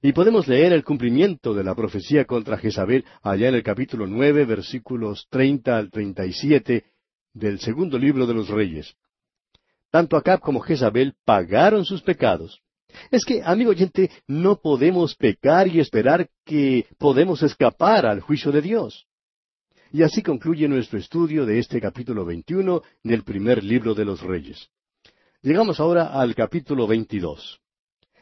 Y 0.00 0.12
podemos 0.12 0.48
leer 0.48 0.72
el 0.72 0.84
cumplimiento 0.84 1.54
de 1.54 1.64
la 1.64 1.74
profecía 1.74 2.24
contra 2.24 2.58
Jezabel 2.58 3.04
allá 3.22 3.48
en 3.48 3.54
el 3.54 3.62
capítulo 3.62 4.06
nueve, 4.06 4.44
versículos 4.44 5.26
treinta 5.30 5.76
al 5.76 5.90
treinta 5.90 6.26
y 6.26 6.32
siete 6.32 6.84
del 7.32 7.58
segundo 7.58 7.98
libro 7.98 8.26
de 8.26 8.34
los 8.34 8.48
Reyes. 8.48 8.94
Tanto 9.90 10.16
Acab 10.16 10.40
como 10.40 10.60
Jezabel 10.60 11.14
pagaron 11.24 11.84
sus 11.84 12.02
pecados. 12.02 12.60
Es 13.10 13.24
que, 13.24 13.42
amigo 13.42 13.70
oyente, 13.70 14.10
no 14.26 14.56
podemos 14.60 15.14
pecar 15.16 15.68
y 15.68 15.80
esperar 15.80 16.28
que 16.44 16.86
podemos 16.98 17.42
escapar 17.42 18.06
al 18.06 18.20
juicio 18.20 18.52
de 18.52 18.62
Dios. 18.62 19.06
Y 19.94 20.02
así 20.02 20.24
concluye 20.24 20.66
nuestro 20.66 20.98
estudio 20.98 21.46
de 21.46 21.60
este 21.60 21.80
capítulo 21.80 22.24
veintiuno 22.24 22.82
del 23.04 23.22
primer 23.22 23.62
libro 23.62 23.94
de 23.94 24.04
los 24.04 24.20
Reyes. 24.22 24.68
Llegamos 25.40 25.78
ahora 25.78 26.06
al 26.20 26.34
capítulo 26.34 26.88
veintidós. 26.88 27.60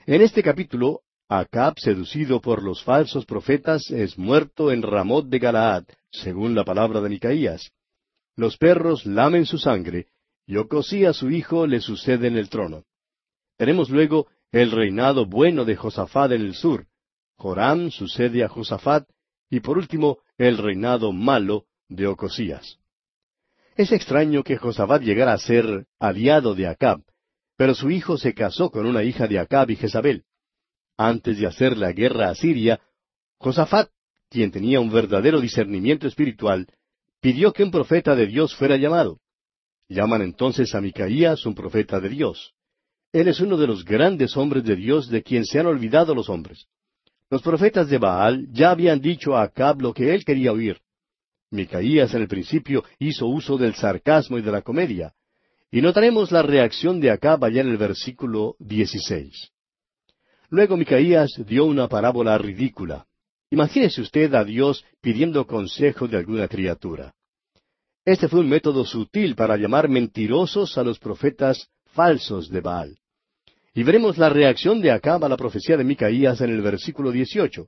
En 0.05 0.20
este 0.20 0.43
capítulo 0.43 1.01
Acab, 1.31 1.79
seducido 1.79 2.43
por 2.43 2.62
los 2.62 2.85
falsos 2.85 3.25
profetas, 3.25 3.91
es 3.91 4.18
muerto 4.18 4.70
en 4.70 4.83
Ramot 4.83 5.29
de 5.29 5.39
Galaad, 5.39 5.85
según 6.11 6.55
la 6.55 6.62
palabra 6.62 7.01
de 7.01 7.09
Micaías. 7.09 7.70
Los 8.37 8.59
perros 8.59 9.07
lamen 9.07 9.47
su 9.47 9.57
sangre, 9.57 10.09
y 10.47 10.59
Ocosías 10.59 11.16
su 11.16 11.31
hijo 11.31 11.66
le 11.66 11.81
sucede 11.81 12.29
en 12.29 12.37
el 12.37 12.51
trono. 12.51 12.85
Tenemos 13.57 13.89
luego 13.89 14.27
el 14.51 14.73
reinado 14.73 15.25
bueno 15.25 15.64
de 15.64 15.75
Josafat 15.77 16.33
en 16.33 16.43
el 16.43 16.55
sur. 16.55 16.87
Joram 17.39 17.91
sucede 17.91 18.45
a 18.45 18.49
Josafat, 18.49 19.09
y 19.53 19.61
por 19.61 19.76
último 19.76 20.20
el 20.38 20.57
reinado 20.57 21.12
malo 21.12 21.66
de 21.86 22.07
Ocosías. 22.07 22.78
Es 23.76 23.92
extraño 23.92 24.42
que 24.42 24.57
Josafat 24.57 25.03
llegara 25.03 25.34
a 25.34 25.38
ser 25.38 25.86
aliado 25.98 26.55
de 26.55 26.66
Acab, 26.66 27.03
pero 27.59 27.74
su 27.74 27.90
hijo 27.90 28.16
se 28.16 28.32
casó 28.32 28.70
con 28.70 28.86
una 28.86 29.05
hija 29.05 29.28
de 29.28 29.38
Acab 29.38 29.68
y 29.70 29.76
Jezabel. 29.76 30.24
Antes 30.96 31.38
de 31.38 31.46
hacer 31.46 31.76
la 31.76 31.92
guerra 31.92 32.30
a 32.30 32.34
Siria, 32.34 32.80
Josafat, 33.36 33.90
quien 34.30 34.50
tenía 34.50 34.80
un 34.80 34.90
verdadero 34.90 35.38
discernimiento 35.38 36.09
espiritual, 36.09 36.66
pidió 37.20 37.53
que 37.53 37.62
un 37.62 37.70
profeta 37.70 38.16
de 38.16 38.26
Dios 38.28 38.55
fuera 38.57 38.78
llamado. 38.78 39.20
Llaman 39.86 40.22
entonces 40.22 40.74
a 40.74 40.80
Micaías 40.80 41.44
un 41.44 41.55
profeta 41.55 42.00
de 42.00 42.09
Dios. 42.09 42.55
Él 43.12 43.28
es 43.28 43.38
uno 43.40 43.59
de 43.59 43.66
los 43.66 43.84
grandes 43.84 44.34
hombres 44.34 44.64
de 44.64 44.76
Dios 44.76 45.11
de 45.11 45.22
quien 45.22 45.44
se 45.44 45.61
han 45.61 45.66
olvidado 45.66 46.14
los 46.14 46.30
hombres. 46.30 46.68
Los 47.33 47.41
profetas 47.41 47.89
de 47.89 47.97
Baal 47.97 48.47
ya 48.53 48.72
habían 48.72 49.01
dicho 49.01 49.35
a 49.35 49.45
Acab 49.45 49.80
lo 49.80 49.95
que 49.95 50.12
él 50.12 50.22
quería 50.22 50.53
oír. 50.53 50.83
Micaías 51.51 52.12
en 52.12 52.20
el 52.20 52.28
principio 52.28 52.85
hizo 52.99 53.26
uso 53.26 53.57
del 53.57 53.74
sarcasmo 53.74 54.37
y 54.37 54.43
de 54.43 54.53
la 54.53 54.61
comedia. 54.61 55.14
Y 55.70 55.80
notaremos 55.80 56.30
la 56.30 56.43
reacción 56.43 57.01
de 57.01 57.11
Acab 57.11 57.43
allá 57.43 57.62
en 57.62 57.70
el 57.70 57.78
versículo 57.78 58.55
16. 58.59 59.51
Luego 60.51 60.76
Micaías 60.76 61.30
dio 61.47 61.64
una 61.64 61.89
parábola 61.89 62.37
ridícula. 62.37 63.07
Imagínese 63.49 64.03
usted 64.03 64.35
a 64.35 64.45
Dios 64.45 64.85
pidiendo 65.01 65.47
consejo 65.47 66.07
de 66.07 66.18
alguna 66.18 66.49
criatura. 66.49 67.14
Este 68.05 68.28
fue 68.28 68.41
un 68.41 68.51
método 68.51 68.85
sutil 68.85 69.35
para 69.37 69.57
llamar 69.57 69.89
mentirosos 69.89 70.76
a 70.76 70.83
los 70.83 70.99
profetas 70.99 71.70
falsos 71.95 72.51
de 72.51 72.61
Baal. 72.61 72.99
Y 73.75 73.83
veremos 73.85 74.18
la 74.18 74.29
reacción 74.29 74.83
de 74.83 74.91
Acab 74.91 75.25
a 75.25 75.29
la 75.29 75.37
profecía 75.37 75.77
de 75.77 75.85
Micaías 75.85 76.41
en 76.43 76.51
el 76.51 76.61
versículo 76.61 77.11
18. 77.11 77.66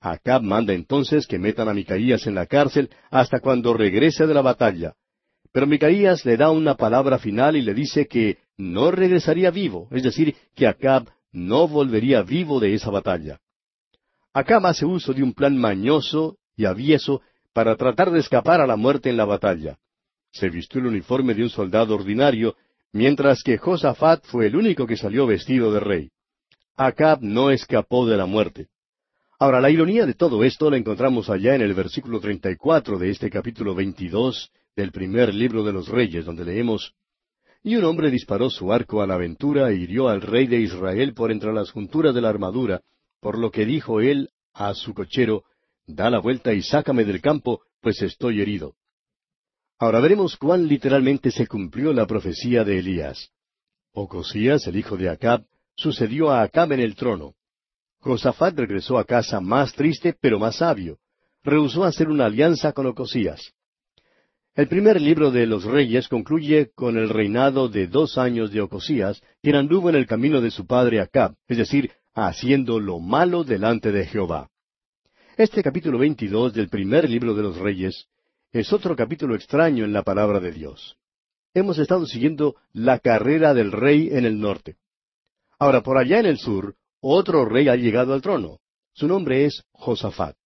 Acab 0.00 0.42
manda 0.42 0.74
entonces 0.74 1.26
que 1.26 1.38
metan 1.38 1.68
a 1.68 1.74
Micaías 1.74 2.26
en 2.26 2.34
la 2.34 2.46
cárcel 2.46 2.90
hasta 3.10 3.40
cuando 3.40 3.72
regrese 3.72 4.26
de 4.26 4.34
la 4.34 4.42
batalla. 4.42 4.94
Pero 5.50 5.66
Micaías 5.66 6.26
le 6.26 6.36
da 6.36 6.50
una 6.50 6.74
palabra 6.74 7.18
final 7.18 7.56
y 7.56 7.62
le 7.62 7.72
dice 7.72 8.06
que 8.06 8.38
no 8.58 8.90
regresaría 8.90 9.50
vivo, 9.50 9.88
es 9.92 10.02
decir, 10.02 10.36
que 10.54 10.66
Acab 10.66 11.08
no 11.32 11.66
volvería 11.68 12.22
vivo 12.22 12.60
de 12.60 12.74
esa 12.74 12.90
batalla. 12.90 13.40
Acab 14.34 14.66
hace 14.66 14.84
uso 14.84 15.14
de 15.14 15.22
un 15.22 15.32
plan 15.32 15.56
mañoso 15.56 16.36
y 16.54 16.66
avieso 16.66 17.22
para 17.54 17.76
tratar 17.76 18.10
de 18.10 18.20
escapar 18.20 18.60
a 18.60 18.66
la 18.66 18.76
muerte 18.76 19.08
en 19.08 19.16
la 19.16 19.24
batalla. 19.24 19.78
Se 20.32 20.50
vistió 20.50 20.80
el 20.80 20.88
uniforme 20.88 21.32
de 21.34 21.44
un 21.44 21.50
soldado 21.50 21.94
ordinario, 21.94 22.56
mientras 22.94 23.42
que 23.42 23.58
Josafat 23.58 24.24
fue 24.24 24.46
el 24.46 24.54
único 24.54 24.86
que 24.86 24.96
salió 24.96 25.26
vestido 25.26 25.72
de 25.72 25.80
rey. 25.80 26.10
Acab 26.76 27.18
no 27.22 27.50
escapó 27.50 28.06
de 28.06 28.16
la 28.16 28.24
muerte. 28.24 28.68
Ahora, 29.40 29.60
la 29.60 29.68
ironía 29.68 30.06
de 30.06 30.14
todo 30.14 30.44
esto 30.44 30.70
la 30.70 30.76
encontramos 30.76 31.28
allá 31.28 31.56
en 31.56 31.62
el 31.62 31.74
versículo 31.74 32.20
34 32.20 32.96
de 32.98 33.10
este 33.10 33.30
capítulo 33.30 33.74
22 33.74 34.48
del 34.76 34.92
primer 34.92 35.34
libro 35.34 35.64
de 35.64 35.72
los 35.72 35.88
Reyes, 35.88 36.24
donde 36.24 36.44
leemos, 36.44 36.94
Y 37.64 37.74
un 37.74 37.84
hombre 37.84 38.12
disparó 38.12 38.48
su 38.48 38.72
arco 38.72 39.02
a 39.02 39.08
la 39.08 39.14
aventura 39.14 39.70
e 39.70 39.74
hirió 39.74 40.08
al 40.08 40.22
rey 40.22 40.46
de 40.46 40.60
Israel 40.60 41.14
por 41.14 41.32
entre 41.32 41.52
las 41.52 41.72
junturas 41.72 42.14
de 42.14 42.20
la 42.20 42.28
armadura, 42.28 42.80
por 43.20 43.38
lo 43.38 43.50
que 43.50 43.66
dijo 43.66 44.00
él 44.00 44.30
a 44.52 44.72
su 44.72 44.94
cochero, 44.94 45.42
Da 45.86 46.08
la 46.10 46.20
vuelta 46.20 46.54
y 46.54 46.62
sácame 46.62 47.04
del 47.04 47.20
campo, 47.20 47.62
pues 47.80 48.00
estoy 48.02 48.40
herido. 48.40 48.76
Ahora 49.78 50.00
veremos 50.00 50.36
cuán 50.36 50.68
literalmente 50.68 51.30
se 51.30 51.46
cumplió 51.46 51.92
la 51.92 52.06
profecía 52.06 52.64
de 52.64 52.78
Elías. 52.78 53.30
Ocosías, 53.92 54.66
el 54.66 54.76
hijo 54.76 54.96
de 54.96 55.08
Acab, 55.08 55.44
sucedió 55.76 56.30
a 56.30 56.42
Acab 56.42 56.72
en 56.72 56.80
el 56.80 56.94
trono. 56.94 57.34
Josafat 57.98 58.56
regresó 58.56 58.98
a 58.98 59.04
casa 59.04 59.40
más 59.40 59.72
triste, 59.72 60.14
pero 60.20 60.38
más 60.38 60.56
sabio. 60.56 60.98
Rehusó 61.42 61.84
hacer 61.84 62.08
una 62.08 62.26
alianza 62.26 62.72
con 62.72 62.86
Ocosías. 62.86 63.52
El 64.54 64.68
primer 64.68 65.00
libro 65.00 65.32
de 65.32 65.46
los 65.46 65.64
reyes 65.64 66.06
concluye 66.06 66.70
con 66.74 66.96
el 66.96 67.08
reinado 67.08 67.68
de 67.68 67.88
dos 67.88 68.18
años 68.18 68.52
de 68.52 68.60
Ocosías, 68.60 69.20
quien 69.42 69.56
anduvo 69.56 69.90
en 69.90 69.96
el 69.96 70.06
camino 70.06 70.40
de 70.40 70.52
su 70.52 70.66
padre 70.66 71.00
Acab, 71.00 71.34
es 71.48 71.58
decir, 71.58 71.90
haciendo 72.14 72.78
lo 72.78 73.00
malo 73.00 73.42
delante 73.42 73.90
de 73.90 74.06
Jehová. 74.06 74.48
Este 75.36 75.64
capítulo 75.64 75.98
22 75.98 76.54
del 76.54 76.68
primer 76.68 77.10
libro 77.10 77.34
de 77.34 77.42
los 77.42 77.56
Reyes 77.56 78.06
es 78.54 78.72
otro 78.72 78.94
capítulo 78.94 79.34
extraño 79.34 79.84
en 79.84 79.92
la 79.92 80.04
palabra 80.04 80.38
de 80.38 80.52
Dios. 80.52 80.96
Hemos 81.54 81.76
estado 81.78 82.06
siguiendo 82.06 82.54
la 82.72 83.00
carrera 83.00 83.52
del 83.52 83.72
rey 83.72 84.10
en 84.12 84.24
el 84.24 84.38
norte. 84.38 84.76
Ahora, 85.58 85.82
por 85.82 85.98
allá 85.98 86.20
en 86.20 86.26
el 86.26 86.38
sur, 86.38 86.76
otro 87.00 87.44
rey 87.46 87.66
ha 87.68 87.74
llegado 87.74 88.14
al 88.14 88.22
trono. 88.22 88.60
Su 88.92 89.08
nombre 89.08 89.44
es 89.44 89.64
Josafat. 89.72 90.36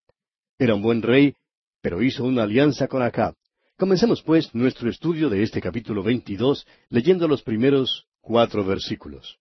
Era 0.58 0.74
un 0.74 0.80
buen 0.80 1.02
rey, 1.02 1.34
pero 1.82 2.02
hizo 2.02 2.24
una 2.24 2.44
alianza 2.44 2.88
con 2.88 3.02
Acab. 3.02 3.34
Comencemos 3.76 4.22
pues 4.22 4.54
nuestro 4.54 4.88
estudio 4.88 5.28
de 5.28 5.42
este 5.42 5.60
capítulo 5.60 6.02
22 6.02 6.66
leyendo 6.88 7.28
los 7.28 7.42
primeros 7.42 8.06
cuatro 8.22 8.64
versículos. 8.64 9.38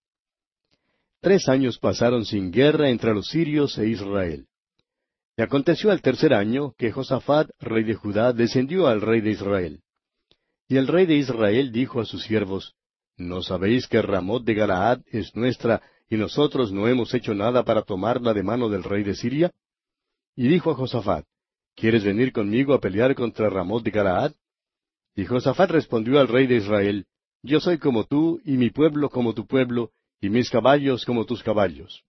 Tres 1.22 1.47
años 1.47 1.80
pasaron 1.80 2.26
sin 2.26 2.51
guerra 2.51 2.89
entre 2.89 3.13
los 3.13 3.28
sirios 3.28 3.78
e 3.78 3.88
Israel. 3.88 4.45
Y 5.38 5.44
aconteció 5.44 5.92
al 5.92 6.02
tercer 6.02 6.34
año 6.34 6.74
que 6.80 6.92
Josafat, 6.92 7.52
rey 7.60 7.84
de 7.84 7.94
Judá, 7.94 8.34
descendió 8.34 8.88
al 8.88 9.02
rey 9.02 9.22
de 9.22 9.30
Israel. 9.30 9.82
Y 10.68 10.78
el 10.78 10.88
rey 10.88 11.06
de 11.06 11.16
Israel 11.16 11.72
dijo 11.72 12.02
a 12.02 12.06
sus 12.06 12.24
siervos, 12.24 12.74
¿No 13.18 13.44
sabéis 13.44 13.88
que 13.88 14.02
Ramot 14.02 14.44
de 14.44 14.56
Galaad 14.56 15.02
es 15.12 15.36
nuestra, 15.36 15.84
y 16.10 16.18
nosotros 16.18 16.72
no 16.72 16.88
hemos 16.88 17.14
hecho 17.14 17.36
nada 17.36 17.64
para 17.64 17.84
tomarla 17.84 18.34
de 18.34 18.42
mano 18.42 18.68
del 18.68 18.84
rey 18.84 19.04
de 19.04 19.14
Siria? 19.14 19.52
Y 20.36 20.48
dijo 20.48 20.72
a 20.72 20.76
Josafat, 20.76 21.26
¿Quieres 21.76 22.04
venir 22.04 22.34
conmigo 22.34 22.74
a 22.74 22.80
pelear 22.80 23.14
contra 23.14 23.48
Ramot 23.48 23.84
de 23.84 23.92
Galaad? 23.92 24.32
Y 25.16 25.26
Josafat 25.26 25.70
respondió 25.70 26.20
al 26.20 26.30
rey 26.30 26.48
de 26.48 26.56
Israel, 26.56 27.06
Yo 27.44 27.60
soy 27.60 27.78
como 27.78 28.06
tú, 28.06 28.42
y 28.44 28.58
mi 28.58 28.72
pueblo 28.72 29.12
como 29.12 29.36
tu 29.36 29.46
pueblo, 29.46 29.92
y 30.20 30.30
mis 30.30 30.50
caballos 30.50 31.06
como 31.06 31.26
tus 31.26 31.44
caballos. 31.44 32.07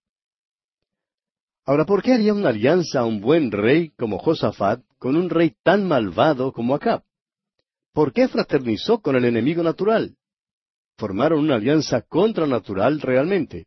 Ahora, 1.69 1.85
¿por 1.85 2.03
qué 2.03 2.15
haría 2.15 2.33
una 2.33 2.49
alianza 2.49 3.05
un 3.05 3.21
buen 3.21 3.53
rey 3.53 3.91
como 3.91 4.19
Josafat 4.19 4.81
con 4.99 5.17
un 5.17 5.29
rey 5.29 5.55
tan 5.63 5.87
malvado 5.87 6.51
como 6.51 6.75
Acab? 6.75 7.03
¿Por 7.93 8.15
qué 8.15 8.27
fraternizó 8.27 9.03
con 9.03 9.17
el 9.17 9.27
enemigo 9.27 9.63
natural? 9.63 10.17
Formaron 10.97 11.41
una 11.41 11.57
alianza 11.57 12.01
contranatural 12.01 13.03
realmente. 13.03 13.67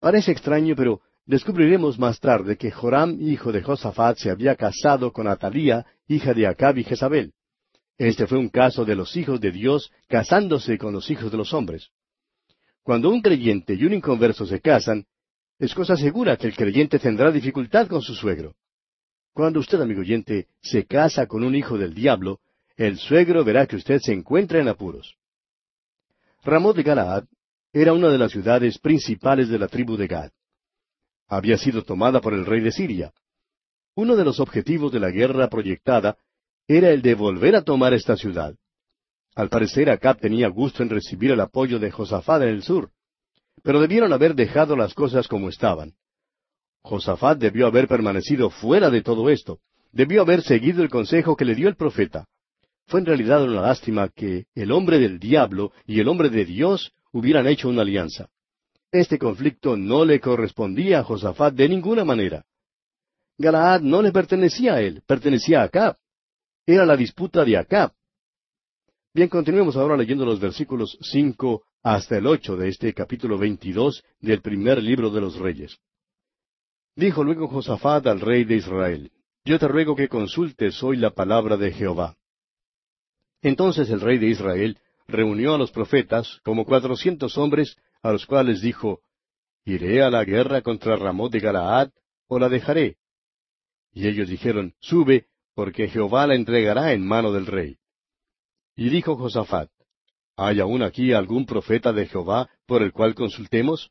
Parece 0.00 0.32
extraño, 0.32 0.74
pero 0.76 1.00
descubriremos 1.24 1.98
más 1.98 2.20
tarde 2.20 2.58
que 2.58 2.70
Joram, 2.70 3.16
hijo 3.18 3.52
de 3.52 3.62
Josafat, 3.62 4.18
se 4.18 4.28
había 4.28 4.54
casado 4.54 5.10
con 5.10 5.26
Atalía, 5.26 5.86
hija 6.06 6.34
de 6.34 6.46
Acab 6.46 6.76
y 6.76 6.84
Jezabel. 6.84 7.32
Este 7.96 8.26
fue 8.26 8.36
un 8.36 8.50
caso 8.50 8.84
de 8.84 8.96
los 8.96 9.16
hijos 9.16 9.40
de 9.40 9.50
Dios 9.50 9.90
casándose 10.08 10.76
con 10.76 10.92
los 10.92 11.08
hijos 11.10 11.32
de 11.32 11.38
los 11.38 11.54
hombres. 11.54 11.88
Cuando 12.82 13.08
un 13.08 13.22
creyente 13.22 13.72
y 13.72 13.86
un 13.86 13.94
inconverso 13.94 14.44
se 14.44 14.60
casan, 14.60 15.06
es 15.58 15.74
cosa 15.74 15.96
segura 15.96 16.36
que 16.36 16.46
el 16.46 16.56
creyente 16.56 16.98
tendrá 16.98 17.30
dificultad 17.30 17.86
con 17.86 18.02
su 18.02 18.14
suegro. 18.14 18.54
Cuando 19.32 19.60
usted, 19.60 19.80
amigo 19.80 20.00
oyente, 20.00 20.48
se 20.62 20.86
casa 20.86 21.26
con 21.26 21.42
un 21.44 21.54
hijo 21.54 21.78
del 21.78 21.94
diablo, 21.94 22.40
el 22.76 22.98
suegro 22.98 23.44
verá 23.44 23.66
que 23.66 23.76
usted 23.76 24.00
se 24.00 24.12
encuentra 24.12 24.60
en 24.60 24.68
apuros. 24.68 25.16
Ramón 26.42 26.76
de 26.76 26.82
Galaad 26.82 27.24
era 27.72 27.92
una 27.92 28.08
de 28.08 28.18
las 28.18 28.32
ciudades 28.32 28.78
principales 28.78 29.48
de 29.48 29.58
la 29.58 29.68
tribu 29.68 29.96
de 29.96 30.06
Gad. 30.06 30.30
Había 31.26 31.56
sido 31.56 31.82
tomada 31.82 32.20
por 32.20 32.34
el 32.34 32.46
rey 32.46 32.60
de 32.60 32.70
Siria. 32.70 33.12
Uno 33.94 34.16
de 34.16 34.24
los 34.24 34.40
objetivos 34.40 34.92
de 34.92 35.00
la 35.00 35.10
guerra 35.10 35.48
proyectada 35.48 36.16
era 36.68 36.90
el 36.90 37.02
de 37.02 37.14
volver 37.14 37.56
a 37.56 37.62
tomar 37.62 37.94
esta 37.94 38.16
ciudad. 38.16 38.54
Al 39.34 39.48
parecer 39.48 39.90
Acab 39.90 40.20
tenía 40.20 40.48
gusto 40.48 40.82
en 40.82 40.90
recibir 40.90 41.32
el 41.32 41.40
apoyo 41.40 41.78
de 41.78 41.90
Josafat 41.90 42.42
en 42.42 42.48
el 42.48 42.62
sur, 42.62 42.90
pero 43.64 43.80
debieron 43.80 44.12
haber 44.12 44.34
dejado 44.34 44.76
las 44.76 44.92
cosas 44.92 45.26
como 45.26 45.48
estaban. 45.48 45.94
Josafat 46.82 47.38
debió 47.38 47.66
haber 47.66 47.88
permanecido 47.88 48.50
fuera 48.50 48.90
de 48.90 49.02
todo 49.02 49.30
esto, 49.30 49.58
debió 49.90 50.20
haber 50.20 50.42
seguido 50.42 50.82
el 50.82 50.90
consejo 50.90 51.34
que 51.34 51.46
le 51.46 51.54
dio 51.54 51.66
el 51.68 51.74
profeta. 51.74 52.26
Fue 52.86 53.00
en 53.00 53.06
realidad 53.06 53.42
una 53.42 53.62
lástima 53.62 54.10
que 54.10 54.44
el 54.54 54.70
hombre 54.70 54.98
del 54.98 55.18
diablo 55.18 55.72
y 55.86 55.98
el 55.98 56.08
hombre 56.08 56.28
de 56.28 56.44
Dios 56.44 56.92
hubieran 57.10 57.46
hecho 57.46 57.70
una 57.70 57.80
alianza. 57.80 58.28
Este 58.92 59.18
conflicto 59.18 59.78
no 59.78 60.04
le 60.04 60.20
correspondía 60.20 61.00
a 61.00 61.04
Josafat 61.04 61.54
de 61.54 61.68
ninguna 61.68 62.04
manera. 62.04 62.44
Galaad 63.38 63.80
no 63.80 64.02
le 64.02 64.12
pertenecía 64.12 64.74
a 64.74 64.82
él, 64.82 65.02
pertenecía 65.06 65.62
a 65.62 65.64
Acab. 65.64 65.96
Era 66.66 66.84
la 66.84 66.96
disputa 66.96 67.44
de 67.46 67.56
Acab, 67.56 67.94
Bien, 69.14 69.28
continuemos 69.28 69.76
ahora 69.76 69.96
leyendo 69.96 70.26
los 70.26 70.40
versículos 70.40 70.98
cinco 71.00 71.62
hasta 71.84 72.16
el 72.16 72.26
ocho 72.26 72.56
de 72.56 72.70
este 72.70 72.94
capítulo 72.94 73.36
veintidós 73.36 74.02
del 74.18 74.40
primer 74.40 74.82
libro 74.82 75.10
de 75.10 75.20
los 75.20 75.36
Reyes. 75.36 75.78
Dijo 76.96 77.22
luego 77.22 77.46
Josafat 77.46 78.06
al 78.06 78.20
rey 78.20 78.44
de 78.44 78.56
Israel, 78.56 79.12
Yo 79.44 79.58
te 79.58 79.68
ruego 79.68 79.94
que 79.94 80.08
consultes 80.08 80.82
hoy 80.82 80.96
la 80.96 81.10
palabra 81.10 81.58
de 81.58 81.72
Jehová. 81.72 82.16
Entonces 83.42 83.90
el 83.90 84.00
rey 84.00 84.16
de 84.16 84.28
Israel 84.28 84.78
reunió 85.06 85.54
a 85.54 85.58
los 85.58 85.70
profetas, 85.72 86.40
como 86.42 86.64
cuatrocientos 86.64 87.36
hombres, 87.36 87.76
a 88.02 88.12
los 88.12 88.24
cuales 88.24 88.62
dijo, 88.62 89.00
¿Iré 89.66 90.02
a 90.02 90.08
la 90.08 90.24
guerra 90.24 90.62
contra 90.62 90.96
Ramón 90.96 91.30
de 91.30 91.40
Galaad 91.40 91.90
o 92.28 92.38
la 92.38 92.48
dejaré? 92.48 92.96
Y 93.92 94.08
ellos 94.08 94.28
dijeron, 94.28 94.74
Sube, 94.80 95.26
porque 95.54 95.88
Jehová 95.88 96.26
la 96.26 96.34
entregará 96.34 96.94
en 96.94 97.06
mano 97.06 97.30
del 97.30 97.44
rey. 97.44 97.76
Y 98.74 98.88
dijo 98.88 99.16
Josafat, 99.16 99.70
¿Hay 100.36 100.60
aún 100.60 100.82
aquí 100.82 101.12
algún 101.12 101.46
profeta 101.46 101.92
de 101.92 102.06
Jehová 102.06 102.48
por 102.66 102.82
el 102.82 102.92
cual 102.92 103.14
consultemos? 103.14 103.90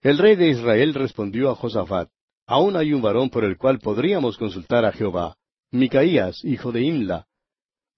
El 0.00 0.18
rey 0.18 0.36
de 0.36 0.48
Israel 0.48 0.94
respondió 0.94 1.50
a 1.50 1.54
Josafat, 1.54 2.10
Aún 2.46 2.76
hay 2.76 2.92
un 2.92 3.00
varón 3.00 3.30
por 3.30 3.44
el 3.44 3.56
cual 3.56 3.78
podríamos 3.78 4.36
consultar 4.36 4.84
a 4.84 4.92
Jehová, 4.92 5.36
Micaías, 5.70 6.44
hijo 6.44 6.72
de 6.72 6.82
Imla. 6.82 7.26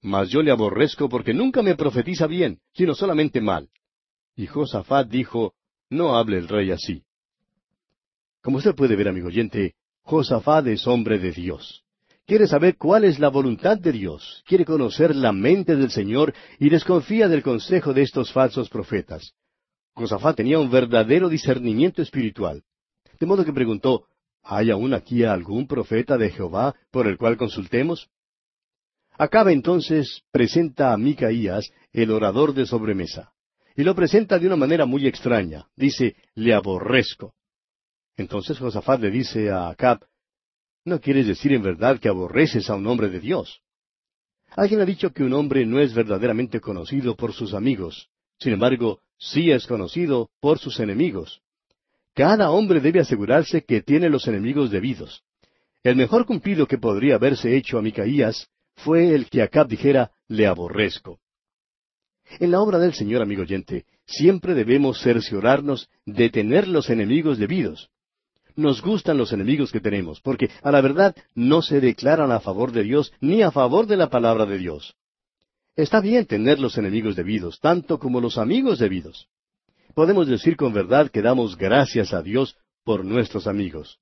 Mas 0.02 0.28
yo 0.30 0.42
le 0.42 0.52
aborrezco 0.52 1.08
porque 1.08 1.34
nunca 1.34 1.62
me 1.62 1.74
profetiza 1.74 2.26
bien, 2.26 2.60
sino 2.72 2.94
solamente 2.94 3.40
mal. 3.40 3.68
Y 4.36 4.46
Josafat 4.46 5.08
dijo, 5.08 5.54
No 5.90 6.16
hable 6.16 6.38
el 6.38 6.48
rey 6.48 6.70
así. 6.70 7.02
Como 8.40 8.58
usted 8.58 8.74
puede 8.74 8.94
ver, 8.94 9.08
amigo 9.08 9.28
oyente, 9.28 9.74
Josafat 10.02 10.68
es 10.68 10.86
hombre 10.86 11.18
de 11.18 11.32
Dios. 11.32 11.85
Quiere 12.26 12.48
saber 12.48 12.76
cuál 12.76 13.04
es 13.04 13.20
la 13.20 13.28
voluntad 13.28 13.78
de 13.78 13.92
Dios, 13.92 14.42
quiere 14.46 14.64
conocer 14.64 15.14
la 15.14 15.32
mente 15.32 15.76
del 15.76 15.90
Señor 15.90 16.34
y 16.58 16.68
desconfía 16.68 17.28
del 17.28 17.44
consejo 17.44 17.94
de 17.94 18.02
estos 18.02 18.32
falsos 18.32 18.68
profetas. 18.68 19.34
Josafat 19.94 20.36
tenía 20.36 20.58
un 20.58 20.68
verdadero 20.68 21.28
discernimiento 21.28 22.02
espiritual. 22.02 22.64
De 23.20 23.26
modo 23.26 23.44
que 23.44 23.52
preguntó, 23.52 24.06
¿Hay 24.42 24.70
aún 24.70 24.92
aquí 24.94 25.24
algún 25.24 25.66
profeta 25.66 26.16
de 26.16 26.30
Jehová 26.30 26.74
por 26.90 27.06
el 27.06 27.16
cual 27.16 27.36
consultemos? 27.36 28.08
Acaba 29.18 29.50
entonces 29.50 30.22
presenta 30.30 30.92
a 30.92 30.96
Micaías, 30.96 31.70
el 31.92 32.10
orador 32.10 32.54
de 32.54 32.66
sobremesa, 32.66 33.32
y 33.74 33.82
lo 33.82 33.94
presenta 33.94 34.38
de 34.38 34.46
una 34.46 34.56
manera 34.56 34.84
muy 34.84 35.06
extraña. 35.06 35.66
Dice, 35.74 36.16
le 36.34 36.54
aborrezco. 36.54 37.34
Entonces 38.16 38.58
Josafat 38.58 39.00
le 39.00 39.10
dice 39.10 39.50
a 39.50 39.68
Acab, 39.68 40.00
no 40.86 41.00
quieres 41.00 41.26
decir 41.26 41.52
en 41.52 41.62
verdad 41.62 41.98
que 41.98 42.08
aborreces 42.08 42.70
a 42.70 42.76
un 42.76 42.86
hombre 42.86 43.10
de 43.10 43.20
Dios. 43.20 43.60
Alguien 44.50 44.80
ha 44.80 44.84
dicho 44.84 45.12
que 45.12 45.24
un 45.24 45.32
hombre 45.32 45.66
no 45.66 45.80
es 45.80 45.92
verdaderamente 45.92 46.60
conocido 46.60 47.16
por 47.16 47.32
sus 47.32 47.52
amigos, 47.54 48.08
sin 48.38 48.52
embargo, 48.52 49.00
sí 49.18 49.50
es 49.50 49.66
conocido 49.66 50.30
por 50.40 50.58
sus 50.58 50.78
enemigos. 50.78 51.42
Cada 52.14 52.50
hombre 52.50 52.80
debe 52.80 53.00
asegurarse 53.00 53.64
que 53.64 53.82
tiene 53.82 54.08
los 54.08 54.28
enemigos 54.28 54.70
debidos. 54.70 55.24
El 55.82 55.96
mejor 55.96 56.24
cumplido 56.24 56.66
que 56.66 56.78
podría 56.78 57.16
haberse 57.16 57.56
hecho 57.56 57.78
a 57.78 57.82
Micaías 57.82 58.48
fue 58.76 59.14
el 59.14 59.28
que 59.28 59.42
Acab 59.42 59.68
dijera, 59.68 60.12
le 60.28 60.46
aborrezco. 60.46 61.18
En 62.38 62.52
la 62.52 62.60
obra 62.60 62.78
del 62.78 62.94
Señor, 62.94 63.22
amigo 63.22 63.42
oyente, 63.42 63.86
siempre 64.06 64.54
debemos 64.54 65.00
cerciorarnos 65.00 65.88
de 66.04 66.30
tener 66.30 66.68
los 66.68 66.90
enemigos 66.90 67.38
debidos 67.38 67.90
nos 68.56 68.82
gustan 68.82 69.18
los 69.18 69.32
enemigos 69.32 69.70
que 69.70 69.80
tenemos, 69.80 70.20
porque 70.20 70.50
a 70.62 70.70
la 70.70 70.80
verdad 70.80 71.14
no 71.34 71.62
se 71.62 71.80
declaran 71.80 72.32
a 72.32 72.40
favor 72.40 72.72
de 72.72 72.82
Dios 72.82 73.12
ni 73.20 73.42
a 73.42 73.50
favor 73.50 73.86
de 73.86 73.96
la 73.96 74.08
palabra 74.08 74.46
de 74.46 74.58
Dios. 74.58 74.94
Está 75.76 76.00
bien 76.00 76.26
tener 76.26 76.58
los 76.58 76.78
enemigos 76.78 77.16
debidos, 77.16 77.60
tanto 77.60 77.98
como 77.98 78.20
los 78.20 78.38
amigos 78.38 78.78
debidos. 78.78 79.28
Podemos 79.94 80.26
decir 80.26 80.56
con 80.56 80.72
verdad 80.72 81.10
que 81.10 81.22
damos 81.22 81.56
gracias 81.56 82.12
a 82.12 82.22
Dios 82.22 82.56
por 82.82 83.04
nuestros 83.04 83.46
amigos, 83.46 83.98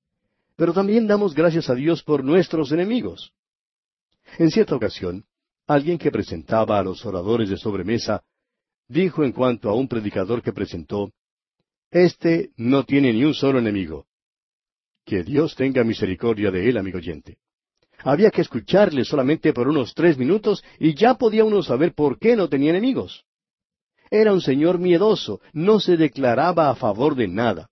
pero 0.55 0.73
también 0.73 1.05
damos 1.05 1.33
gracias 1.33 1.69
a 1.69 1.75
Dios 1.75 2.01
por 2.01 2.23
nuestros 2.23 2.71
enemigos. 2.71 3.33
En 4.37 4.51
cierta 4.51 4.75
ocasión, 4.75 5.25
alguien 5.67 5.97
que 5.97 6.11
presentaba 6.11 6.79
a 6.79 6.83
los 6.83 7.05
oradores 7.05 7.49
de 7.49 7.57
sobremesa 7.57 8.23
dijo 8.87 9.23
en 9.23 9.31
cuanto 9.31 9.69
a 9.69 9.73
un 9.73 9.87
predicador 9.87 10.41
que 10.41 10.53
presentó, 10.53 11.11
Este 11.91 12.51
no 12.57 12.83
tiene 12.83 13.13
ni 13.13 13.23
un 13.23 13.33
solo 13.33 13.59
enemigo. 13.59 14.05
Que 15.05 15.23
Dios 15.23 15.55
tenga 15.55 15.83
misericordia 15.83 16.49
de 16.49 16.67
él, 16.67 16.77
amigo 16.77 16.97
oyente. 16.97 17.37
Había 17.99 18.31
que 18.31 18.41
escucharle 18.41 19.05
solamente 19.05 19.53
por 19.53 19.67
unos 19.67 19.93
tres 19.93 20.17
minutos 20.17 20.63
y 20.79 20.95
ya 20.95 21.15
podía 21.15 21.45
uno 21.45 21.61
saber 21.61 21.93
por 21.93 22.17
qué 22.19 22.35
no 22.35 22.49
tenía 22.49 22.71
enemigos. 22.71 23.23
Era 24.09 24.33
un 24.33 24.41
señor 24.41 24.79
miedoso, 24.79 25.41
no 25.53 25.79
se 25.79 25.97
declaraba 25.97 26.69
a 26.69 26.75
favor 26.75 27.15
de 27.15 27.27
nada. 27.27 27.69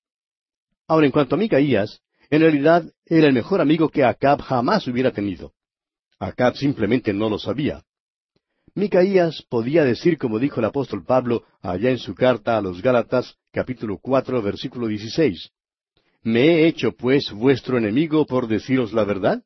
Ahora, 0.87 1.05
en 1.05 1.11
cuanto 1.11 1.35
a 1.35 1.37
Micaías, 1.37 2.01
en 2.29 2.41
realidad 2.41 2.91
era 3.05 3.27
el 3.27 3.33
mejor 3.33 3.61
amigo 3.61 3.89
que 3.89 4.03
Acab 4.03 4.41
jamás 4.41 4.87
hubiera 4.87 5.11
tenido. 5.11 5.53
Acab 6.19 6.55
simplemente 6.55 7.13
no 7.13 7.29
lo 7.29 7.39
sabía. 7.39 7.83
Micaías 8.75 9.43
podía 9.49 9.83
decir 9.83 10.17
como 10.17 10.39
dijo 10.39 10.59
el 10.59 10.65
apóstol 10.65 11.03
Pablo 11.05 11.43
allá 11.61 11.91
en 11.91 11.99
su 11.99 12.15
carta 12.15 12.57
a 12.57 12.61
los 12.61 12.81
Gálatas, 12.81 13.37
capítulo 13.51 13.99
cuatro, 13.99 14.41
versículo 14.41 14.87
dieciséis. 14.87 15.51
¿Me 16.23 16.41
he 16.41 16.67
hecho 16.67 16.93
pues 16.93 17.31
vuestro 17.31 17.77
enemigo 17.77 18.25
por 18.25 18.47
deciros 18.47 18.93
la 18.93 19.03
verdad? 19.03 19.43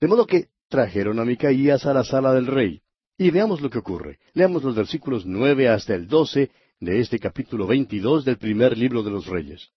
De 0.00 0.08
modo 0.08 0.26
que 0.26 0.48
trajeron 0.68 1.18
a 1.18 1.24
Micaías 1.24 1.86
a 1.86 1.94
la 1.94 2.04
sala 2.04 2.32
del 2.32 2.46
rey. 2.46 2.82
Y 3.16 3.30
veamos 3.30 3.60
lo 3.60 3.68
que 3.70 3.78
ocurre. 3.78 4.18
Leamos 4.32 4.62
los 4.62 4.74
versículos 4.74 5.26
nueve 5.26 5.68
hasta 5.68 5.94
el 5.94 6.06
doce 6.06 6.50
de 6.80 7.00
este 7.00 7.18
capítulo 7.18 7.66
veintidós 7.66 8.24
del 8.24 8.38
primer 8.38 8.76
libro 8.76 9.02
de 9.02 9.10
los 9.10 9.26
reyes. 9.26 9.70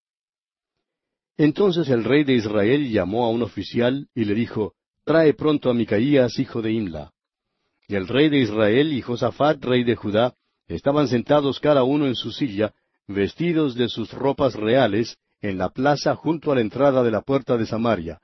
Entonces 1.37 1.89
el 1.89 2.03
rey 2.03 2.23
de 2.23 2.33
Israel 2.33 2.89
llamó 2.89 3.25
a 3.25 3.29
un 3.29 3.41
oficial 3.41 4.07
y 4.13 4.25
le 4.25 4.33
dijo, 4.33 4.75
Trae 5.03 5.33
pronto 5.33 5.69
a 5.69 5.73
Micaías, 5.73 6.37
hijo 6.39 6.61
de 6.61 6.71
Imla. 6.71 7.11
Y 7.87 7.95
el 7.95 8.07
rey 8.07 8.29
de 8.29 8.39
Israel 8.39 8.93
y 8.93 9.01
Josafat, 9.01 9.63
rey 9.63 9.83
de 9.83 9.95
Judá, 9.95 10.35
estaban 10.67 11.07
sentados 11.07 11.59
cada 11.59 11.83
uno 11.83 12.07
en 12.07 12.15
su 12.15 12.31
silla, 12.31 12.73
vestidos 13.07 13.75
de 13.75 13.89
sus 13.89 14.13
ropas 14.13 14.55
reales, 14.55 15.17
en 15.43 15.57
la 15.57 15.69
plaza 15.69 16.15
junto 16.15 16.51
a 16.51 16.55
la 16.55 16.61
entrada 16.61 17.03
de 17.03 17.11
la 17.11 17.21
puerta 17.21 17.57
de 17.57 17.65
Samaria, 17.65 18.21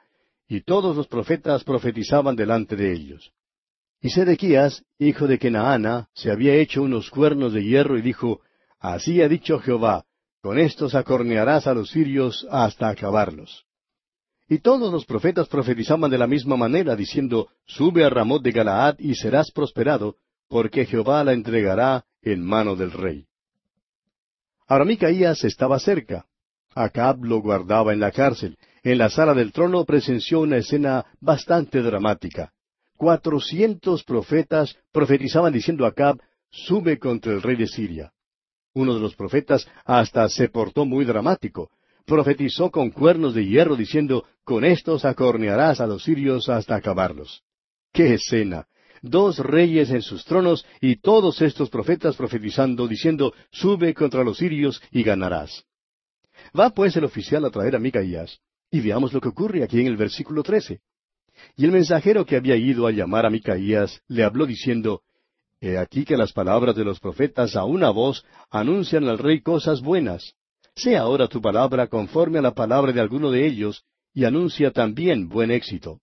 y 0.47 0.61
todos 0.61 0.95
los 0.95 1.07
profetas 1.07 1.65
profetizaban 1.65 2.35
delante 2.35 2.77
de 2.77 2.93
ellos. 2.93 3.33
Y 4.01 4.09
Sedequías, 4.09 4.83
hijo 4.97 5.27
de 5.27 5.37
Kenaana, 5.37 6.07
se 6.13 6.31
había 6.31 6.55
hecho 6.55 6.81
unos 6.81 7.09
cuernos 7.09 7.51
de 7.51 7.63
hierro 7.65 7.97
y 7.97 8.01
dijo, 8.01 8.39
Así 8.79 9.21
ha 9.21 9.27
dicho 9.27 9.59
Jehová, 9.59 10.05
con 10.41 10.57
estos 10.57 10.95
acornearás 10.95 11.67
a 11.67 11.73
los 11.73 11.89
sirios 11.89 12.47
hasta 12.49 12.87
acabarlos. 12.87 13.65
Y 14.47 14.59
todos 14.59 14.91
los 14.91 15.05
profetas 15.05 15.49
profetizaban 15.49 16.09
de 16.09 16.17
la 16.17 16.25
misma 16.25 16.55
manera, 16.55 16.95
diciendo, 16.95 17.49
Sube 17.65 18.05
a 18.05 18.09
Ramot 18.09 18.41
de 18.41 18.51
Galaad 18.51 18.95
y 18.97 19.15
serás 19.15 19.51
prosperado, 19.51 20.15
porque 20.47 20.85
Jehová 20.85 21.21
la 21.25 21.33
entregará 21.33 22.05
en 22.21 22.45
mano 22.45 22.77
del 22.77 22.91
rey. 22.91 23.25
Ahora 24.67 24.85
Micaías 24.85 25.43
estaba 25.43 25.79
cerca, 25.79 26.25
Acab 26.75 27.23
lo 27.23 27.41
guardaba 27.41 27.93
en 27.93 27.99
la 27.99 28.11
cárcel. 28.11 28.57
En 28.83 28.97
la 28.97 29.09
sala 29.09 29.33
del 29.33 29.51
trono 29.51 29.85
presenció 29.85 30.41
una 30.41 30.57
escena 30.57 31.05
bastante 31.19 31.81
dramática. 31.81 32.53
Cuatrocientos 32.95 34.03
profetas 34.03 34.75
profetizaban 34.91 35.53
diciendo 35.53 35.85
a 35.85 35.89
Acab, 35.89 36.19
sube 36.51 36.99
contra 36.99 37.33
el 37.33 37.41
rey 37.41 37.55
de 37.55 37.67
Siria. 37.67 38.11
Uno 38.73 38.93
de 38.93 38.99
los 38.99 39.15
profetas 39.15 39.67
hasta 39.85 40.27
se 40.29 40.49
portó 40.49 40.85
muy 40.85 41.05
dramático. 41.05 41.71
Profetizó 42.05 42.71
con 42.71 42.89
cuernos 42.91 43.33
de 43.33 43.45
hierro 43.45 43.75
diciendo, 43.75 44.25
con 44.43 44.65
estos 44.65 45.05
acornearás 45.05 45.79
a 45.79 45.87
los 45.87 46.03
sirios 46.03 46.49
hasta 46.49 46.75
acabarlos. 46.75 47.43
¡Qué 47.93 48.15
escena! 48.15 48.67
Dos 49.01 49.39
reyes 49.39 49.91
en 49.91 50.01
sus 50.01 50.25
tronos 50.25 50.65
y 50.81 50.97
todos 50.97 51.41
estos 51.41 51.69
profetas 51.69 52.15
profetizando 52.15 52.87
diciendo, 52.87 53.33
sube 53.51 53.93
contra 53.93 54.23
los 54.23 54.37
sirios 54.37 54.81
y 54.91 55.03
ganarás. 55.03 55.65
Va 56.57 56.69
pues 56.71 56.95
el 56.95 57.03
oficial 57.03 57.45
a 57.45 57.49
traer 57.49 57.75
a 57.75 57.79
Micaías, 57.79 58.39
y 58.71 58.81
veamos 58.81 59.13
lo 59.13 59.21
que 59.21 59.29
ocurre 59.29 59.63
aquí 59.63 59.79
en 59.79 59.87
el 59.87 59.97
versículo 59.97 60.43
trece. 60.43 60.81
Y 61.55 61.65
el 61.65 61.71
mensajero 61.71 62.25
que 62.25 62.35
había 62.35 62.55
ido 62.55 62.87
a 62.87 62.91
llamar 62.91 63.25
a 63.25 63.29
Micaías 63.29 64.01
le 64.07 64.23
habló 64.23 64.45
diciendo, 64.45 65.01
He 65.61 65.77
aquí 65.77 66.05
que 66.05 66.17
las 66.17 66.31
palabras 66.31 66.75
de 66.75 66.85
los 66.85 66.99
profetas 66.99 67.55
a 67.55 67.65
una 67.65 67.89
voz 67.89 68.25
anuncian 68.49 69.07
al 69.09 69.17
rey 69.17 69.41
cosas 69.41 69.81
buenas. 69.81 70.33
Sea 70.75 71.01
ahora 71.01 71.27
tu 71.27 71.41
palabra 71.41 71.87
conforme 71.87 72.39
a 72.39 72.41
la 72.41 72.53
palabra 72.53 72.93
de 72.93 73.01
alguno 73.01 73.29
de 73.31 73.45
ellos, 73.45 73.83
y 74.13 74.23
anuncia 74.23 74.71
también 74.71 75.27
buen 75.27 75.51
éxito. 75.51 75.99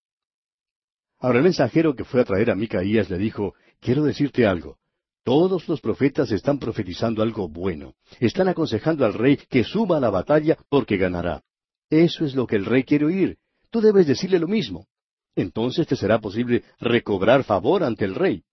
Ahora 1.19 1.39
el 1.39 1.45
mensajero 1.45 1.95
que 1.95 2.05
fue 2.05 2.21
a 2.21 2.25
traer 2.25 2.51
a 2.51 2.55
Micaías 2.55 3.09
le 3.09 3.19
dijo, 3.19 3.55
Quiero 3.81 4.05
decirte 4.05 4.47
algo. 4.47 4.79
Todos 5.27 5.67
los 5.67 5.81
profetas 5.81 6.31
están 6.31 6.61
profetizando 6.61 7.21
algo 7.21 7.49
bueno. 7.49 7.97
Están 8.21 8.47
aconsejando 8.47 9.05
al 9.05 9.13
rey 9.13 9.37
que 9.37 9.65
suba 9.65 9.97
a 9.97 10.01
la 10.01 10.09
batalla 10.09 10.57
porque 10.69 10.97
ganará. 10.97 11.43
Eso 11.91 12.25
es 12.25 12.37
lo 12.37 12.47
que 12.47 12.55
el 12.55 12.65
rey 12.65 12.85
quiere 12.85 13.07
oír. 13.07 13.37
Tú 13.71 13.81
debes 13.81 14.07
decirle 14.07 14.39
lo 14.39 14.47
mismo. 14.47 14.87
Entonces 15.35 15.89
te 15.89 15.97
será 15.97 16.21
posible 16.21 16.63
recobrar 16.79 17.43
favor 17.43 17.83
ante 17.83 18.05
el 18.05 18.15
rey. 18.15 18.45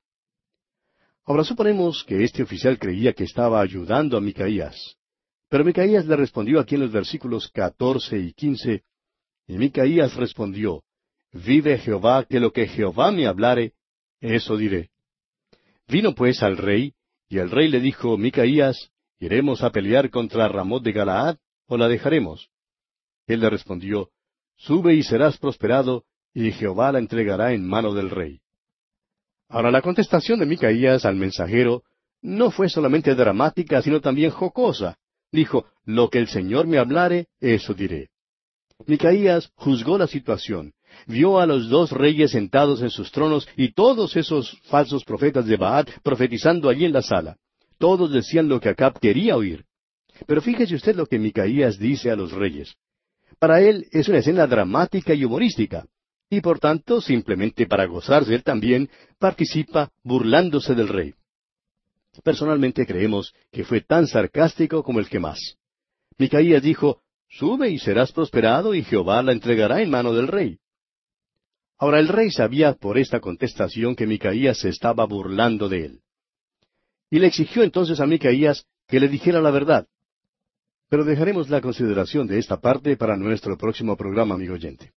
Ahora 1.25 1.43
suponemos 1.43 2.03
que 2.05 2.23
este 2.23 2.41
oficial 2.41 2.79
creía 2.79 3.13
que 3.13 3.25
estaba 3.25 3.61
ayudando 3.61 4.17
a 4.17 4.21
Micaías. 4.21 4.95
Pero 5.49 5.63
Micaías 5.63 6.07
le 6.07 6.15
respondió 6.15 6.59
aquí 6.59 6.73
en 6.73 6.81
los 6.81 6.91
versículos 6.91 7.49
catorce 7.49 8.17
y 8.17 8.33
quince, 8.33 8.81
y 9.45 9.59
Micaías 9.59 10.15
respondió, 10.15 10.83
Vive 11.33 11.77
Jehová, 11.77 12.25
que 12.27 12.39
lo 12.39 12.51
que 12.51 12.67
Jehová 12.67 13.11
me 13.11 13.27
hablare, 13.27 13.73
eso 14.19 14.57
diré. 14.57 14.89
Vino 15.87 16.15
pues 16.15 16.41
al 16.43 16.57
rey, 16.57 16.93
y 17.27 17.39
el 17.39 17.49
rey 17.51 17.67
le 17.67 17.79
dijo, 17.79 18.17
Micaías, 18.17 18.91
¿iremos 19.19 19.63
a 19.63 19.71
pelear 19.71 20.09
contra 20.09 20.47
Ramot 20.47 20.83
de 20.83 20.91
Galaad 20.91 21.37
o 21.67 21.77
la 21.77 21.87
dejaremos? 21.87 22.49
Él 23.27 23.39
le 23.41 23.49
respondió, 23.49 24.09
Sube 24.55 24.93
y 24.95 25.03
serás 25.03 25.37
prosperado, 25.37 26.05
y 26.33 26.51
Jehová 26.51 26.91
la 26.91 26.99
entregará 26.99 27.53
en 27.53 27.67
mano 27.67 27.93
del 27.93 28.09
rey. 28.09 28.41
Ahora 29.49 29.71
la 29.71 29.81
contestación 29.81 30.39
de 30.39 30.45
Micaías 30.45 31.05
al 31.05 31.15
mensajero 31.15 31.83
no 32.21 32.51
fue 32.51 32.69
solamente 32.69 33.13
dramática, 33.13 33.81
sino 33.81 33.99
también 34.01 34.31
jocosa. 34.31 34.97
Dijo, 35.31 35.65
Lo 35.83 36.09
que 36.09 36.19
el 36.19 36.27
Señor 36.27 36.67
me 36.67 36.77
hablare, 36.77 37.27
eso 37.39 37.73
diré. 37.73 38.09
Micaías 38.85 39.51
juzgó 39.55 39.97
la 39.97 40.07
situación, 40.07 40.73
vio 41.07 41.39
a 41.39 41.45
los 41.45 41.69
dos 41.69 41.91
reyes 41.91 42.31
sentados 42.31 42.81
en 42.81 42.89
sus 42.89 43.11
tronos 43.11 43.47
y 43.55 43.73
todos 43.73 44.15
esos 44.15 44.57
falsos 44.63 45.03
profetas 45.03 45.45
de 45.45 45.57
Baal 45.57 45.85
profetizando 46.03 46.69
allí 46.69 46.85
en 46.85 46.93
la 46.93 47.01
sala. 47.01 47.37
Todos 47.77 48.11
decían 48.11 48.47
lo 48.47 48.59
que 48.59 48.69
Acab 48.69 48.99
quería 48.99 49.35
oír. 49.35 49.65
Pero 50.27 50.41
fíjese 50.41 50.75
usted 50.75 50.95
lo 50.95 51.05
que 51.05 51.19
Micaías 51.19 51.77
dice 51.77 52.11
a 52.11 52.15
los 52.15 52.31
reyes. 52.31 52.75
Para 53.39 53.61
él 53.61 53.87
es 53.91 54.07
una 54.07 54.19
escena 54.19 54.47
dramática 54.47 55.13
y 55.13 55.25
humorística, 55.25 55.85
y 56.29 56.41
por 56.41 56.59
tanto, 56.59 57.01
simplemente 57.01 57.67
para 57.67 57.85
gozarse 57.85 58.33
él 58.33 58.43
también, 58.43 58.89
participa 59.19 59.91
burlándose 60.03 60.75
del 60.75 60.87
rey. 60.87 61.13
Personalmente 62.23 62.85
creemos 62.85 63.33
que 63.51 63.63
fue 63.63 63.81
tan 63.81 64.07
sarcástico 64.07 64.83
como 64.83 64.99
el 64.99 65.09
que 65.09 65.19
más. 65.19 65.57
Micaías 66.17 66.61
dijo, 66.61 67.01
Sube 67.29 67.69
y 67.69 67.79
serás 67.79 68.11
prosperado, 68.11 68.75
y 68.75 68.83
Jehová 68.83 69.23
la 69.23 69.31
entregará 69.31 69.81
en 69.81 69.89
mano 69.89 70.13
del 70.13 70.27
rey. 70.27 70.59
Ahora 71.83 71.99
el 71.99 72.07
rey 72.07 72.31
sabía 72.31 72.75
por 72.75 72.97
esta 72.97 73.19
contestación 73.19 73.93
que 73.93 74.07
Micaías 74.07 74.57
se 74.57 74.69
estaba 74.69 75.03
burlando 75.05 75.67
de 75.67 75.83
él. 75.83 75.99
Y 77.11 77.19
le 77.19 77.27
exigió 77.27 77.61
entonces 77.61 77.99
a 77.99 78.05
Micaías 78.05 78.65
que 78.87 79.01
le 79.01 79.09
dijera 79.09 79.41
la 79.41 79.51
verdad. 79.51 79.85
Pero 80.87 81.03
dejaremos 81.03 81.49
la 81.49 81.59
consideración 81.59 82.25
de 82.25 82.39
esta 82.39 82.61
parte 82.61 82.95
para 82.95 83.17
nuestro 83.17 83.57
próximo 83.57 83.97
programa, 83.97 84.35
amigo 84.35 84.53
oyente. 84.53 84.93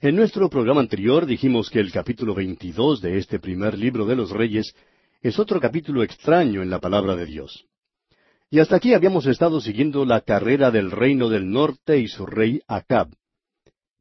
En 0.00 0.16
nuestro 0.16 0.50
programa 0.50 0.80
anterior 0.80 1.24
dijimos 1.24 1.70
que 1.70 1.78
el 1.78 1.92
capítulo 1.92 2.34
22 2.34 3.00
de 3.00 3.18
este 3.18 3.38
primer 3.38 3.78
libro 3.78 4.06
de 4.06 4.16
los 4.16 4.32
Reyes 4.32 4.74
es 5.22 5.38
otro 5.38 5.60
capítulo 5.60 6.02
extraño 6.02 6.62
en 6.62 6.70
la 6.70 6.80
palabra 6.80 7.14
de 7.14 7.26
Dios. 7.26 7.64
Y 8.50 8.60
hasta 8.60 8.76
aquí 8.76 8.94
habíamos 8.94 9.26
estado 9.26 9.60
siguiendo 9.60 10.04
la 10.04 10.20
carrera 10.20 10.70
del 10.70 10.90
reino 10.90 11.28
del 11.28 11.50
norte 11.50 11.98
y 11.98 12.08
su 12.08 12.26
rey 12.26 12.62
Acab. 12.66 13.08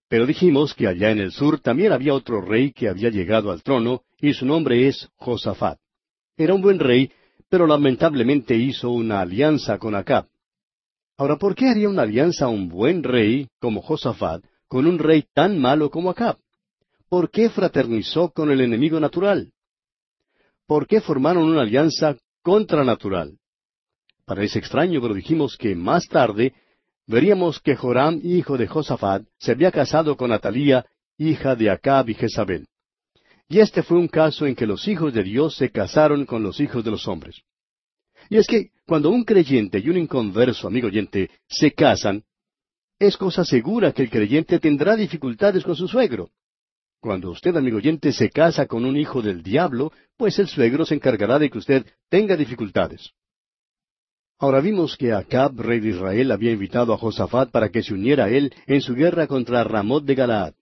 Pero 0.08 0.26
dijimos 0.26 0.74
que 0.74 0.88
allá 0.88 1.12
en 1.12 1.20
el 1.20 1.32
sur 1.32 1.60
también 1.60 1.92
había 1.92 2.14
otro 2.14 2.42
rey 2.42 2.72
que 2.72 2.88
había 2.88 3.10
llegado 3.10 3.52
al 3.52 3.64
trono, 3.64 4.04
y 4.20 4.34
su 4.34 4.46
nombre 4.46 4.88
es 4.88 5.10
Josafat. 5.16 5.80
Era 6.38 6.54
un 6.54 6.62
buen 6.62 6.80
rey, 6.80 7.12
pero 7.50 7.66
lamentablemente 7.66 8.56
hizo 8.56 8.92
una 8.92 9.22
alianza 9.22 9.80
con 9.80 9.96
Acab. 9.96 10.28
Ahora, 11.18 11.38
¿por 11.38 11.56
qué 11.56 11.70
haría 11.70 11.90
una 11.90 12.04
alianza 12.04 12.48
un 12.48 12.70
buen 12.70 13.04
rey 13.04 13.48
como 13.60 13.82
Josafat 13.82 14.44
con 14.68 14.86
un 14.86 15.00
rey 15.00 15.26
tan 15.34 15.60
malo 15.60 15.90
como 15.90 16.10
Acab? 16.10 16.38
¿Por 17.10 17.32
qué 17.32 17.50
fraternizó 17.50 18.32
con 18.32 18.52
el 18.52 18.62
enemigo 18.62 19.00
natural? 19.00 19.52
¿por 20.68 20.88
qué 20.88 21.02
formaron 21.02 21.44
una 21.44 21.62
alianza 21.62 22.18
contranatural? 22.42 23.38
Parece 24.26 24.60
extraño, 24.60 25.02
pero 25.02 25.14
dijimos 25.14 25.56
que 25.56 25.76
más 25.76 26.08
tarde 26.08 26.54
veríamos 27.08 27.60
que 27.60 27.76
Joram, 27.76 28.20
hijo 28.24 28.58
de 28.58 28.68
Josafat, 28.68 29.24
se 29.38 29.52
había 29.52 29.72
casado 29.72 30.18
con 30.18 30.32
Atalía, 30.32 30.86
hija 31.18 31.56
de 31.56 31.70
Acab 31.70 32.10
y 32.10 32.16
Jezabel. 32.16 32.66
Y 33.48 33.60
este 33.60 33.84
fue 33.84 34.00
un 34.00 34.08
caso 34.08 34.48
en 34.48 34.56
que 34.56 34.66
los 34.66 34.88
hijos 34.88 35.14
de 35.14 35.24
Dios 35.24 35.56
se 35.56 35.70
casaron 35.70 36.26
con 36.26 36.42
los 36.42 36.60
hijos 36.60 36.84
de 36.84 36.90
los 36.90 37.08
hombres. 37.08 37.42
Y 38.30 38.38
es 38.38 38.48
que 38.48 38.72
cuando 38.88 39.12
un 39.12 39.24
creyente 39.24 39.78
y 39.78 39.90
un 39.90 39.98
inconverso, 39.98 40.68
amigo 40.68 40.88
oyente, 40.88 41.30
se 41.48 41.72
casan, 41.72 42.24
es 42.98 43.18
cosa 43.18 43.46
segura 43.46 43.92
que 43.92 44.02
el 44.02 44.10
creyente 44.10 44.58
tendrá 44.60 44.96
dificultades 44.96 45.64
con 45.64 45.76
su 45.76 45.88
suegro. 45.88 46.32
Cuando 47.00 47.30
usted, 47.30 47.56
amigo 47.56 47.78
oyente, 47.78 48.12
se 48.12 48.32
casa 48.32 48.66
con 48.66 48.84
un 48.84 48.98
hijo 48.98 49.22
del 49.22 49.44
diablo, 49.44 49.92
pues 50.18 50.40
el 50.40 50.48
suegro 50.48 50.86
se 50.86 50.96
encargará 50.96 51.38
de 51.38 51.52
que 51.52 51.60
usted 51.60 51.86
tenga 52.10 52.36
dificultades. 52.36 53.12
Ahora 54.38 54.60
vimos 54.60 54.98
que 54.98 55.14
Acab, 55.14 55.58
rey 55.60 55.80
de 55.80 55.90
Israel, 55.90 56.32
había 56.32 56.52
invitado 56.52 56.94
a 56.94 56.98
Josafat 56.98 57.52
para 57.52 57.70
que 57.70 57.82
se 57.82 57.94
uniera 57.94 58.26
a 58.26 58.30
él 58.30 58.54
en 58.68 58.82
su 58.82 58.94
guerra 58.94 59.28
contra 59.28 59.64
Ramot 59.64 60.04
de 60.04 60.14
Galaad. 60.14 60.54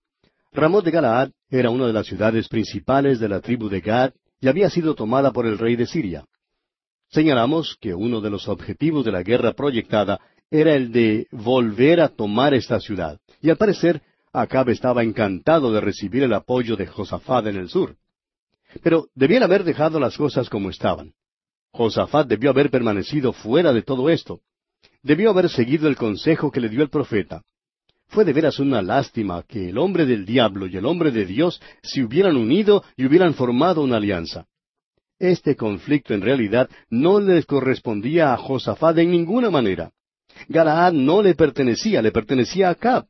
Ramot 0.51 0.86
de 0.86 0.91
Galaad 0.91 1.32
era 1.49 1.71
una 1.71 1.88
de 1.88 1.93
las 1.93 2.05
ciudades 2.05 2.47
principales 2.47 3.19
de 3.19 3.30
la 3.30 3.39
tribu 3.39 3.69
de 3.69 3.82
Gad 3.82 4.13
y 4.39 4.47
había 4.47 4.69
sido 4.69 4.93
tomada 4.93 5.32
por 5.32 5.47
el 5.47 5.57
rey 5.57 5.76
de 5.76 5.88
Siria. 5.88 6.26
Señalamos 7.09 7.76
que 7.82 7.95
uno 7.95 8.21
de 8.21 8.30
los 8.30 8.47
objetivos 8.47 9.05
de 9.05 9.11
la 9.11 9.24
guerra 9.24 9.53
proyectada 9.53 10.19
era 10.51 10.76
el 10.76 10.91
de 10.91 11.28
volver 11.32 11.99
a 11.99 12.09
tomar 12.09 12.53
esta 12.53 12.80
ciudad, 12.80 13.19
y 13.41 13.49
al 13.49 13.57
parecer 13.57 14.03
Acab 14.32 14.69
estaba 14.69 15.03
encantado 15.03 15.71
de 15.71 15.82
recibir 15.82 16.21
el 16.24 16.34
apoyo 16.34 16.76
de 16.76 16.86
Josafat 16.86 17.47
en 17.47 17.55
el 17.55 17.69
sur. 17.69 17.95
Pero 18.84 19.07
debían 19.15 19.43
haber 19.43 19.63
dejado 19.63 19.99
las 19.99 20.15
cosas 20.15 20.49
como 20.49 20.69
estaban. 20.69 21.13
Josafat 21.74 22.28
debió 22.28 22.51
haber 22.51 22.69
permanecido 22.69 23.34
fuera 23.34 23.74
de 23.74 23.82
todo 23.82 24.09
esto. 24.09 24.41
Debió 25.01 25.32
haber 25.32 25.49
seguido 25.49 25.88
el 25.88 25.95
consejo 25.95 26.51
que 26.51 26.61
le 26.61 26.69
dio 26.69 26.84
el 26.84 26.89
profeta. 26.89 27.41
Fue 28.07 28.26
de 28.26 28.32
veras 28.32 28.59
una 28.59 28.84
lástima 28.84 29.43
que 29.47 29.69
el 29.69 29.80
hombre 29.80 30.05
del 30.05 30.24
diablo 30.24 30.67
y 30.67 30.78
el 30.78 30.86
hombre 30.86 31.11
de 31.11 31.26
Dios 31.26 31.59
se 31.82 32.03
hubieran 32.03 32.38
unido 32.38 32.84
y 32.95 33.05
hubieran 33.07 33.34
formado 33.34 33.82
una 33.82 33.97
alianza. 33.97 34.45
Este 35.17 35.55
conflicto 35.55 36.13
en 36.13 36.21
realidad 36.21 36.69
no 36.91 37.19
les 37.19 37.45
correspondía 37.47 38.34
a 38.34 38.38
Josafat 38.38 38.99
en 38.99 39.09
ninguna 39.09 39.49
manera. 39.49 39.91
Galaad 40.47 40.93
no 40.93 41.24
le 41.24 41.34
pertenecía, 41.34 42.03
le 42.03 42.11
pertenecía 42.11 42.67
a 42.67 42.71
Acab. 42.71 43.07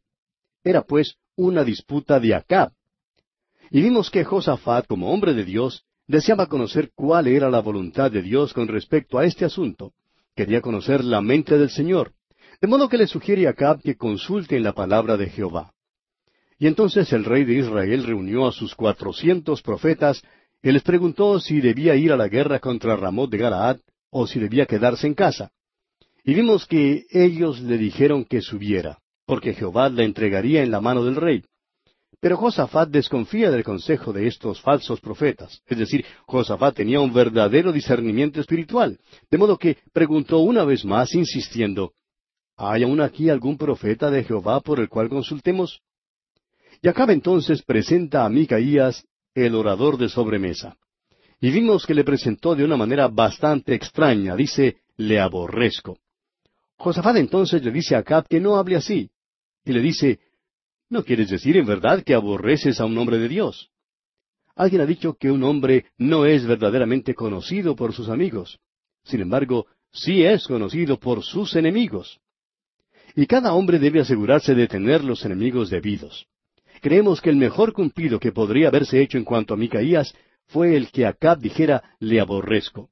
Era 0.64 0.84
pues 0.84 1.18
una 1.36 1.66
disputa 1.66 2.20
de 2.20 2.34
Acab. 2.34 2.72
Y 3.72 3.82
vimos 3.82 4.09
que 4.09 4.24
Josafat, 4.24 4.88
como 4.88 5.11
hombre 5.11 5.34
de 5.34 5.43
Dios, 5.43 5.84
deseaba 6.08 6.47
conocer 6.47 6.91
cuál 6.95 7.28
era 7.28 7.49
la 7.49 7.60
voluntad 7.60 8.12
de 8.12 8.22
Dios 8.22 8.54
con 8.54 8.68
respecto 8.68 9.18
a 9.18 9.26
este 9.26 9.45
asunto. 9.45 9.93
Quería 10.36 10.62
conocer 10.62 11.04
la 11.04 11.22
mente 11.22 11.58
del 11.58 11.70
Señor. 11.70 12.14
De 12.62 12.68
modo 12.68 12.89
que 12.89 12.97
le 12.97 13.08
sugiere 13.08 13.47
a 13.47 13.51
Acab 13.51 13.82
que 13.82 13.95
consulte 13.95 14.56
en 14.58 14.64
la 14.64 14.74
palabra 14.74 15.18
de 15.18 15.30
Jehová. 15.30 15.74
Y 16.58 16.68
entonces 16.68 17.12
el 17.14 17.26
rey 17.26 17.43
de 17.43 17.56
Israel 17.56 18.04
reunió 18.04 18.47
a 18.47 18.51
sus 18.51 18.76
cuatrocientos 18.76 19.62
profetas 19.62 20.24
y 20.62 20.72
les 20.72 20.84
preguntó 20.84 21.39
si 21.39 21.60
debía 21.60 21.95
ir 21.95 22.12
a 22.12 22.18
la 22.18 22.30
guerra 22.30 22.60
contra 22.60 22.95
Ramot 22.95 23.30
de 23.30 23.38
Galaad 23.38 23.78
o 24.10 24.28
si 24.28 24.39
debía 24.39 24.66
quedarse 24.66 25.08
en 25.08 25.14
casa. 25.14 25.51
Y 26.24 26.34
vimos 26.34 26.66
que 26.66 27.06
ellos 27.10 27.60
le 27.60 27.78
dijeron 27.78 28.24
que 28.24 28.41
subiera 28.41 28.99
porque 29.26 29.54
Jehová 29.54 29.89
la 29.89 30.04
entregaría 30.04 30.64
en 30.64 30.72
la 30.72 30.82
mano 30.82 31.04
del 31.04 31.16
rey. 31.16 31.43
Pero 32.24 32.38
Josafat 32.38 32.88
desconfía 32.88 33.51
del 33.51 33.65
consejo 33.65 34.13
de 34.13 34.28
estos 34.28 34.61
falsos 34.61 35.01
profetas. 35.01 35.61
Es 35.67 35.78
decir, 35.78 36.05
Josafat 36.26 36.74
tenía 36.74 37.01
un 37.01 37.11
verdadero 37.11 37.74
discernimiento 37.74 38.39
espiritual, 38.39 38.97
de 39.30 39.38
modo 39.38 39.57
que 39.57 39.80
preguntó 39.91 40.38
una 40.38 40.63
vez 40.63 40.86
más, 40.86 41.13
insistiendo, 41.15 41.91
¿Hay 42.55 42.84
aún 42.84 43.01
aquí 43.01 43.30
algún 43.30 43.57
profeta 43.57 44.09
de 44.09 44.24
Jehová 44.24 44.61
por 44.61 44.80
el 44.80 44.88
cual 44.88 45.09
consultemos? 45.09 45.82
Y 46.82 46.88
acaba 46.88 47.11
entonces 47.11 47.61
presenta 47.61 48.24
a 48.24 48.30
Micaías, 48.30 49.05
el 49.36 49.53
orador 49.53 49.97
de 49.97 50.07
sobremesa. 50.07 50.78
Y 51.41 51.51
vimos 51.51 51.86
que 51.86 51.93
le 51.93 52.05
presentó 52.05 52.55
de 52.55 52.63
una 52.63 52.78
manera 52.78 53.09
bastante 53.09 53.76
extraña, 53.76 54.34
dice, 54.38 54.78
le 54.95 55.19
aborrezco. 55.19 55.97
Josafat 56.78 57.17
entonces 57.17 57.61
le 57.65 57.71
dice 57.71 57.95
a 57.95 57.97
Acab 57.97 58.30
que 58.30 58.39
no 58.39 58.55
hable 58.55 58.78
así, 58.78 59.09
y 59.65 59.74
le 59.74 59.82
dice, 59.82 60.19
¿no 60.93 61.03
quieres 61.03 61.29
decir 61.29 61.57
en 61.57 61.65
verdad 61.65 62.03
que 62.03 62.13
aborreces 62.13 62.79
a 62.79 62.85
un 62.85 62.97
hombre 62.97 63.17
de 63.17 63.27
Dios? 63.27 63.71
Alguien 64.55 64.81
ha 64.81 64.85
dicho 64.85 65.15
que 65.15 65.31
un 65.31 65.43
hombre 65.43 65.87
no 65.97 66.25
es 66.25 66.45
verdaderamente 66.45 67.15
conocido 67.15 67.75
por 67.75 67.93
sus 67.93 68.07
amigos. 68.09 68.59
Sin 69.03 69.19
embargo, 69.19 69.65
sí 69.91 70.23
es 70.23 70.47
conocido 70.47 70.99
por 70.99 71.23
sus 71.23 71.55
enemigos. 71.55 72.21
Y 73.15 73.25
cada 73.25 73.53
hombre 73.53 73.79
debe 73.79 74.01
asegurarse 74.01 74.53
de 74.53 74.67
tener 74.67 75.03
los 75.03 75.25
enemigos 75.25 75.71
debidos. 75.71 76.27
Creemos 76.81 77.21
que 77.21 77.31
el 77.31 77.37
mejor 77.37 77.73
cumplido 77.73 78.19
que 78.19 78.31
podría 78.31 78.67
haberse 78.67 79.01
hecho 79.01 79.17
en 79.17 79.23
cuanto 79.23 79.55
a 79.55 79.57
Micaías 79.57 80.15
fue 80.47 80.75
el 80.75 80.91
que 80.91 81.07
Acab 81.07 81.39
dijera 81.39 81.95
le 81.99 82.19
aborrezco. 82.19 82.89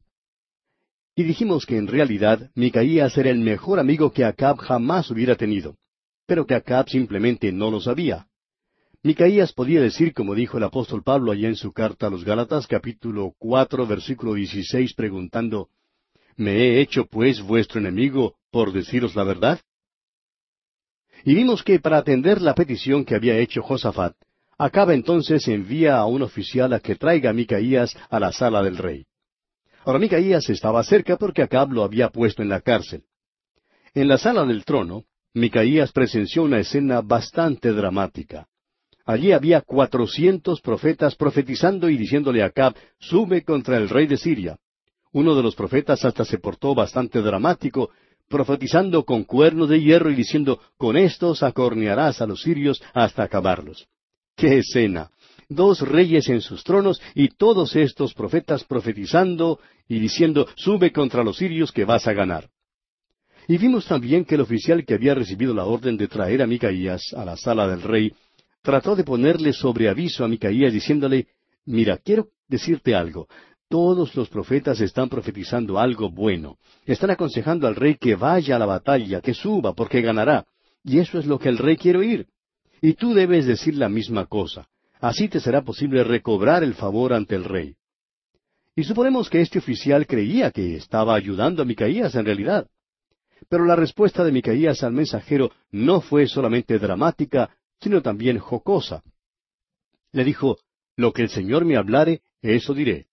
Y 1.15 1.23
dijimos 1.23 1.65
que 1.67 1.77
en 1.77 1.87
realidad 1.87 2.49
Micaías 2.55 3.15
era 3.17 3.29
el 3.29 3.39
mejor 3.39 3.79
amigo 3.79 4.11
que 4.11 4.25
Acab 4.25 4.57
jamás 4.57 5.11
hubiera 5.11 5.35
tenido, 5.35 5.75
pero 6.31 6.45
que 6.45 6.55
Acab 6.55 6.87
simplemente 6.87 7.51
no 7.51 7.69
lo 7.69 7.81
sabía. 7.81 8.25
Micaías 9.03 9.51
podía 9.51 9.81
decir, 9.81 10.13
como 10.13 10.33
dijo 10.33 10.57
el 10.57 10.63
apóstol 10.63 11.03
Pablo 11.03 11.33
allá 11.33 11.49
en 11.49 11.57
su 11.57 11.73
carta 11.73 12.07
a 12.07 12.09
los 12.09 12.23
Gálatas, 12.23 12.67
capítulo 12.67 13.33
cuatro, 13.37 13.85
versículo 13.85 14.35
dieciséis, 14.35 14.93
preguntando, 14.93 15.67
¿Me 16.37 16.53
he 16.53 16.79
hecho 16.79 17.03
pues 17.05 17.41
vuestro 17.41 17.81
enemigo 17.81 18.35
por 18.49 18.71
deciros 18.71 19.13
la 19.13 19.25
verdad? 19.25 19.59
Y 21.25 21.35
vimos 21.35 21.63
que 21.63 21.81
para 21.81 21.97
atender 21.97 22.41
la 22.41 22.55
petición 22.55 23.03
que 23.03 23.15
había 23.15 23.37
hecho 23.37 23.61
Josafat, 23.61 24.15
Acaba 24.57 24.93
entonces 24.93 25.45
envía 25.49 25.97
a 25.97 26.05
un 26.05 26.21
oficial 26.21 26.71
a 26.71 26.79
que 26.79 26.95
traiga 26.95 27.31
a 27.31 27.33
Micaías 27.33 27.93
a 28.09 28.21
la 28.21 28.31
sala 28.31 28.63
del 28.63 28.77
rey. 28.77 29.05
Ahora 29.83 29.99
Micaías 29.99 30.49
estaba 30.49 30.81
cerca 30.85 31.17
porque 31.17 31.41
Acab 31.41 31.73
lo 31.73 31.83
había 31.83 32.07
puesto 32.07 32.41
en 32.41 32.47
la 32.47 32.61
cárcel. 32.61 33.03
En 33.93 34.07
la 34.07 34.17
sala 34.17 34.45
del 34.45 34.63
trono, 34.63 35.03
Micaías 35.33 35.93
presenció 35.93 36.43
una 36.43 36.59
escena 36.59 37.01
bastante 37.01 37.71
dramática. 37.71 38.47
Allí 39.05 39.31
había 39.31 39.61
cuatrocientos 39.61 40.59
profetas 40.61 41.15
profetizando 41.15 41.89
y 41.89 41.97
diciéndole 41.97 42.43
a 42.43 42.47
Acab, 42.47 42.75
sube 42.99 43.43
contra 43.43 43.77
el 43.77 43.87
rey 43.87 44.07
de 44.07 44.17
Siria. 44.17 44.57
Uno 45.13 45.35
de 45.35 45.43
los 45.43 45.55
profetas 45.55 46.03
hasta 46.03 46.25
se 46.25 46.37
portó 46.37 46.75
bastante 46.75 47.21
dramático, 47.21 47.91
profetizando 48.27 49.05
con 49.05 49.23
cuernos 49.23 49.69
de 49.69 49.81
hierro 49.81 50.11
y 50.11 50.15
diciendo, 50.15 50.59
con 50.77 50.97
estos 50.97 51.43
acornearás 51.43 52.21
a 52.21 52.27
los 52.27 52.41
sirios 52.41 52.81
hasta 52.93 53.23
acabarlos. 53.23 53.87
¡Qué 54.35 54.59
escena! 54.59 55.11
Dos 55.49 55.81
reyes 55.81 56.29
en 56.29 56.41
sus 56.41 56.63
tronos 56.63 57.01
y 57.15 57.29
todos 57.29 57.75
estos 57.75 58.13
profetas 58.13 58.63
profetizando 58.63 59.59
y 59.87 59.99
diciendo, 59.99 60.47
sube 60.55 60.91
contra 60.91 61.23
los 61.23 61.37
sirios 61.37 61.71
que 61.71 61.85
vas 61.85 62.07
a 62.07 62.13
ganar. 62.13 62.49
Y 63.51 63.57
vimos 63.57 63.85
también 63.85 64.23
que 64.23 64.35
el 64.35 64.41
oficial 64.41 64.85
que 64.85 64.93
había 64.93 65.13
recibido 65.13 65.53
la 65.53 65.65
orden 65.65 65.97
de 65.97 66.07
traer 66.07 66.41
a 66.41 66.47
Micaías 66.47 67.13
a 67.13 67.25
la 67.25 67.35
sala 67.35 67.67
del 67.67 67.81
rey 67.81 68.13
trató 68.61 68.95
de 68.95 69.03
ponerle 69.03 69.51
sobre 69.51 69.89
aviso 69.89 70.23
a 70.23 70.29
Micaías 70.29 70.71
diciéndole, 70.71 71.27
mira, 71.65 71.97
quiero 71.97 72.29
decirte 72.47 72.95
algo. 72.95 73.27
Todos 73.67 74.15
los 74.15 74.29
profetas 74.29 74.79
están 74.79 75.09
profetizando 75.09 75.77
algo 75.79 76.09
bueno. 76.09 76.59
Están 76.85 77.11
aconsejando 77.11 77.67
al 77.67 77.75
rey 77.75 77.95
que 77.95 78.15
vaya 78.15 78.55
a 78.55 78.59
la 78.59 78.65
batalla, 78.65 79.19
que 79.19 79.33
suba, 79.33 79.73
porque 79.73 79.99
ganará. 79.99 80.45
Y 80.85 80.99
eso 80.99 81.19
es 81.19 81.25
lo 81.25 81.37
que 81.37 81.49
el 81.49 81.57
rey 81.57 81.75
quiere 81.75 81.99
oír. 81.99 82.27
Y 82.81 82.93
tú 82.93 83.13
debes 83.13 83.45
decir 83.45 83.75
la 83.75 83.89
misma 83.89 84.27
cosa. 84.27 84.65
Así 85.01 85.27
te 85.27 85.41
será 85.41 85.61
posible 85.61 86.05
recobrar 86.05 86.63
el 86.63 86.73
favor 86.73 87.11
ante 87.11 87.35
el 87.35 87.43
rey. 87.43 87.75
Y 88.77 88.85
suponemos 88.85 89.29
que 89.29 89.41
este 89.41 89.59
oficial 89.59 90.07
creía 90.07 90.51
que 90.51 90.77
estaba 90.77 91.15
ayudando 91.15 91.63
a 91.63 91.65
Micaías 91.65 92.15
en 92.15 92.23
realidad. 92.23 92.65
Pero 93.49 93.65
la 93.65 93.75
respuesta 93.75 94.23
de 94.23 94.31
Micaías 94.31 94.83
al 94.83 94.93
mensajero 94.93 95.51
no 95.71 96.01
fue 96.01 96.27
solamente 96.27 96.79
dramática, 96.79 97.55
sino 97.79 98.01
también 98.01 98.39
jocosa. 98.39 99.03
Le 100.11 100.23
dijo, 100.23 100.57
Lo 100.95 101.13
que 101.13 101.23
el 101.23 101.29
Señor 101.29 101.65
me 101.65 101.77
hablare, 101.77 102.21
eso 102.41 102.73
diré. 102.73 103.07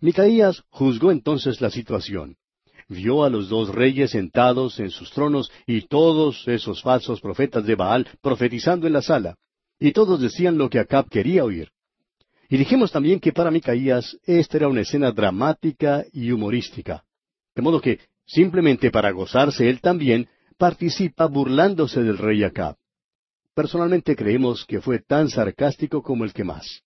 Micaías 0.00 0.64
juzgó 0.70 1.10
entonces 1.10 1.60
la 1.60 1.70
situación. 1.70 2.36
Vio 2.88 3.24
a 3.24 3.30
los 3.30 3.48
dos 3.48 3.68
reyes 3.68 4.12
sentados 4.12 4.80
en 4.80 4.90
sus 4.90 5.10
tronos 5.10 5.52
y 5.66 5.82
todos 5.82 6.48
esos 6.48 6.82
falsos 6.82 7.20
profetas 7.20 7.64
de 7.66 7.74
Baal 7.74 8.08
profetizando 8.22 8.86
en 8.86 8.94
la 8.94 9.02
sala. 9.02 9.36
Y 9.78 9.92
todos 9.92 10.20
decían 10.20 10.56
lo 10.56 10.70
que 10.70 10.78
Acab 10.78 11.08
quería 11.08 11.44
oír. 11.44 11.70
Y 12.48 12.56
dijimos 12.56 12.90
también 12.90 13.20
que 13.20 13.32
para 13.32 13.50
Micaías 13.50 14.18
esta 14.24 14.56
era 14.56 14.68
una 14.68 14.80
escena 14.80 15.12
dramática 15.12 16.06
y 16.12 16.30
humorística. 16.30 17.04
De 17.54 17.60
modo 17.60 17.80
que, 17.80 18.00
simplemente 18.28 18.92
para 18.92 19.10
gozarse 19.10 19.68
él 19.68 19.80
también, 19.80 20.28
participa 20.56 21.26
burlándose 21.26 22.02
del 22.02 22.18
rey 22.18 22.44
Acab. 22.44 22.76
Personalmente 23.54 24.14
creemos 24.14 24.64
que 24.66 24.80
fue 24.80 25.00
tan 25.00 25.28
sarcástico 25.28 26.02
como 26.02 26.24
el 26.24 26.32
que 26.32 26.44
más. 26.44 26.82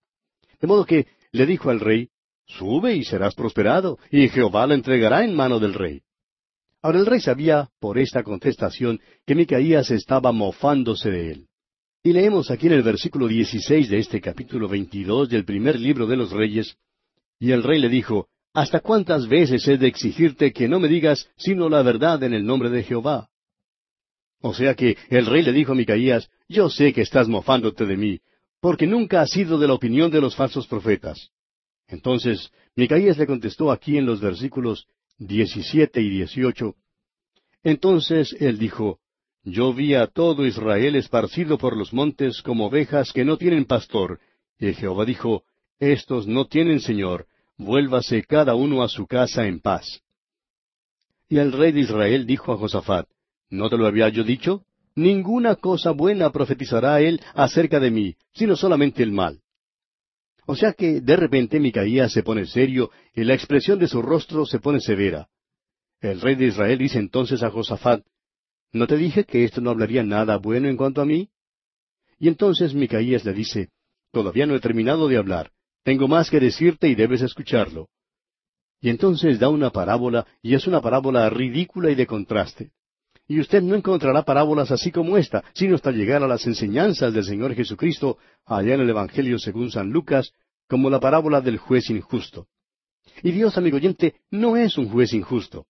De 0.61 0.67
modo 0.67 0.87
que 0.87 1.07
le 1.33 1.45
dijo 1.45 1.69
al 1.69 1.81
rey, 1.81 2.09
Sube 2.47 2.95
y 2.95 3.05
serás 3.05 3.35
prosperado, 3.35 3.99
y 4.11 4.29
Jehová 4.29 4.67
lo 4.67 4.75
entregará 4.75 5.25
en 5.25 5.35
mano 5.35 5.59
del 5.59 5.75
rey. 5.75 6.03
Ahora 6.81 6.99
el 6.99 7.07
rey 7.07 7.21
sabía, 7.21 7.69
por 7.81 7.99
esta 7.99 8.23
contestación, 8.23 9.01
que 9.27 9.35
Micaías 9.35 9.91
estaba 9.91 10.33
mofándose 10.33 11.11
de 11.11 11.31
él. 11.31 11.47
Y 12.03 12.13
leemos 12.13 12.51
aquí 12.51 12.67
en 12.67 12.73
el 12.75 12.83
versículo 12.83 13.29
16 13.29 13.89
de 13.89 13.99
este 13.99 14.21
capítulo 14.21 14.69
22 14.69 15.29
del 15.29 15.45
primer 15.45 15.79
libro 15.79 16.07
de 16.07 16.17
los 16.17 16.33
reyes, 16.33 16.77
y 17.39 17.53
el 17.53 17.63
rey 17.63 17.81
le 17.81 17.89
dijo, 17.89 18.29
¿Hasta 18.55 18.81
cuántas 18.81 19.29
veces 19.29 19.67
he 19.67 19.79
de 19.79 19.87
exigirte 19.87 20.53
que 20.53 20.69
no 20.69 20.79
me 20.79 20.89
digas 20.89 21.29
sino 21.37 21.69
la 21.69 21.83
verdad 21.83 22.23
en 22.23 22.35
el 22.35 22.45
nombre 22.45 22.69
de 22.69 22.83
Jehová? 22.83 23.31
O 24.41 24.53
sea 24.53 24.75
que 24.75 24.97
el 25.09 25.27
rey 25.27 25.43
le 25.43 25.53
dijo 25.53 25.73
a 25.73 25.75
Micaías, 25.75 26.29
yo 26.49 26.69
sé 26.69 26.93
que 26.93 27.03
estás 27.03 27.29
mofándote 27.29 27.87
de 27.87 27.97
mí, 27.97 28.21
porque 28.61 28.87
nunca 28.87 29.23
has 29.23 29.31
sido 29.31 29.59
de 29.59 29.69
la 29.69 29.75
opinión 29.75 30.11
de 30.11 30.21
los 30.21 30.37
falsos 30.37 30.67
profetas. 30.67 31.31
Entonces, 31.89 32.51
Micaías 32.77 33.17
le 33.17 33.27
contestó 33.27 33.71
aquí 33.71 33.97
en 33.97 34.05
los 34.05 34.21
versículos 34.21 34.87
17 35.19 36.03
y 36.03 36.11
18, 36.11 36.75
Entonces 37.63 38.37
él 38.39 38.59
dijo, 38.59 38.99
Yo 39.45 39.73
vi 39.73 39.95
a 39.95 40.09
todo 40.09 40.45
Israel 40.45 40.97
esparcido 40.97 41.57
por 41.57 41.77
los 41.77 41.93
montes 41.93 42.43
como 42.43 42.67
ovejas 42.67 43.13
que 43.13 43.25
no 43.25 43.39
tienen 43.39 43.65
pastor, 43.65 44.21
y 44.59 44.75
Jehová 44.75 45.05
dijo, 45.05 45.45
Estos 45.79 46.27
no 46.27 46.47
tienen 46.47 46.81
Señor, 46.81 47.27
vuélvase 47.63 48.23
cada 48.25 48.55
uno 48.55 48.83
a 48.83 48.89
su 48.89 49.07
casa 49.07 49.47
en 49.47 49.61
paz. 49.61 50.03
Y 51.29 51.39
el 51.39 51.53
rey 51.53 51.73
de 51.73 51.81
Israel 51.81 52.27
dijo 52.27 52.53
a 52.53 52.57
Josafat, 52.57 53.07
¿No 53.49 53.71
te 53.71 53.77
lo 53.77 53.87
había 53.87 54.09
yo 54.09 54.25
dicho? 54.25 54.65
Ninguna 54.95 55.57
cosa 55.57 55.93
buena 55.93 56.31
profetizará 56.31 57.01
él 57.01 57.21
acerca 57.35 57.81
de 57.81 57.91
mí, 57.91 58.17
sino 58.35 58.57
solamente 58.57 59.03
el 59.03 59.13
mal. 59.13 59.41
O 60.47 60.57
sea 60.57 60.73
que 60.73 61.01
de 61.01 61.17
repente 61.17 61.61
Micaías 61.61 62.13
se 62.13 62.23
pone 62.23 62.47
serio 62.47 62.91
y 63.15 63.25
la 63.25 63.35
expresión 63.35 63.79
de 63.79 63.89
su 63.89 64.03
rostro 64.03 64.45
se 64.45 64.59
pone 64.59 64.81
severa. 64.81 65.29
El 66.01 66.21
rey 66.21 66.35
de 66.35 66.47
Israel 66.47 66.79
dice 66.79 66.99
entonces 66.99 67.43
a 67.43 67.51
Josafat, 67.51 68.05
¿No 68.73 68.87
te 68.87 68.97
dije 68.97 69.25
que 69.25 69.45
esto 69.45 69.61
no 69.61 69.71
hablaría 69.71 70.03
nada 70.03 70.39
bueno 70.39 70.69
en 70.69 70.77
cuanto 70.77 71.01
a 71.01 71.05
mí? 71.05 71.31
Y 72.19 72.29
entonces 72.29 72.75
Micaías 72.75 73.25
le 73.25 73.33
dice, 73.33 73.71
Todavía 74.11 74.47
no 74.47 74.55
he 74.55 74.61
terminado 74.61 75.09
de 75.09 75.17
hablar. 75.17 75.53
Tengo 75.83 76.09
más 76.09 76.31
que 76.31 76.41
decirte 76.41 76.89
y 76.89 76.95
debes 76.95 77.23
escucharlo. 77.23 77.89
Y 78.81 78.91
entonces 78.91 79.39
da 79.39 79.49
una 79.49 79.71
parábola, 79.71 80.27
y 80.43 80.55
es 80.55 80.67
una 80.67 80.81
parábola 80.81 81.29
ridícula 81.31 81.91
y 81.91 81.95
de 81.95 82.07
contraste. 82.07 82.73
Y 83.29 83.41
usted 83.41 83.63
no 83.63 83.75
encontrará 83.75 84.23
parábolas 84.25 84.71
así 84.71 84.91
como 84.91 85.17
esta, 85.17 85.45
sino 85.55 85.77
hasta 85.77 85.93
llegar 85.93 86.23
a 86.23 86.29
las 86.29 86.47
enseñanzas 86.47 87.15
del 87.15 87.25
Señor 87.25 87.55
Jesucristo 87.55 88.19
allá 88.45 88.75
en 88.75 88.81
el 88.81 88.91
Evangelio 88.91 89.39
según 89.39 89.71
San 89.71 89.91
Lucas, 89.91 90.33
como 90.69 90.91
la 90.91 91.01
parábola 91.01 91.41
del 91.41 91.59
juez 91.59 91.91
injusto. 91.91 92.49
Y 93.23 93.31
Dios, 93.31 93.57
amigo 93.57 93.77
oyente, 93.77 94.17
no 94.31 94.57
es 94.57 94.77
un 94.79 94.89
juez 94.89 95.13
injusto. 95.13 95.67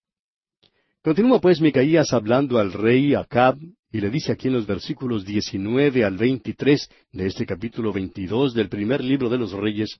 Continúa 1.03 1.39
pues 1.39 1.61
Micaías 1.61 2.13
hablando 2.13 2.57
al 2.57 2.73
rey 2.73 3.13
Acab, 3.13 3.57
y 3.93 4.01
le 4.01 4.09
dice 4.09 4.31
aquí 4.31 4.47
en 4.47 4.55
los 4.55 4.65
versículos 4.65 5.23
19 5.23 6.03
al 6.03 6.17
23 6.17 6.89
de 7.11 7.27
este 7.27 7.45
capítulo 7.45 7.93
22 7.93 8.55
del 8.55 8.67
primer 8.67 9.03
libro 9.03 9.29
de 9.29 9.37
los 9.37 9.51
reyes, 9.51 9.99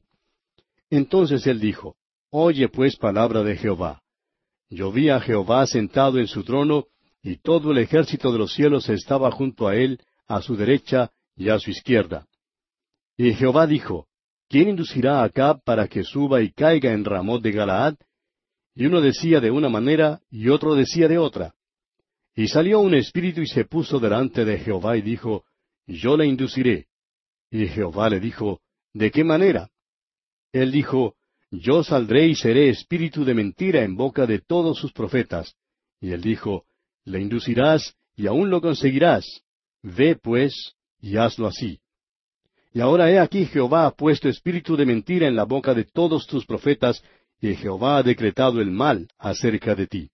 Entonces 0.89 1.45
él 1.45 1.59
dijo, 1.59 1.95
Oye 2.31 2.69
pues 2.69 2.95
palabra 2.95 3.43
de 3.43 3.55
Jehová. 3.55 4.01
Yo 4.67 4.91
vi 4.91 5.09
a 5.09 5.19
Jehová 5.19 5.67
sentado 5.67 6.17
en 6.17 6.25
su 6.25 6.43
trono, 6.43 6.85
y 7.21 7.37
todo 7.37 7.71
el 7.71 7.77
ejército 7.77 8.31
de 8.31 8.39
los 8.39 8.55
cielos 8.55 8.89
estaba 8.89 9.29
junto 9.29 9.67
a 9.67 9.75
él, 9.75 9.99
a 10.27 10.41
su 10.41 10.55
derecha 10.55 11.11
y 11.35 11.49
a 11.49 11.59
su 11.59 11.69
izquierda. 11.69 12.25
Y 13.15 13.31
Jehová 13.35 13.67
dijo, 13.67 14.07
¿quién 14.49 14.69
inducirá 14.69 15.19
a 15.21 15.25
Acab 15.25 15.63
para 15.63 15.87
que 15.87 16.03
suba 16.03 16.41
y 16.41 16.51
caiga 16.51 16.91
en 16.93 17.05
Ramot 17.05 17.43
de 17.43 17.51
Galaad? 17.51 17.95
Y 18.73 18.87
uno 18.87 19.01
decía 19.01 19.39
de 19.39 19.51
una 19.51 19.69
manera 19.69 20.19
y 20.31 20.49
otro 20.49 20.73
decía 20.73 21.07
de 21.07 21.19
otra. 21.19 21.53
Y 22.35 22.47
salió 22.47 22.79
un 22.79 22.95
espíritu 22.95 23.41
y 23.41 23.47
se 23.47 23.65
puso 23.65 23.99
delante 23.99 24.43
de 24.45 24.57
Jehová 24.59 24.97
y 24.97 25.01
dijo, 25.01 25.45
Yo 25.85 26.17
le 26.17 26.25
induciré. 26.25 26.87
Y 27.51 27.67
Jehová 27.67 28.09
le 28.09 28.19
dijo, 28.19 28.61
¿de 28.93 29.11
qué 29.11 29.23
manera? 29.23 29.69
Él 30.51 30.71
dijo, 30.71 31.15
Yo 31.51 31.83
saldré 31.83 32.27
y 32.27 32.35
seré 32.35 32.69
espíritu 32.69 33.23
de 33.23 33.33
mentira 33.33 33.83
en 33.83 33.95
boca 33.95 34.25
de 34.25 34.39
todos 34.39 34.79
sus 34.79 34.91
profetas. 34.91 35.55
Y 36.01 36.11
él 36.11 36.21
dijo, 36.21 36.65
le 37.05 37.21
inducirás 37.21 37.95
y 38.15 38.27
aún 38.27 38.49
lo 38.49 38.61
conseguirás. 38.61 39.41
Ve, 39.81 40.15
pues, 40.15 40.75
y 41.01 41.17
hazlo 41.17 41.47
así. 41.47 41.79
Y 42.73 42.79
ahora 42.79 43.11
he 43.11 43.19
aquí 43.19 43.45
Jehová 43.45 43.85
ha 43.85 43.91
puesto 43.91 44.29
espíritu 44.29 44.75
de 44.75 44.85
mentira 44.85 45.27
en 45.27 45.35
la 45.35 45.43
boca 45.43 45.73
de 45.73 45.83
todos 45.83 46.25
tus 46.25 46.45
profetas, 46.45 47.03
y 47.39 47.55
Jehová 47.55 47.97
ha 47.97 48.03
decretado 48.03 48.61
el 48.61 48.71
mal 48.71 49.07
acerca 49.17 49.75
de 49.75 49.87
ti. 49.87 50.09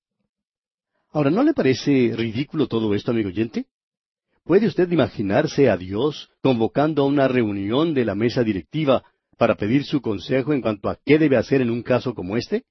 Ahora, 1.12 1.32
¿no 1.32 1.44
le 1.44 1.54
parece 1.54 2.14
ridículo 2.16 2.68
todo 2.68 2.94
esto, 2.94 3.12
amigo 3.12 3.30
oyente? 3.30 3.66
¿Puede 4.44 4.68
usted 4.68 4.92
imaginarse 4.92 5.70
a 5.70 5.76
Dios 5.76 6.30
convocando 6.42 7.02
a 7.02 7.06
una 7.06 7.28
reunión 7.28 7.96
de 7.96 8.06
la 8.06 8.14
mesa 8.14 8.44
directiva 8.44 9.04
para 9.38 9.56
pedir 9.56 9.86
su 9.86 10.02
consejo 10.02 10.54
en 10.54 10.62
cuanto 10.62 10.88
a 10.90 11.00
qué 11.04 11.18
debe 11.18 11.38
hacer 11.38 11.62
en 11.62 11.72
un 11.72 11.82
caso 11.82 12.14
como 12.14 12.38
este? 12.38 12.66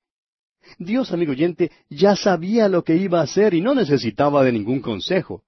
Dios, 0.79 1.13
amigo 1.13 1.33
oyente, 1.33 1.73
ya 1.89 2.15
sabía 2.15 2.69
lo 2.69 2.85
que 2.85 2.97
iba 2.97 3.21
a 3.21 3.25
hacer 3.25 3.55
y 3.55 3.61
no 3.61 3.75
necesitaba 3.75 4.45
de 4.45 4.53
ningún 4.53 4.81
consejo. 4.81 5.43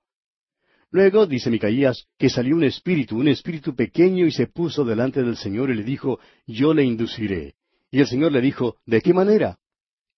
Luego, 0.90 1.26
dice 1.26 1.50
Micaías, 1.50 2.08
que 2.18 2.28
salió 2.28 2.56
un 2.56 2.64
espíritu, 2.64 3.16
un 3.18 3.28
espíritu 3.28 3.76
pequeño, 3.76 4.26
y 4.26 4.32
se 4.32 4.48
puso 4.48 4.84
delante 4.84 5.22
del 5.22 5.36
Señor 5.36 5.70
y 5.70 5.76
le 5.76 5.84
dijo, 5.84 6.18
Yo 6.46 6.74
le 6.74 6.82
induciré. 6.82 7.54
Y 7.92 8.00
el 8.00 8.08
Señor 8.08 8.32
le 8.32 8.40
dijo, 8.40 8.76
¿De 8.84 9.00
qué 9.00 9.14
manera? 9.14 9.58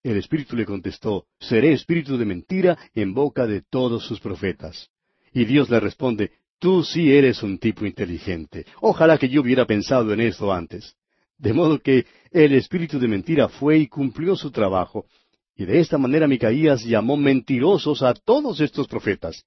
El 0.03 0.17
espíritu 0.17 0.57
le 0.57 0.65
contestó, 0.65 1.27
Seré 1.39 1.73
espíritu 1.73 2.17
de 2.17 2.25
mentira 2.25 2.79
en 2.95 3.15
boca 3.15 3.47
de 3.47 3.63
todos 3.63 4.05
sus 4.05 4.21
profetas. 4.21 4.91
Y 5.33 5.45
Dios 5.45 5.71
le 5.71 5.81
responde, 5.81 6.33
Tú 6.59 6.85
sí 6.85 7.13
eres 7.13 7.43
un 7.43 7.59
tipo 7.59 7.87
inteligente. 7.87 8.67
Ojalá 8.81 9.19
que 9.19 9.29
yo 9.29 9.41
hubiera 9.41 9.67
pensado 9.67 10.13
en 10.13 10.21
esto 10.21 10.53
antes. 10.53 10.95
De 11.39 11.53
modo 11.53 11.81
que 11.81 12.07
el 12.31 12.53
espíritu 12.53 13.01
de 13.01 13.09
mentira 13.09 13.49
fue 13.49 13.79
y 13.79 13.89
cumplió 13.89 14.37
su 14.37 14.53
trabajo, 14.53 15.07
y 15.57 15.65
de 15.65 15.81
esta 15.81 15.99
manera 15.99 16.29
Micaías 16.29 16.85
llamó 16.85 17.17
mentirosos 17.17 18.03
a 18.03 18.15
todos 18.15 18.61
estos 18.61 18.87
profetas. 18.87 19.45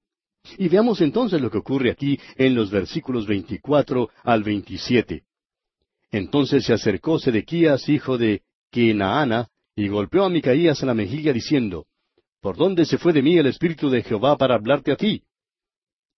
Y 0.57 0.67
veamos 0.67 1.01
entonces 1.01 1.41
lo 1.41 1.49
que 1.49 1.57
ocurre 1.57 1.91
aquí 1.91 2.19
en 2.35 2.53
los 2.53 2.69
versículos 2.69 3.25
24 3.25 4.09
al 4.23 4.43
27. 4.43 5.23
Entonces 6.11 6.65
se 6.65 6.73
acercó 6.73 7.17
Sedequías, 7.17 7.89
hijo 7.89 8.17
de 8.17 8.43
Kenaana, 8.71 9.49
y 9.75 9.89
golpeó 9.89 10.23
a 10.23 10.29
Micaías 10.29 10.81
en 10.81 10.87
la 10.87 10.93
mejilla 10.93 11.33
diciendo, 11.33 11.85
¿Por 12.41 12.57
dónde 12.57 12.85
se 12.85 12.97
fue 12.97 13.11
de 13.11 13.21
mí 13.21 13.37
el 13.37 13.47
Espíritu 13.47 13.89
de 13.89 14.03
Jehová 14.03 14.37
para 14.37 14.55
hablarte 14.55 14.91
a 14.91 14.95
ti? 14.95 15.23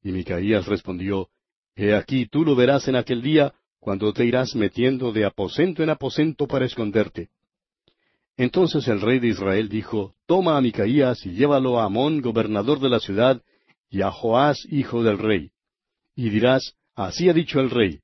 Y 0.04 0.12
Micaías 0.12 0.68
respondió, 0.68 1.30
He 1.76 1.94
aquí 1.94 2.28
tú 2.28 2.44
lo 2.44 2.56
verás 2.56 2.88
en 2.88 2.96
aquel 2.96 3.22
día, 3.22 3.54
cuando 3.80 4.12
te 4.14 4.26
irás 4.26 4.56
metiendo 4.56 5.12
de 5.12 5.26
aposento 5.26 5.84
en 5.84 5.90
aposento 5.90 6.48
para 6.48 6.66
esconderte. 6.66 7.30
Entonces 8.36 8.88
el 8.88 9.02
rey 9.02 9.20
de 9.20 9.30
Israel 9.30 9.70
dijo, 9.70 10.14
Toma 10.28 10.58
a 10.58 10.62
Micaías 10.62 11.26
y 11.26 11.32
llévalo 11.32 11.80
a 11.80 11.86
Amón, 11.86 12.22
gobernador 12.22 12.80
de 12.80 12.90
la 12.90 13.00
ciudad, 13.00 13.42
y 13.90 14.02
a 14.02 14.12
Joás, 14.12 14.60
hijo 14.70 15.02
del 15.02 15.18
rey. 15.18 15.52
Y 16.16 16.30
dirás, 16.30 16.76
Así 16.94 17.30
ha 17.30 17.34
dicho 17.34 17.60
el 17.60 17.70
rey, 17.70 18.02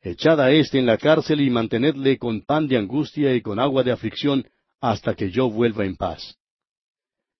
Echad 0.00 0.40
a 0.40 0.52
éste 0.52 0.78
en 0.78 0.86
la 0.86 0.98
cárcel 0.98 1.40
y 1.40 1.50
mantenedle 1.50 2.16
con 2.16 2.42
pan 2.42 2.68
de 2.68 2.76
angustia 2.76 3.34
y 3.34 3.40
con 3.40 3.58
agua 3.58 3.82
de 3.82 3.92
aflicción 3.92 4.46
hasta 4.80 5.14
que 5.14 5.30
yo 5.30 5.50
vuelva 5.50 5.84
en 5.84 5.96
paz. 5.96 6.36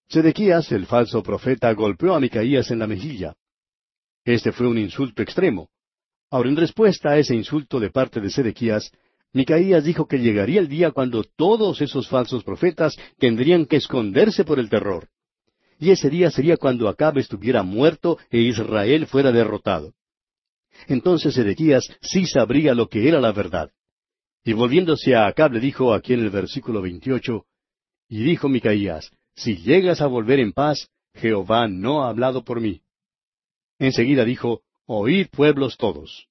Sedequías, 0.09 0.70
el 0.72 0.87
falso 0.87 1.22
profeta, 1.22 1.72
golpeó 1.72 2.14
a 2.14 2.20
Micaías 2.20 2.70
en 2.70 2.78
la 2.78 2.87
mejilla. 2.87 3.34
Este 4.24 4.53
fue 4.53 4.66
un 4.66 4.78
insulto 4.78 5.22
extremo. 5.22 5.68
Ahora, 6.30 6.49
en 6.49 6.57
respuesta 6.57 7.11
a 7.11 7.18
ese 7.18 7.34
insulto 7.34 7.80
de 7.80 7.91
parte 7.91 8.20
de 8.20 8.30
Sedequías, 8.30 8.91
Micaías 9.32 9.84
dijo 9.84 10.07
que 10.07 10.18
llegaría 10.18 10.61
el 10.61 10.68
día 10.68 10.93
cuando 10.93 11.24
todos 11.24 11.80
esos 11.80 12.09
falsos 12.09 12.43
profetas 12.43 12.97
tendrían 13.18 13.66
que 13.66 13.76
esconderse 13.76 14.45
por 14.45 14.59
el 14.59 14.70
terror. 14.70 15.09
Y 15.78 15.91
ese 15.91 16.09
día 16.09 16.30
sería 16.30 16.57
cuando 16.57 16.89
Acab 16.89 17.18
estuviera 17.18 17.62
muerto 17.62 18.18
e 18.30 18.39
Israel 18.39 19.07
fuera 19.07 19.30
derrotado. 19.30 19.93
Entonces 20.89 21.34
Sedequías 21.34 21.87
sí 22.01 22.26
sabría 22.26 22.74
lo 22.74 22.89
que 22.89 23.09
era 23.09 23.20
la 23.20 23.32
verdad. 23.32 23.70
Y 24.47 24.53
volviéndose 24.53 25.17
a 25.17 25.27
Acab 25.27 25.53
le 25.53 25.59
dijo 25.59 25.93
aquí 25.93 26.15
en 26.15 26.21
el 26.21 26.31
versículo 26.31 26.81
28, 26.81 27.45
Y 28.09 28.23
dijo 28.23 28.49
Micaías, 28.49 29.11
Si 29.35 29.57
llegas 29.57 30.01
a 30.01 30.07
volver 30.07 30.39
en 30.39 30.53
paz, 30.53 30.89
Jehová 31.15 31.67
no 31.67 32.05
ha 32.05 32.11
hablado 32.11 32.45
por 32.45 32.61
mí. 32.61 32.81
Enseguida 33.81 34.25
dijo, 34.25 34.63
Oíd 34.87 35.27
pueblos 35.33 35.77
todos. 35.77 36.29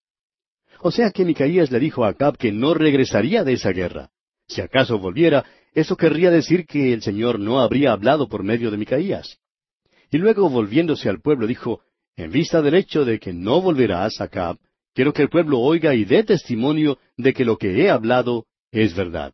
O 0.80 0.92
sea 0.92 1.12
que 1.12 1.26
Micaías 1.26 1.72
le 1.72 1.80
dijo 1.82 2.06
a 2.06 2.10
Acab 2.10 2.38
que 2.38 2.54
no 2.54 2.74
regresaría 2.74 3.44
de 3.44 3.52
esa 3.52 3.72
guerra. 3.72 4.12
Si 4.48 4.62
acaso 4.62 4.98
volviera, 4.98 5.44
eso 5.74 5.98
querría 5.98 6.32
decir 6.32 6.66
que 6.66 6.94
el 6.94 7.02
Señor 7.02 7.38
no 7.38 7.60
habría 7.60 7.92
hablado 7.92 8.30
por 8.30 8.44
medio 8.44 8.72
de 8.72 8.78
Micaías. 8.78 9.40
Y 10.10 10.20
luego 10.20 10.50
volviéndose 10.50 11.10
al 11.10 11.20
pueblo 11.20 11.48
dijo, 11.48 11.82
En 12.16 12.32
vista 12.32 12.62
del 12.62 12.76
hecho 12.76 13.04
de 13.04 13.20
que 13.20 13.34
no 13.34 13.62
volverás, 13.62 14.22
Acab, 14.22 14.58
quiero 14.96 15.14
que 15.14 15.22
el 15.22 15.30
pueblo 15.30 15.60
oiga 15.60 15.94
y 15.94 16.06
dé 16.06 16.24
testimonio 16.24 16.98
de 17.18 17.34
que 17.34 17.46
lo 17.46 17.58
que 17.58 17.84
he 17.84 17.92
hablado 17.92 18.48
es 18.72 18.96
verdad. 18.96 19.34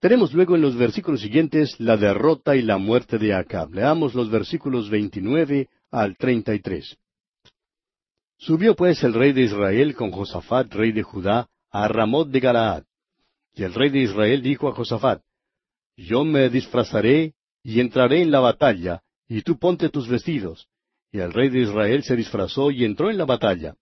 Tenemos 0.00 0.34
luego 0.34 0.56
en 0.56 0.62
los 0.62 0.76
versículos 0.76 1.20
siguientes 1.20 1.78
la 1.78 1.96
derrota 1.96 2.56
y 2.56 2.62
la 2.62 2.78
muerte 2.78 3.18
de 3.18 3.32
Acab. 3.34 3.72
Leamos 3.72 4.14
los 4.14 4.30
versículos 4.30 4.90
29 4.90 5.68
al 5.90 6.16
33. 6.16 6.98
Subió 8.38 8.74
pues 8.74 9.02
el 9.04 9.14
rey 9.14 9.32
de 9.32 9.42
Israel 9.42 9.94
con 9.94 10.10
Josafat, 10.10 10.72
rey 10.74 10.92
de 10.92 11.02
Judá, 11.02 11.48
a 11.70 11.88
Ramot 11.88 12.28
de 12.28 12.40
Galaad. 12.40 12.84
Y 13.54 13.62
el 13.62 13.72
rey 13.72 13.90
de 13.90 14.00
Israel 14.00 14.42
dijo 14.42 14.68
a 14.68 14.72
Josafat, 14.72 15.22
Yo 15.96 16.24
me 16.24 16.50
disfrazaré 16.50 17.34
y 17.62 17.80
entraré 17.80 18.20
en 18.20 18.30
la 18.30 18.40
batalla, 18.40 19.02
y 19.28 19.42
tú 19.42 19.58
ponte 19.58 19.88
tus 19.88 20.08
vestidos. 20.08 20.68
Y 21.12 21.20
el 21.20 21.32
rey 21.32 21.48
de 21.48 21.60
Israel 21.60 22.02
se 22.02 22.16
disfrazó 22.16 22.70
y 22.70 22.84
entró 22.84 23.10
en 23.10 23.16
la 23.16 23.24
batalla. 23.24 23.76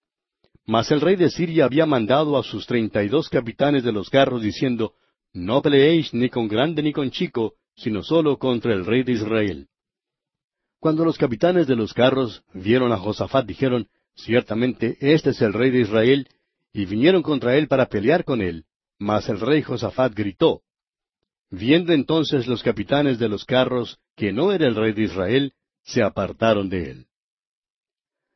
Mas 0.66 0.90
el 0.90 1.00
rey 1.00 1.16
de 1.16 1.30
Siria 1.30 1.64
había 1.64 1.86
mandado 1.86 2.38
a 2.38 2.42
sus 2.42 2.66
treinta 2.66 3.02
y 3.02 3.08
dos 3.08 3.28
capitanes 3.28 3.82
de 3.82 3.92
los 3.92 4.08
carros, 4.10 4.42
diciendo, 4.42 4.94
No 5.32 5.60
peleéis 5.60 6.14
ni 6.14 6.28
con 6.28 6.46
grande 6.46 6.82
ni 6.82 6.92
con 6.92 7.10
chico, 7.10 7.54
sino 7.74 8.02
solo 8.02 8.38
contra 8.38 8.72
el 8.72 8.86
rey 8.86 9.02
de 9.02 9.12
Israel. 9.12 9.68
Cuando 10.78 11.04
los 11.04 11.18
capitanes 11.18 11.66
de 11.66 11.76
los 11.76 11.92
carros 11.92 12.42
vieron 12.54 12.92
a 12.92 12.96
Josafat, 12.96 13.46
dijeron, 13.46 13.88
Ciertamente 14.14 14.96
este 15.00 15.30
es 15.30 15.40
el 15.40 15.52
rey 15.52 15.70
de 15.70 15.80
Israel, 15.80 16.28
y 16.72 16.86
vinieron 16.86 17.22
contra 17.22 17.56
él 17.56 17.66
para 17.66 17.86
pelear 17.86 18.24
con 18.24 18.40
él. 18.40 18.64
Mas 18.98 19.28
el 19.28 19.40
rey 19.40 19.62
Josafat 19.62 20.14
gritó. 20.14 20.62
Viendo 21.50 21.92
entonces 21.92 22.46
los 22.46 22.62
capitanes 22.62 23.18
de 23.18 23.28
los 23.28 23.44
carros 23.44 23.98
que 24.16 24.32
no 24.32 24.52
era 24.52 24.66
el 24.66 24.74
rey 24.74 24.92
de 24.92 25.02
Israel, 25.02 25.52
se 25.82 26.02
apartaron 26.02 26.68
de 26.68 26.90
él. 26.90 27.06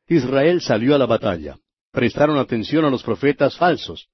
Israel 0.07 0.61
salió 0.61 0.93
a 0.93 0.97
la 0.97 1.05
batalla. 1.05 1.57
Prestaron 1.91 2.37
atención 2.37 2.85
a 2.85 2.89
los 2.89 3.03
profetas 3.03 3.57
falsos. 3.57 4.09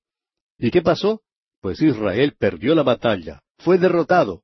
¿Y 0.57 0.71
qué 0.71 0.81
pasó? 0.81 1.21
Pues 1.61 1.81
Israel 1.81 2.35
perdió 2.37 2.75
la 2.75 2.83
batalla, 2.83 3.41
fue 3.57 3.77
derrotado. 3.77 4.43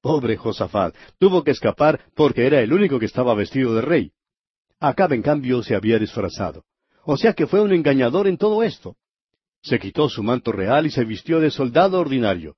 Pobre 0.00 0.36
Josafat, 0.36 0.94
tuvo 1.18 1.42
que 1.42 1.52
escapar 1.52 2.00
porque 2.14 2.46
era 2.46 2.60
el 2.60 2.72
único 2.72 2.98
que 2.98 3.06
estaba 3.06 3.34
vestido 3.34 3.74
de 3.74 3.82
rey. 3.82 4.12
Acab, 4.78 5.12
en 5.12 5.22
cambio, 5.22 5.62
se 5.62 5.74
había 5.74 5.98
disfrazado. 5.98 6.64
O 7.04 7.16
sea 7.16 7.32
que 7.32 7.46
fue 7.46 7.60
un 7.60 7.72
engañador 7.72 8.26
en 8.26 8.36
todo 8.36 8.62
esto. 8.62 8.96
Se 9.62 9.78
quitó 9.78 10.08
su 10.08 10.22
manto 10.22 10.52
real 10.52 10.86
y 10.86 10.90
se 10.90 11.04
vistió 11.04 11.40
de 11.40 11.50
soldado 11.50 11.98
ordinario. 11.98 12.56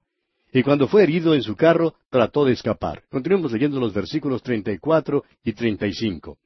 Y 0.52 0.62
cuando 0.62 0.88
fue 0.88 1.02
herido 1.02 1.34
en 1.34 1.42
su 1.42 1.54
carro, 1.54 1.94
trató 2.10 2.44
de 2.44 2.52
escapar. 2.52 3.02
Continuemos 3.10 3.52
leyendo 3.52 3.78
los 3.78 3.92
versículos 3.92 4.42
34 4.42 5.22
y 5.44 5.52
35. 5.52 6.38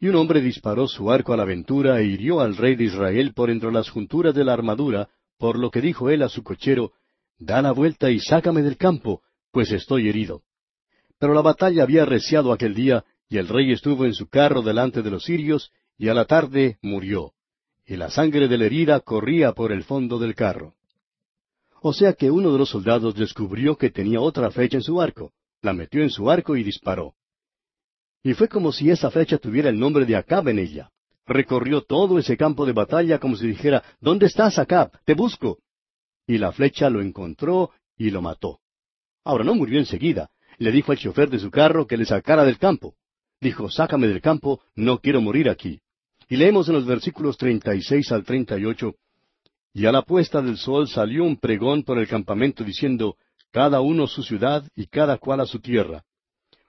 Y 0.00 0.08
un 0.08 0.16
hombre 0.16 0.40
disparó 0.40 0.88
su 0.88 1.10
arco 1.10 1.34
a 1.34 1.36
la 1.36 1.42
aventura 1.42 2.00
e 2.00 2.06
hirió 2.06 2.40
al 2.40 2.56
rey 2.56 2.74
de 2.74 2.84
Israel 2.84 3.34
por 3.34 3.50
entre 3.50 3.70
las 3.70 3.90
junturas 3.90 4.34
de 4.34 4.44
la 4.44 4.54
armadura, 4.54 5.10
por 5.38 5.58
lo 5.58 5.70
que 5.70 5.82
dijo 5.82 6.08
él 6.08 6.22
a 6.22 6.30
su 6.30 6.42
cochero, 6.42 6.92
Da 7.38 7.62
la 7.62 7.72
vuelta 7.72 8.10
y 8.10 8.18
sácame 8.20 8.62
del 8.62 8.76
campo, 8.76 9.22
pues 9.50 9.72
estoy 9.72 10.08
herido. 10.08 10.42
Pero 11.18 11.32
la 11.32 11.40
batalla 11.40 11.82
había 11.82 12.02
arreciado 12.02 12.52
aquel 12.52 12.74
día, 12.74 13.04
y 13.30 13.38
el 13.38 13.48
rey 13.48 13.72
estuvo 13.72 14.04
en 14.04 14.12
su 14.12 14.28
carro 14.28 14.60
delante 14.60 15.02
de 15.02 15.10
los 15.10 15.24
sirios, 15.24 15.70
y 15.96 16.08
a 16.08 16.14
la 16.14 16.26
tarde 16.26 16.78
murió. 16.82 17.32
Y 17.86 17.96
la 17.96 18.10
sangre 18.10 18.48
de 18.48 18.58
la 18.58 18.66
herida 18.66 19.00
corría 19.00 19.52
por 19.52 19.72
el 19.72 19.84
fondo 19.84 20.18
del 20.18 20.34
carro. 20.34 20.74
O 21.82 21.94
sea 21.94 22.12
que 22.12 22.30
uno 22.30 22.52
de 22.52 22.58
los 22.58 22.68
soldados 22.68 23.14
descubrió 23.14 23.76
que 23.76 23.90
tenía 23.90 24.20
otra 24.20 24.50
flecha 24.50 24.76
en 24.76 24.82
su 24.82 25.00
arco, 25.00 25.32
la 25.62 25.72
metió 25.72 26.02
en 26.02 26.10
su 26.10 26.30
arco 26.30 26.56
y 26.56 26.62
disparó. 26.62 27.14
Y 28.22 28.34
fue 28.34 28.48
como 28.48 28.72
si 28.72 28.90
esa 28.90 29.10
flecha 29.10 29.38
tuviera 29.38 29.68
el 29.68 29.78
nombre 29.78 30.04
de 30.04 30.16
Acab 30.16 30.48
en 30.48 30.58
ella. 30.58 30.90
Recorrió 31.26 31.82
todo 31.82 32.18
ese 32.18 32.36
campo 32.36 32.66
de 32.66 32.72
batalla 32.72 33.18
como 33.18 33.36
si 33.36 33.46
dijera, 33.46 33.82
¿Dónde 34.00 34.26
estás, 34.26 34.58
Acab? 34.58 34.90
Te 35.04 35.14
busco. 35.14 35.58
Y 36.26 36.38
la 36.38 36.52
flecha 36.52 36.90
lo 36.90 37.00
encontró 37.00 37.70
y 37.96 38.10
lo 38.10 38.22
mató. 38.22 38.60
Ahora 39.24 39.44
no 39.44 39.54
murió 39.54 39.78
enseguida. 39.78 40.30
Le 40.58 40.72
dijo 40.72 40.92
al 40.92 40.98
chofer 40.98 41.30
de 41.30 41.38
su 41.38 41.50
carro 41.50 41.86
que 41.86 41.96
le 41.96 42.04
sacara 42.04 42.44
del 42.44 42.58
campo. 42.58 42.94
Dijo, 43.40 43.70
sácame 43.70 44.08
del 44.08 44.20
campo, 44.20 44.60
no 44.74 44.98
quiero 44.98 45.20
morir 45.20 45.48
aquí. 45.48 45.80
Y 46.28 46.36
leemos 46.36 46.68
en 46.68 46.74
los 46.74 46.86
versículos 46.86 47.38
treinta 47.38 47.74
y 47.74 47.82
seis 47.82 48.12
al 48.12 48.24
treinta 48.24 48.58
y 48.58 48.64
ocho, 48.66 48.94
y 49.72 49.86
a 49.86 49.92
la 49.92 50.02
puesta 50.02 50.42
del 50.42 50.56
sol 50.56 50.88
salió 50.88 51.24
un 51.24 51.36
pregón 51.36 51.84
por 51.84 51.98
el 51.98 52.08
campamento 52.08 52.64
diciendo, 52.64 53.16
cada 53.52 53.80
uno 53.80 54.06
su 54.06 54.22
ciudad 54.22 54.64
y 54.74 54.86
cada 54.86 55.18
cual 55.18 55.40
a 55.40 55.46
su 55.46 55.60
tierra. 55.60 56.04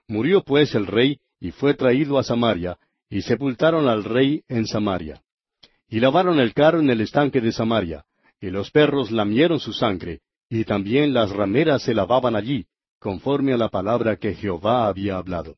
Murió 0.06 0.42
pues 0.42 0.74
el 0.74 0.86
rey 0.86 1.18
y 1.42 1.50
fue 1.50 1.74
traído 1.74 2.18
a 2.18 2.22
Samaria, 2.22 2.78
y 3.10 3.22
sepultaron 3.22 3.88
al 3.88 4.04
rey 4.04 4.44
en 4.46 4.64
Samaria. 4.64 5.24
Y 5.88 5.98
lavaron 5.98 6.38
el 6.38 6.54
carro 6.54 6.78
en 6.78 6.88
el 6.88 7.00
estanque 7.00 7.40
de 7.40 7.50
Samaria, 7.50 8.04
y 8.40 8.50
los 8.50 8.70
perros 8.70 9.10
lamieron 9.10 9.58
su 9.58 9.72
sangre, 9.72 10.20
y 10.48 10.64
también 10.64 11.12
las 11.12 11.30
rameras 11.30 11.82
se 11.82 11.94
lavaban 11.94 12.36
allí, 12.36 12.66
conforme 13.00 13.52
a 13.52 13.56
la 13.56 13.70
palabra 13.70 14.14
que 14.18 14.34
Jehová 14.34 14.86
había 14.86 15.16
hablado. 15.16 15.56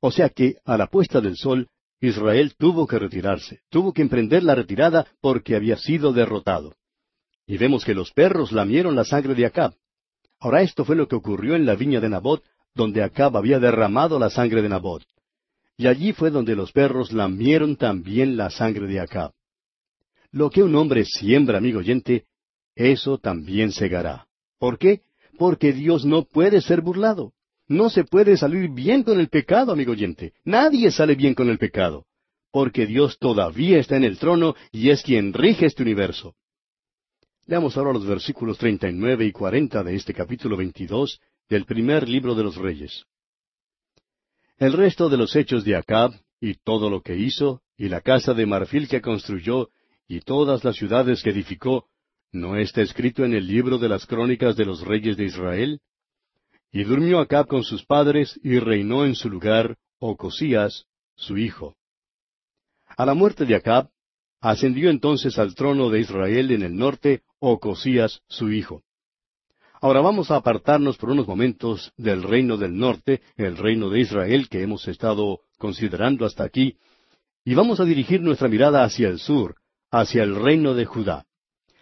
O 0.00 0.10
sea 0.10 0.28
que, 0.30 0.56
a 0.64 0.76
la 0.76 0.88
puesta 0.88 1.20
del 1.20 1.36
sol, 1.36 1.68
Israel 2.00 2.56
tuvo 2.58 2.88
que 2.88 2.98
retirarse, 2.98 3.60
tuvo 3.68 3.92
que 3.92 4.02
emprender 4.02 4.42
la 4.42 4.56
retirada 4.56 5.06
porque 5.20 5.54
había 5.54 5.76
sido 5.76 6.12
derrotado. 6.12 6.74
Y 7.46 7.56
vemos 7.56 7.84
que 7.84 7.94
los 7.94 8.10
perros 8.10 8.50
lamieron 8.50 8.96
la 8.96 9.04
sangre 9.04 9.36
de 9.36 9.46
Acab. 9.46 9.74
Ahora 10.40 10.62
esto 10.62 10.84
fue 10.84 10.96
lo 10.96 11.06
que 11.06 11.14
ocurrió 11.14 11.54
en 11.54 11.66
la 11.66 11.76
viña 11.76 12.00
de 12.00 12.08
Nabot, 12.08 12.42
donde 12.74 13.02
Acab 13.02 13.36
había 13.36 13.58
derramado 13.58 14.18
la 14.18 14.30
sangre 14.30 14.62
de 14.62 14.68
Nabot. 14.68 15.02
Y 15.76 15.86
allí 15.86 16.12
fue 16.12 16.30
donde 16.30 16.54
los 16.56 16.72
perros 16.72 17.12
lamieron 17.12 17.76
también 17.76 18.36
la 18.36 18.50
sangre 18.50 18.86
de 18.86 19.00
Acab. 19.00 19.32
Lo 20.30 20.50
que 20.50 20.62
un 20.62 20.74
hombre 20.74 21.04
siembra, 21.04 21.58
amigo 21.58 21.78
oyente, 21.80 22.24
eso 22.74 23.18
también 23.18 23.72
segará. 23.72 24.26
¿Por 24.58 24.78
qué? 24.78 25.02
Porque 25.38 25.72
Dios 25.72 26.04
no 26.04 26.24
puede 26.24 26.60
ser 26.60 26.80
burlado. 26.80 27.32
No 27.68 27.88
se 27.90 28.04
puede 28.04 28.36
salir 28.36 28.70
bien 28.70 29.02
con 29.02 29.18
el 29.20 29.28
pecado, 29.28 29.72
amigo 29.72 29.92
oyente. 29.92 30.32
Nadie 30.44 30.90
sale 30.90 31.14
bien 31.14 31.34
con 31.34 31.48
el 31.48 31.58
pecado. 31.58 32.04
porque 32.54 32.86
Dios 32.86 33.18
todavía 33.18 33.80
está 33.80 33.96
en 33.96 34.04
el 34.04 34.16
trono 34.16 34.54
y 34.70 34.90
es 34.90 35.02
quien 35.02 35.32
rige 35.32 35.66
este 35.66 35.82
universo. 35.82 36.36
Leamos 37.46 37.76
ahora 37.76 37.92
los 37.92 38.06
versículos 38.06 38.58
39 38.58 39.24
y 39.26 39.32
40 39.32 39.82
de 39.82 39.96
este 39.96 40.14
capítulo 40.14 40.56
22 40.56 41.20
del 41.48 41.64
primer 41.64 42.08
libro 42.08 42.34
de 42.34 42.42
los 42.42 42.56
Reyes. 42.56 43.04
El 44.56 44.72
resto 44.72 45.08
de 45.08 45.16
los 45.16 45.34
hechos 45.36 45.64
de 45.64 45.76
Acab, 45.76 46.12
y 46.40 46.54
todo 46.54 46.90
lo 46.90 47.02
que 47.02 47.16
hizo, 47.16 47.62
y 47.76 47.88
la 47.88 48.00
casa 48.00 48.34
de 48.34 48.46
marfil 48.46 48.88
que 48.88 49.00
construyó, 49.00 49.70
y 50.06 50.20
todas 50.20 50.64
las 50.64 50.76
ciudades 50.76 51.22
que 51.22 51.30
edificó, 51.30 51.88
¿no 52.32 52.56
está 52.56 52.82
escrito 52.82 53.24
en 53.24 53.34
el 53.34 53.46
libro 53.46 53.78
de 53.78 53.88
las 53.88 54.06
crónicas 54.06 54.56
de 54.56 54.64
los 54.64 54.82
reyes 54.82 55.16
de 55.16 55.24
Israel? 55.24 55.80
Y 56.72 56.84
durmió 56.84 57.20
Acab 57.20 57.46
con 57.46 57.62
sus 57.62 57.84
padres, 57.84 58.38
y 58.42 58.58
reinó 58.58 59.04
en 59.04 59.14
su 59.14 59.28
lugar 59.28 59.76
Ocosías, 59.98 60.86
su 61.16 61.38
hijo. 61.38 61.76
A 62.96 63.06
la 63.06 63.14
muerte 63.14 63.44
de 63.44 63.54
Acab, 63.54 63.88
ascendió 64.40 64.90
entonces 64.90 65.38
al 65.38 65.54
trono 65.54 65.88
de 65.88 66.00
Israel 66.00 66.50
en 66.50 66.62
el 66.62 66.76
norte 66.76 67.22
Ocosías, 67.38 68.20
su 68.28 68.52
hijo. 68.52 68.82
Ahora 69.84 70.00
vamos 70.00 70.30
a 70.30 70.36
apartarnos 70.36 70.96
por 70.96 71.10
unos 71.10 71.28
momentos 71.28 71.92
del 71.98 72.22
reino 72.22 72.56
del 72.56 72.74
norte, 72.74 73.20
el 73.36 73.58
reino 73.58 73.90
de 73.90 74.00
Israel 74.00 74.48
que 74.48 74.62
hemos 74.62 74.88
estado 74.88 75.40
considerando 75.58 76.24
hasta 76.24 76.42
aquí, 76.42 76.78
y 77.44 77.54
vamos 77.54 77.80
a 77.80 77.84
dirigir 77.84 78.22
nuestra 78.22 78.48
mirada 78.48 78.82
hacia 78.82 79.08
el 79.08 79.18
sur, 79.18 79.56
hacia 79.90 80.22
el 80.22 80.36
reino 80.36 80.72
de 80.72 80.86
Judá. 80.86 81.26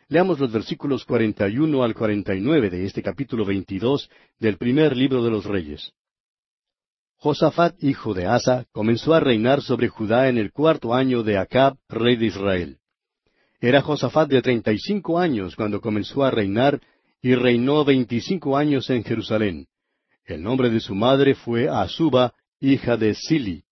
Leamos 0.09 0.41
los 0.41 0.51
versículos 0.51 1.05
41 1.05 1.85
al 1.85 1.95
49 1.95 2.71
de 2.71 2.87
este 2.87 3.05
capítulo 3.05 3.45
22 3.45 4.11
del 4.41 4.57
primer 4.57 4.97
libro 4.97 5.23
de 5.23 5.31
los 5.31 5.45
Reyes. 5.45 5.93
Josafat, 7.19 7.81
hijo 7.85 8.15
de 8.15 8.27
Asa, 8.27 8.65
comenzó 8.73 9.15
a 9.15 9.21
reinar 9.21 9.63
sobre 9.63 9.87
Judá 9.87 10.29
en 10.29 10.39
el 10.39 10.51
cuarto 10.51 10.93
año 10.93 11.23
de 11.23 11.39
Acab, 11.39 11.77
rey 11.89 12.17
de 12.17 12.27
Israel. 12.27 12.79
Era 13.61 13.81
Josafat 13.81 14.29
de 14.29 14.43
treinta 14.43 14.73
y 14.73 14.79
cinco 14.81 15.21
años 15.21 15.55
cuando 15.55 15.81
comenzó 15.81 16.25
a 16.25 16.33
reinar 16.33 16.81
y 17.23 17.37
reinó 17.37 17.85
veinticinco 17.85 18.57
años 18.57 18.91
en 18.91 19.05
Jerusalén. 19.05 19.69
El 20.25 20.43
nombre 20.43 20.71
de 20.71 20.81
su 20.81 20.95
madre 20.95 21.35
fue 21.37 21.69
Azuba, 21.69 22.35
hija 22.61 22.97
de 22.97 23.15
Sili. 23.15 23.63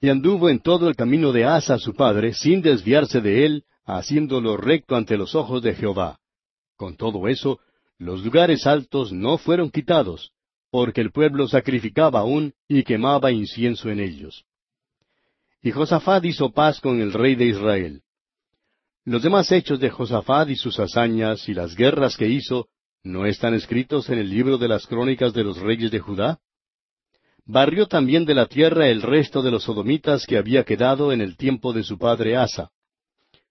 Y 0.00 0.08
anduvo 0.08 0.48
en 0.48 0.60
todo 0.60 0.88
el 0.88 0.96
camino 0.96 1.32
de 1.32 1.44
Asa 1.44 1.78
su 1.78 1.94
padre, 1.94 2.34
sin 2.34 2.60
desviarse 2.60 3.20
de 3.20 3.46
él, 3.46 3.64
haciéndolo 3.84 4.56
recto 4.56 4.96
ante 4.96 5.16
los 5.16 5.34
ojos 5.34 5.62
de 5.62 5.74
Jehová. 5.74 6.18
Con 6.76 6.96
todo 6.96 7.28
eso, 7.28 7.60
los 7.98 8.24
lugares 8.24 8.66
altos 8.66 9.12
no 9.12 9.38
fueron 9.38 9.70
quitados, 9.70 10.32
porque 10.70 11.00
el 11.00 11.12
pueblo 11.12 11.46
sacrificaba 11.46 12.20
aún 12.20 12.54
y 12.66 12.82
quemaba 12.82 13.30
incienso 13.30 13.90
en 13.90 14.00
ellos. 14.00 14.44
Y 15.62 15.70
Josafat 15.70 16.24
hizo 16.24 16.50
paz 16.50 16.80
con 16.80 17.00
el 17.00 17.12
rey 17.12 17.34
de 17.34 17.46
Israel. 17.46 18.02
Los 19.04 19.22
demás 19.22 19.50
hechos 19.50 19.80
de 19.80 19.88
Josafat 19.88 20.50
y 20.50 20.56
sus 20.56 20.78
hazañas 20.78 21.48
y 21.48 21.54
las 21.54 21.74
guerras 21.74 22.16
que 22.16 22.28
hizo, 22.28 22.68
¿no 23.02 23.24
están 23.24 23.54
escritos 23.54 24.10
en 24.10 24.18
el 24.18 24.28
libro 24.28 24.58
de 24.58 24.68
las 24.68 24.86
crónicas 24.86 25.32
de 25.32 25.42
los 25.42 25.58
reyes 25.58 25.90
de 25.90 26.00
Judá? 26.00 26.38
Barrió 27.46 27.86
también 27.86 28.26
de 28.26 28.34
la 28.34 28.46
tierra 28.46 28.88
el 28.88 29.00
resto 29.00 29.42
de 29.42 29.50
los 29.50 29.64
sodomitas 29.64 30.26
que 30.26 30.36
había 30.36 30.64
quedado 30.64 31.12
en 31.12 31.22
el 31.22 31.36
tiempo 31.36 31.72
de 31.72 31.82
su 31.82 31.98
padre 31.98 32.36
Asa. 32.36 32.70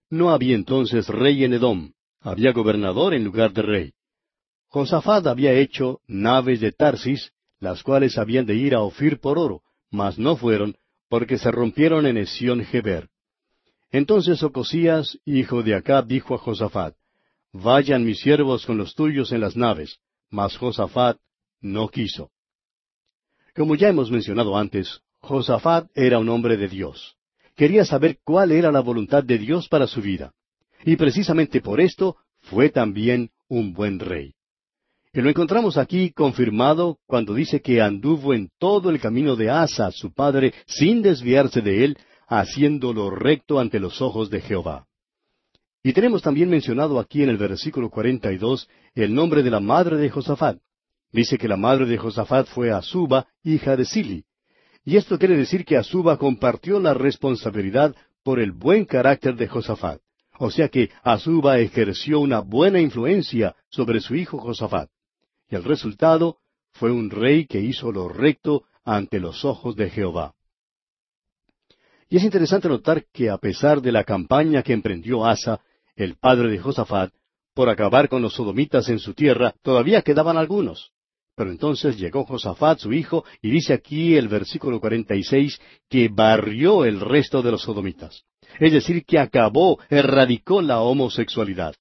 No 0.10 0.30
había 0.30 0.56
entonces 0.56 1.08
rey 1.08 1.44
en 1.44 1.54
Edom, 1.54 1.94
había 2.22 2.52
gobernador 2.52 3.16
en 3.16 3.24
lugar 3.24 3.52
de 3.52 3.62
rey. 3.64 3.94
Josafat 4.68 5.26
había 5.26 5.54
hecho 5.54 6.00
naves 6.08 6.60
de 6.60 6.72
Tarsis, 6.72 7.32
las 7.60 7.82
cuales 7.82 8.20
habían 8.20 8.46
de 8.46 8.56
ir 8.56 8.76
a 8.76 8.82
Ofir 8.82 9.20
por 9.20 9.40
oro, 9.40 9.64
mas 9.90 10.20
no 10.20 10.38
fueron, 10.38 10.76
porque 11.10 11.40
se 11.40 11.50
rompieron 11.50 12.06
en 12.06 12.18
Esión 12.18 12.64
Geber. 12.64 13.10
Entonces 13.92 14.44
Ocosías, 14.44 15.18
hijo 15.26 15.64
de 15.64 15.76
Acab, 15.76 16.06
dijo 16.08 16.36
a 16.36 16.38
Josafat, 16.38 16.96
Vayan 17.52 18.06
mis 18.06 18.20
siervos 18.20 18.66
con 18.66 18.78
los 18.78 18.94
tuyos 18.94 19.32
en 19.32 19.42
las 19.42 19.56
naves, 19.56 20.00
mas 20.30 20.56
Josafat 20.56 21.18
no 21.62 21.90
quiso. 21.90 22.30
Como 23.56 23.76
ya 23.76 23.90
hemos 23.90 24.12
mencionado 24.12 24.56
antes, 24.56 25.02
Josafat 25.20 25.90
era 25.96 26.20
un 26.20 26.30
hombre 26.30 26.58
de 26.58 26.68
Dios. 26.68 27.16
Quería 27.56 27.84
saber 27.84 28.20
cuál 28.24 28.52
era 28.52 28.72
la 28.72 28.80
voluntad 28.80 29.24
de 29.24 29.38
Dios 29.38 29.68
para 29.68 29.88
su 29.88 30.02
vida. 30.02 30.34
Y 30.86 30.96
precisamente 30.96 31.60
por 31.60 31.82
esto 31.82 32.18
fue 32.42 32.70
también 32.70 33.32
un 33.48 33.74
buen 33.74 34.00
rey. 34.00 34.36
Y 35.12 35.22
lo 35.22 35.30
encontramos 35.30 35.78
aquí 35.78 36.12
confirmado 36.12 37.00
cuando 37.08 37.34
dice 37.34 37.62
que 37.62 37.82
anduvo 37.82 38.34
en 38.34 38.50
todo 38.60 38.92
el 38.92 39.00
camino 39.00 39.36
de 39.36 39.50
Asa, 39.50 39.92
su 39.92 40.14
padre, 40.14 40.54
sin 40.68 41.02
desviarse 41.02 41.62
de 41.62 41.84
él, 41.84 41.98
haciéndolo 42.30 43.10
recto 43.10 43.60
ante 43.60 43.80
los 43.80 44.02
ojos 44.02 44.30
de 44.30 44.40
Jehová. 44.40 44.88
Y 45.84 45.94
tenemos 45.94 46.22
también 46.22 46.50
mencionado 46.50 47.00
aquí 47.00 47.24
en 47.24 47.30
el 47.30 47.38
versículo 47.38 47.90
42 47.90 48.70
el 48.96 49.14
nombre 49.14 49.44
de 49.44 49.50
la 49.50 49.60
madre 49.60 49.98
de 49.98 50.10
Josafat. 50.10 50.58
Dice 51.12 51.38
que 51.38 51.48
la 51.48 51.58
madre 51.58 51.86
de 51.86 51.98
Josafat 51.98 52.48
fue 52.48 52.72
Azuba, 52.72 53.28
hija 53.44 53.76
de 53.76 53.86
Sili. 53.86 54.24
Y 54.86 54.96
esto 54.96 55.18
quiere 55.18 55.36
decir 55.36 55.66
que 55.66 55.76
Azuba 55.76 56.18
compartió 56.18 56.80
la 56.80 56.94
responsabilidad 56.94 57.96
por 58.24 58.40
el 58.40 58.52
buen 58.52 58.86
carácter 58.86 59.36
de 59.36 59.48
Josafat. 59.48 60.00
O 60.38 60.52
sea 60.52 60.70
que 60.70 60.90
Azuba 61.04 61.60
ejerció 61.60 62.20
una 62.20 62.40
buena 62.40 62.80
influencia 62.80 63.56
sobre 63.70 64.00
su 64.00 64.16
hijo 64.16 64.38
Josafat 64.38 64.90
y 65.50 65.56
el 65.56 65.64
resultado 65.64 66.38
fue 66.72 66.92
un 66.92 67.10
rey 67.10 67.46
que 67.46 67.60
hizo 67.60 67.92
lo 67.92 68.08
recto 68.08 68.64
ante 68.86 69.20
los 69.20 69.44
ojos 69.44 69.76
de 69.76 69.90
Jehová. 69.90 70.34
Y 72.10 72.18
es 72.18 72.24
interesante 72.24 72.68
notar 72.68 73.06
que 73.14 73.30
a 73.30 73.38
pesar 73.38 73.82
de 73.82 73.92
la 73.92 74.04
campaña 74.04 74.64
que 74.64 74.74
emprendió 74.74 75.26
Asa, 75.26 75.62
el 75.96 76.16
padre 76.16 76.50
de 76.50 76.58
Josafat, 76.58 77.14
por 77.54 77.70
acabar 77.70 78.10
con 78.10 78.22
los 78.22 78.34
sodomitas 78.34 78.90
en 78.90 78.98
su 78.98 79.14
tierra, 79.14 79.54
todavía 79.62 80.02
quedaban 80.02 80.38
algunos. 80.38 80.92
Pero 81.36 81.52
entonces 81.52 81.98
llegó 81.98 82.26
Josafat, 82.26 82.80
su 82.80 82.94
hijo, 82.94 83.26
y 83.42 83.52
dice 83.52 83.74
aquí 83.74 84.16
el 84.16 84.28
versículo 84.28 84.80
46 84.80 85.62
que 85.88 86.10
barrió 86.10 86.84
el 86.84 87.00
resto 87.00 87.44
de 87.44 87.52
los 87.52 87.62
sodomitas. 87.62 88.24
Es 88.60 88.74
decir, 88.74 89.06
que 89.06 89.20
acabó, 89.20 89.80
erradicó 89.90 90.62
la 90.62 90.82
homosexualidad. 90.82 91.76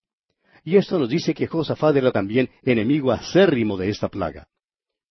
Y 0.62 0.76
esto 0.76 0.99
nos 0.99 1.09
dice 1.09 1.33
que 1.33 1.47
Josafat 1.47 1.97
era 1.97 2.12
también 2.12 2.51
enemigo 2.62 3.12
acérrimo 3.12 3.79
de 3.79 3.89
esta 3.89 4.09
plaga. 4.09 4.47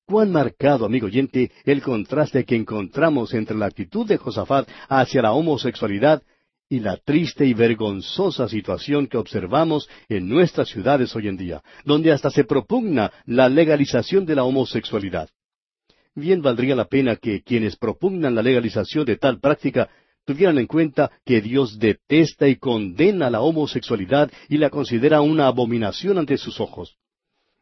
Cuán 0.07 0.31
marcado, 0.31 0.85
amigo 0.85 1.07
oyente, 1.07 1.51
el 1.65 1.81
contraste 1.81 2.45
que 2.45 2.55
encontramos 2.55 3.33
entre 3.33 3.57
la 3.57 3.65
actitud 3.65 4.07
de 4.07 4.15
Josafat 4.15 4.65
hacia 4.87 5.21
la 5.21 5.33
homosexualidad 5.33 6.23
y 6.69 6.79
la 6.79 6.95
triste 6.95 7.45
y 7.45 7.53
vergonzosa 7.53 8.47
situación 8.47 9.07
que 9.07 9.17
observamos 9.17 9.89
en 10.07 10.29
nuestras 10.29 10.69
ciudades 10.69 11.13
hoy 11.13 11.27
en 11.27 11.35
día, 11.35 11.61
donde 11.83 12.13
hasta 12.13 12.29
se 12.29 12.45
propugna 12.45 13.11
la 13.25 13.49
legalización 13.49 14.25
de 14.25 14.35
la 14.35 14.45
homosexualidad. 14.45 15.29
Bien 16.15 16.41
valdría 16.41 16.77
la 16.77 16.85
pena 16.85 17.17
que 17.17 17.41
quienes 17.43 17.75
propugnan 17.75 18.33
la 18.33 18.41
legalización 18.41 19.03
de 19.03 19.17
tal 19.17 19.41
práctica 19.41 19.89
tuvieran 20.23 20.57
en 20.57 20.67
cuenta 20.67 21.11
que 21.25 21.41
Dios 21.41 21.79
detesta 21.79 22.47
y 22.47 22.55
condena 22.55 23.29
la 23.29 23.41
homosexualidad 23.41 24.31
y 24.47 24.57
la 24.57 24.69
considera 24.69 25.19
una 25.19 25.47
abominación 25.47 26.17
ante 26.17 26.37
sus 26.37 26.61
ojos. 26.61 26.97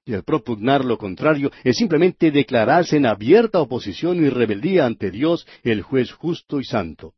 Y 0.05 0.13
el 0.13 0.23
propugnar 0.23 0.85
lo 0.85 0.99
contrario 0.99 1.51
es 1.63 1.77
simplemente 1.77 2.29
declararse 2.29 2.97
en 2.97 3.07
abierta 3.07 3.59
oposición 3.59 4.23
y 4.23 4.29
rebeldía 4.29 4.85
ante 4.85 5.09
Dios, 5.09 5.47
el 5.63 5.81
juez 5.81 6.11
justo 6.11 6.59
y 6.59 6.63
santo. 6.63 7.15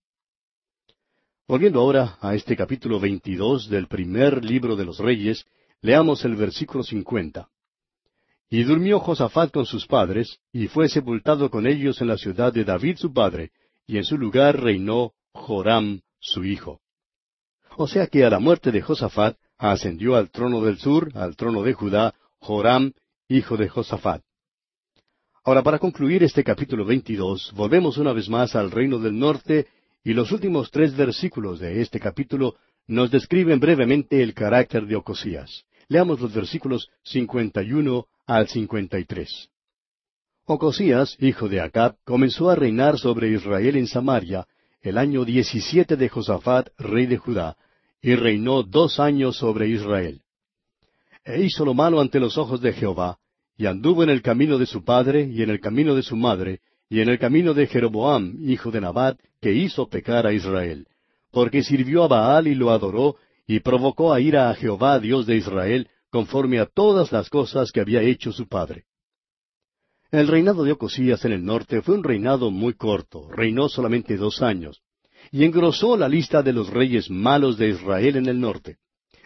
Volviendo 1.48 1.82
ahora 1.82 2.18
a 2.22 2.34
este 2.34 2.56
capítulo 2.56 3.00
22 3.00 3.70
del 3.70 3.88
primer 3.88 4.44
libro 4.44 4.78
de 4.78 4.86
los 4.86 5.00
Reyes, 5.00 5.46
leamos 5.82 6.24
el 6.24 6.38
versículo 6.38 6.84
50. 6.84 7.50
Y 8.50 8.64
durmió 8.64 9.00
Josafat 9.00 9.52
con 9.52 9.66
sus 9.66 9.86
padres, 9.86 10.40
y 10.54 10.68
fue 10.68 10.88
sepultado 10.88 11.50
con 11.50 11.68
ellos 11.68 12.00
en 12.00 12.08
la 12.08 12.18
ciudad 12.18 12.54
de 12.54 12.64
David 12.64 12.98
su 12.98 13.12
padre, 13.12 13.52
y 13.86 13.98
en 13.98 14.06
su 14.06 14.18
lugar 14.18 14.62
reinó 14.62 15.14
Joram 15.34 16.02
su 16.20 16.46
hijo. 16.46 16.80
O 17.76 17.88
sea 17.88 18.08
que 18.08 18.24
a 18.24 18.30
la 18.30 18.40
muerte 18.40 18.72
de 18.72 18.82
Josafat 18.82 19.38
ascendió 19.58 20.16
al 20.16 20.32
trono 20.32 20.62
del 20.62 20.78
sur, 20.78 21.12
al 21.16 21.36
trono 21.36 21.64
de 21.64 21.74
Judá, 21.74 22.16
Joram, 22.48 22.93
hijo 23.28 23.58
de 23.58 23.68
Josafat. 23.68 24.22
Ahora, 25.43 25.64
para 25.64 25.80
concluir 25.80 26.24
este 26.24 26.45
capítulo 26.45 26.86
22, 26.86 27.52
volvemos 27.54 27.98
una 27.98 28.14
vez 28.14 28.30
más 28.30 28.56
al 28.56 28.72
reino 28.72 29.00
del 29.00 29.20
norte 29.20 29.68
y 30.02 30.14
los 30.14 30.32
últimos 30.32 30.72
tres 30.72 30.95
versículos 30.95 31.60
de 31.60 31.82
este 31.82 32.00
capítulo 32.00 32.56
nos 32.88 33.12
describen 33.12 33.60
brevemente 33.60 34.24
el 34.24 34.34
carácter 34.34 34.86
de 34.88 34.95
Ocosías. 34.95 35.66
Leamos 35.89 36.22
los 36.22 36.34
versículos 36.34 36.89
51 37.04 38.08
al 38.26 38.48
53. 38.48 39.50
Ocosías, 40.45 41.18
hijo 41.20 41.50
de 41.50 41.60
Acab, 41.60 41.98
comenzó 42.06 42.50
a 42.50 42.56
reinar 42.56 42.98
sobre 42.98 43.30
Israel 43.30 43.76
en 43.76 43.88
Samaria, 43.88 44.48
el 44.80 44.98
año 44.98 45.26
diecisiete 45.26 45.98
de 45.98 46.08
Josafat, 46.08 46.70
rey 46.78 47.08
de 47.08 47.18
Judá, 47.18 47.58
y 48.02 48.16
reinó 48.16 48.64
dos 48.64 49.02
años 49.02 49.36
sobre 49.36 49.68
Israel. 49.68 50.22
E 51.28 51.44
hizo 51.44 51.66
lo 51.66 51.74
malo 51.74 52.00
ante 52.00 52.22
los 52.22 52.38
ojos 52.38 52.62
de 52.62 52.72
Jehová, 52.72 53.18
y 53.58 53.66
anduvo 53.66 54.02
en 54.02 54.10
el 54.10 54.22
camino 54.22 54.58
de 54.58 54.66
su 54.66 54.86
padre 54.86 55.28
y 55.30 55.44
en 55.44 55.50
el 55.50 55.60
camino 55.60 55.94
de 55.94 56.02
su 56.02 56.16
madre, 56.16 56.62
y 56.90 57.02
en 57.02 57.10
el 57.10 57.20
camino 57.20 57.54
de 57.54 57.68
Jeroboam, 57.68 58.38
hijo 58.50 58.72
de 58.72 58.80
Nabat, 58.80 59.20
que 59.42 59.52
hizo 59.52 59.90
pecar 59.90 60.26
a 60.26 60.32
Israel, 60.32 60.88
porque 61.32 61.64
sirvió 61.64 62.06
a 62.06 62.08
Baal 62.08 62.48
y 62.48 62.56
lo 62.56 62.72
adoró, 62.72 63.18
y 63.46 63.60
provocó 63.60 64.14
a 64.14 64.22
ira 64.22 64.50
a 64.50 64.56
Jehová, 64.56 65.00
Dios 65.00 65.26
de 65.26 65.36
Israel, 65.36 65.90
conforme 66.10 66.60
a 66.60 66.66
todas 66.66 67.12
las 67.12 67.30
cosas 67.30 67.74
que 67.74 67.82
había 67.82 68.02
hecho 68.02 68.32
su 68.32 68.48
padre. 68.48 68.86
El 70.12 70.30
reinado 70.30 70.64
de 70.64 70.72
Ocosías 70.72 71.26
en 71.26 71.34
el 71.34 71.44
norte 71.44 71.82
fue 71.82 71.96
un 71.96 72.06
reinado 72.06 72.52
muy 72.52 72.74
corto, 72.74 73.30
reinó 73.30 73.68
solamente 73.68 74.16
dos 74.16 74.42
años, 74.42 74.82
y 75.34 75.44
engrosó 75.44 75.98
la 75.98 76.08
lista 76.08 76.42
de 76.42 76.54
los 76.54 76.70
reyes 76.70 77.10
malos 77.10 77.58
de 77.58 77.68
Israel 77.68 78.16
en 78.16 78.28
el 78.28 78.40
norte. 78.40 78.78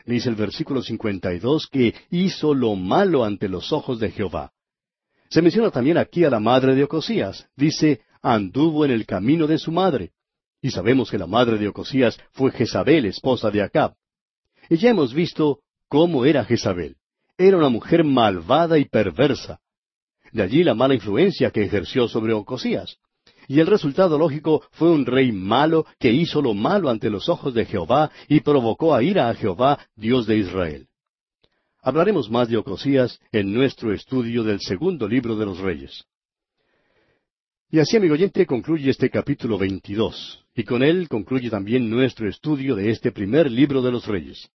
Dice 0.05 0.29
el 0.29 0.35
versículo 0.35 0.81
52 0.81 1.67
que 1.67 1.93
hizo 2.09 2.53
lo 2.53 2.75
malo 2.75 3.23
ante 3.23 3.47
los 3.47 3.71
ojos 3.71 3.99
de 3.99 4.11
Jehová. 4.11 4.51
Se 5.29 5.41
menciona 5.41 5.71
también 5.71 5.97
aquí 5.97 6.23
a 6.25 6.29
la 6.29 6.39
madre 6.39 6.75
de 6.75 6.83
Ocosías. 6.83 7.47
Dice, 7.55 8.01
anduvo 8.21 8.85
en 8.85 8.91
el 8.91 9.05
camino 9.05 9.47
de 9.47 9.57
su 9.57 9.71
madre. 9.71 10.11
Y 10.61 10.71
sabemos 10.71 11.09
que 11.09 11.17
la 11.17 11.27
madre 11.27 11.57
de 11.57 11.67
Ocosías 11.67 12.19
fue 12.31 12.51
Jezabel, 12.51 13.05
esposa 13.05 13.49
de 13.49 13.61
Acab. 13.61 13.93
Y 14.69 14.77
ya 14.77 14.89
hemos 14.89 15.13
visto 15.13 15.59
cómo 15.87 16.25
era 16.25 16.45
Jezabel. 16.45 16.97
Era 17.37 17.57
una 17.57 17.69
mujer 17.69 18.03
malvada 18.03 18.77
y 18.77 18.85
perversa. 18.85 19.59
De 20.31 20.43
allí 20.43 20.63
la 20.63 20.75
mala 20.75 20.93
influencia 20.93 21.51
que 21.51 21.63
ejerció 21.63 22.07
sobre 22.07 22.33
Ocosías. 22.33 22.97
Y 23.47 23.59
el 23.59 23.67
resultado 23.67 24.17
lógico 24.17 24.63
fue 24.71 24.91
un 24.91 25.05
rey 25.05 25.31
malo 25.31 25.85
que 25.99 26.11
hizo 26.11 26.41
lo 26.41 26.53
malo 26.53 26.89
ante 26.89 27.09
los 27.09 27.29
ojos 27.29 27.53
de 27.53 27.65
Jehová 27.65 28.11
y 28.27 28.41
provocó 28.41 28.93
a 28.93 29.03
ira 29.03 29.29
a 29.29 29.35
Jehová, 29.35 29.79
Dios 29.95 30.25
de 30.27 30.37
Israel. 30.37 30.87
Hablaremos 31.81 32.29
más 32.29 32.47
de 32.47 32.57
Ocosías 32.57 33.19
en 33.31 33.53
nuestro 33.53 33.93
estudio 33.93 34.43
del 34.43 34.59
segundo 34.59 35.07
libro 35.07 35.35
de 35.35 35.45
los 35.45 35.59
Reyes. 35.59 36.05
Y 37.71 37.79
así, 37.79 37.97
amigo 37.97 38.13
oyente, 38.13 38.45
concluye 38.45 38.89
este 38.89 39.09
capítulo 39.09 39.57
22, 39.57 40.45
y 40.55 40.63
con 40.63 40.83
él 40.83 41.07
concluye 41.07 41.49
también 41.49 41.89
nuestro 41.89 42.27
estudio 42.27 42.75
de 42.75 42.91
este 42.91 43.11
primer 43.11 43.49
libro 43.49 43.81
de 43.81 43.91
los 43.91 44.05
Reyes. 44.05 44.49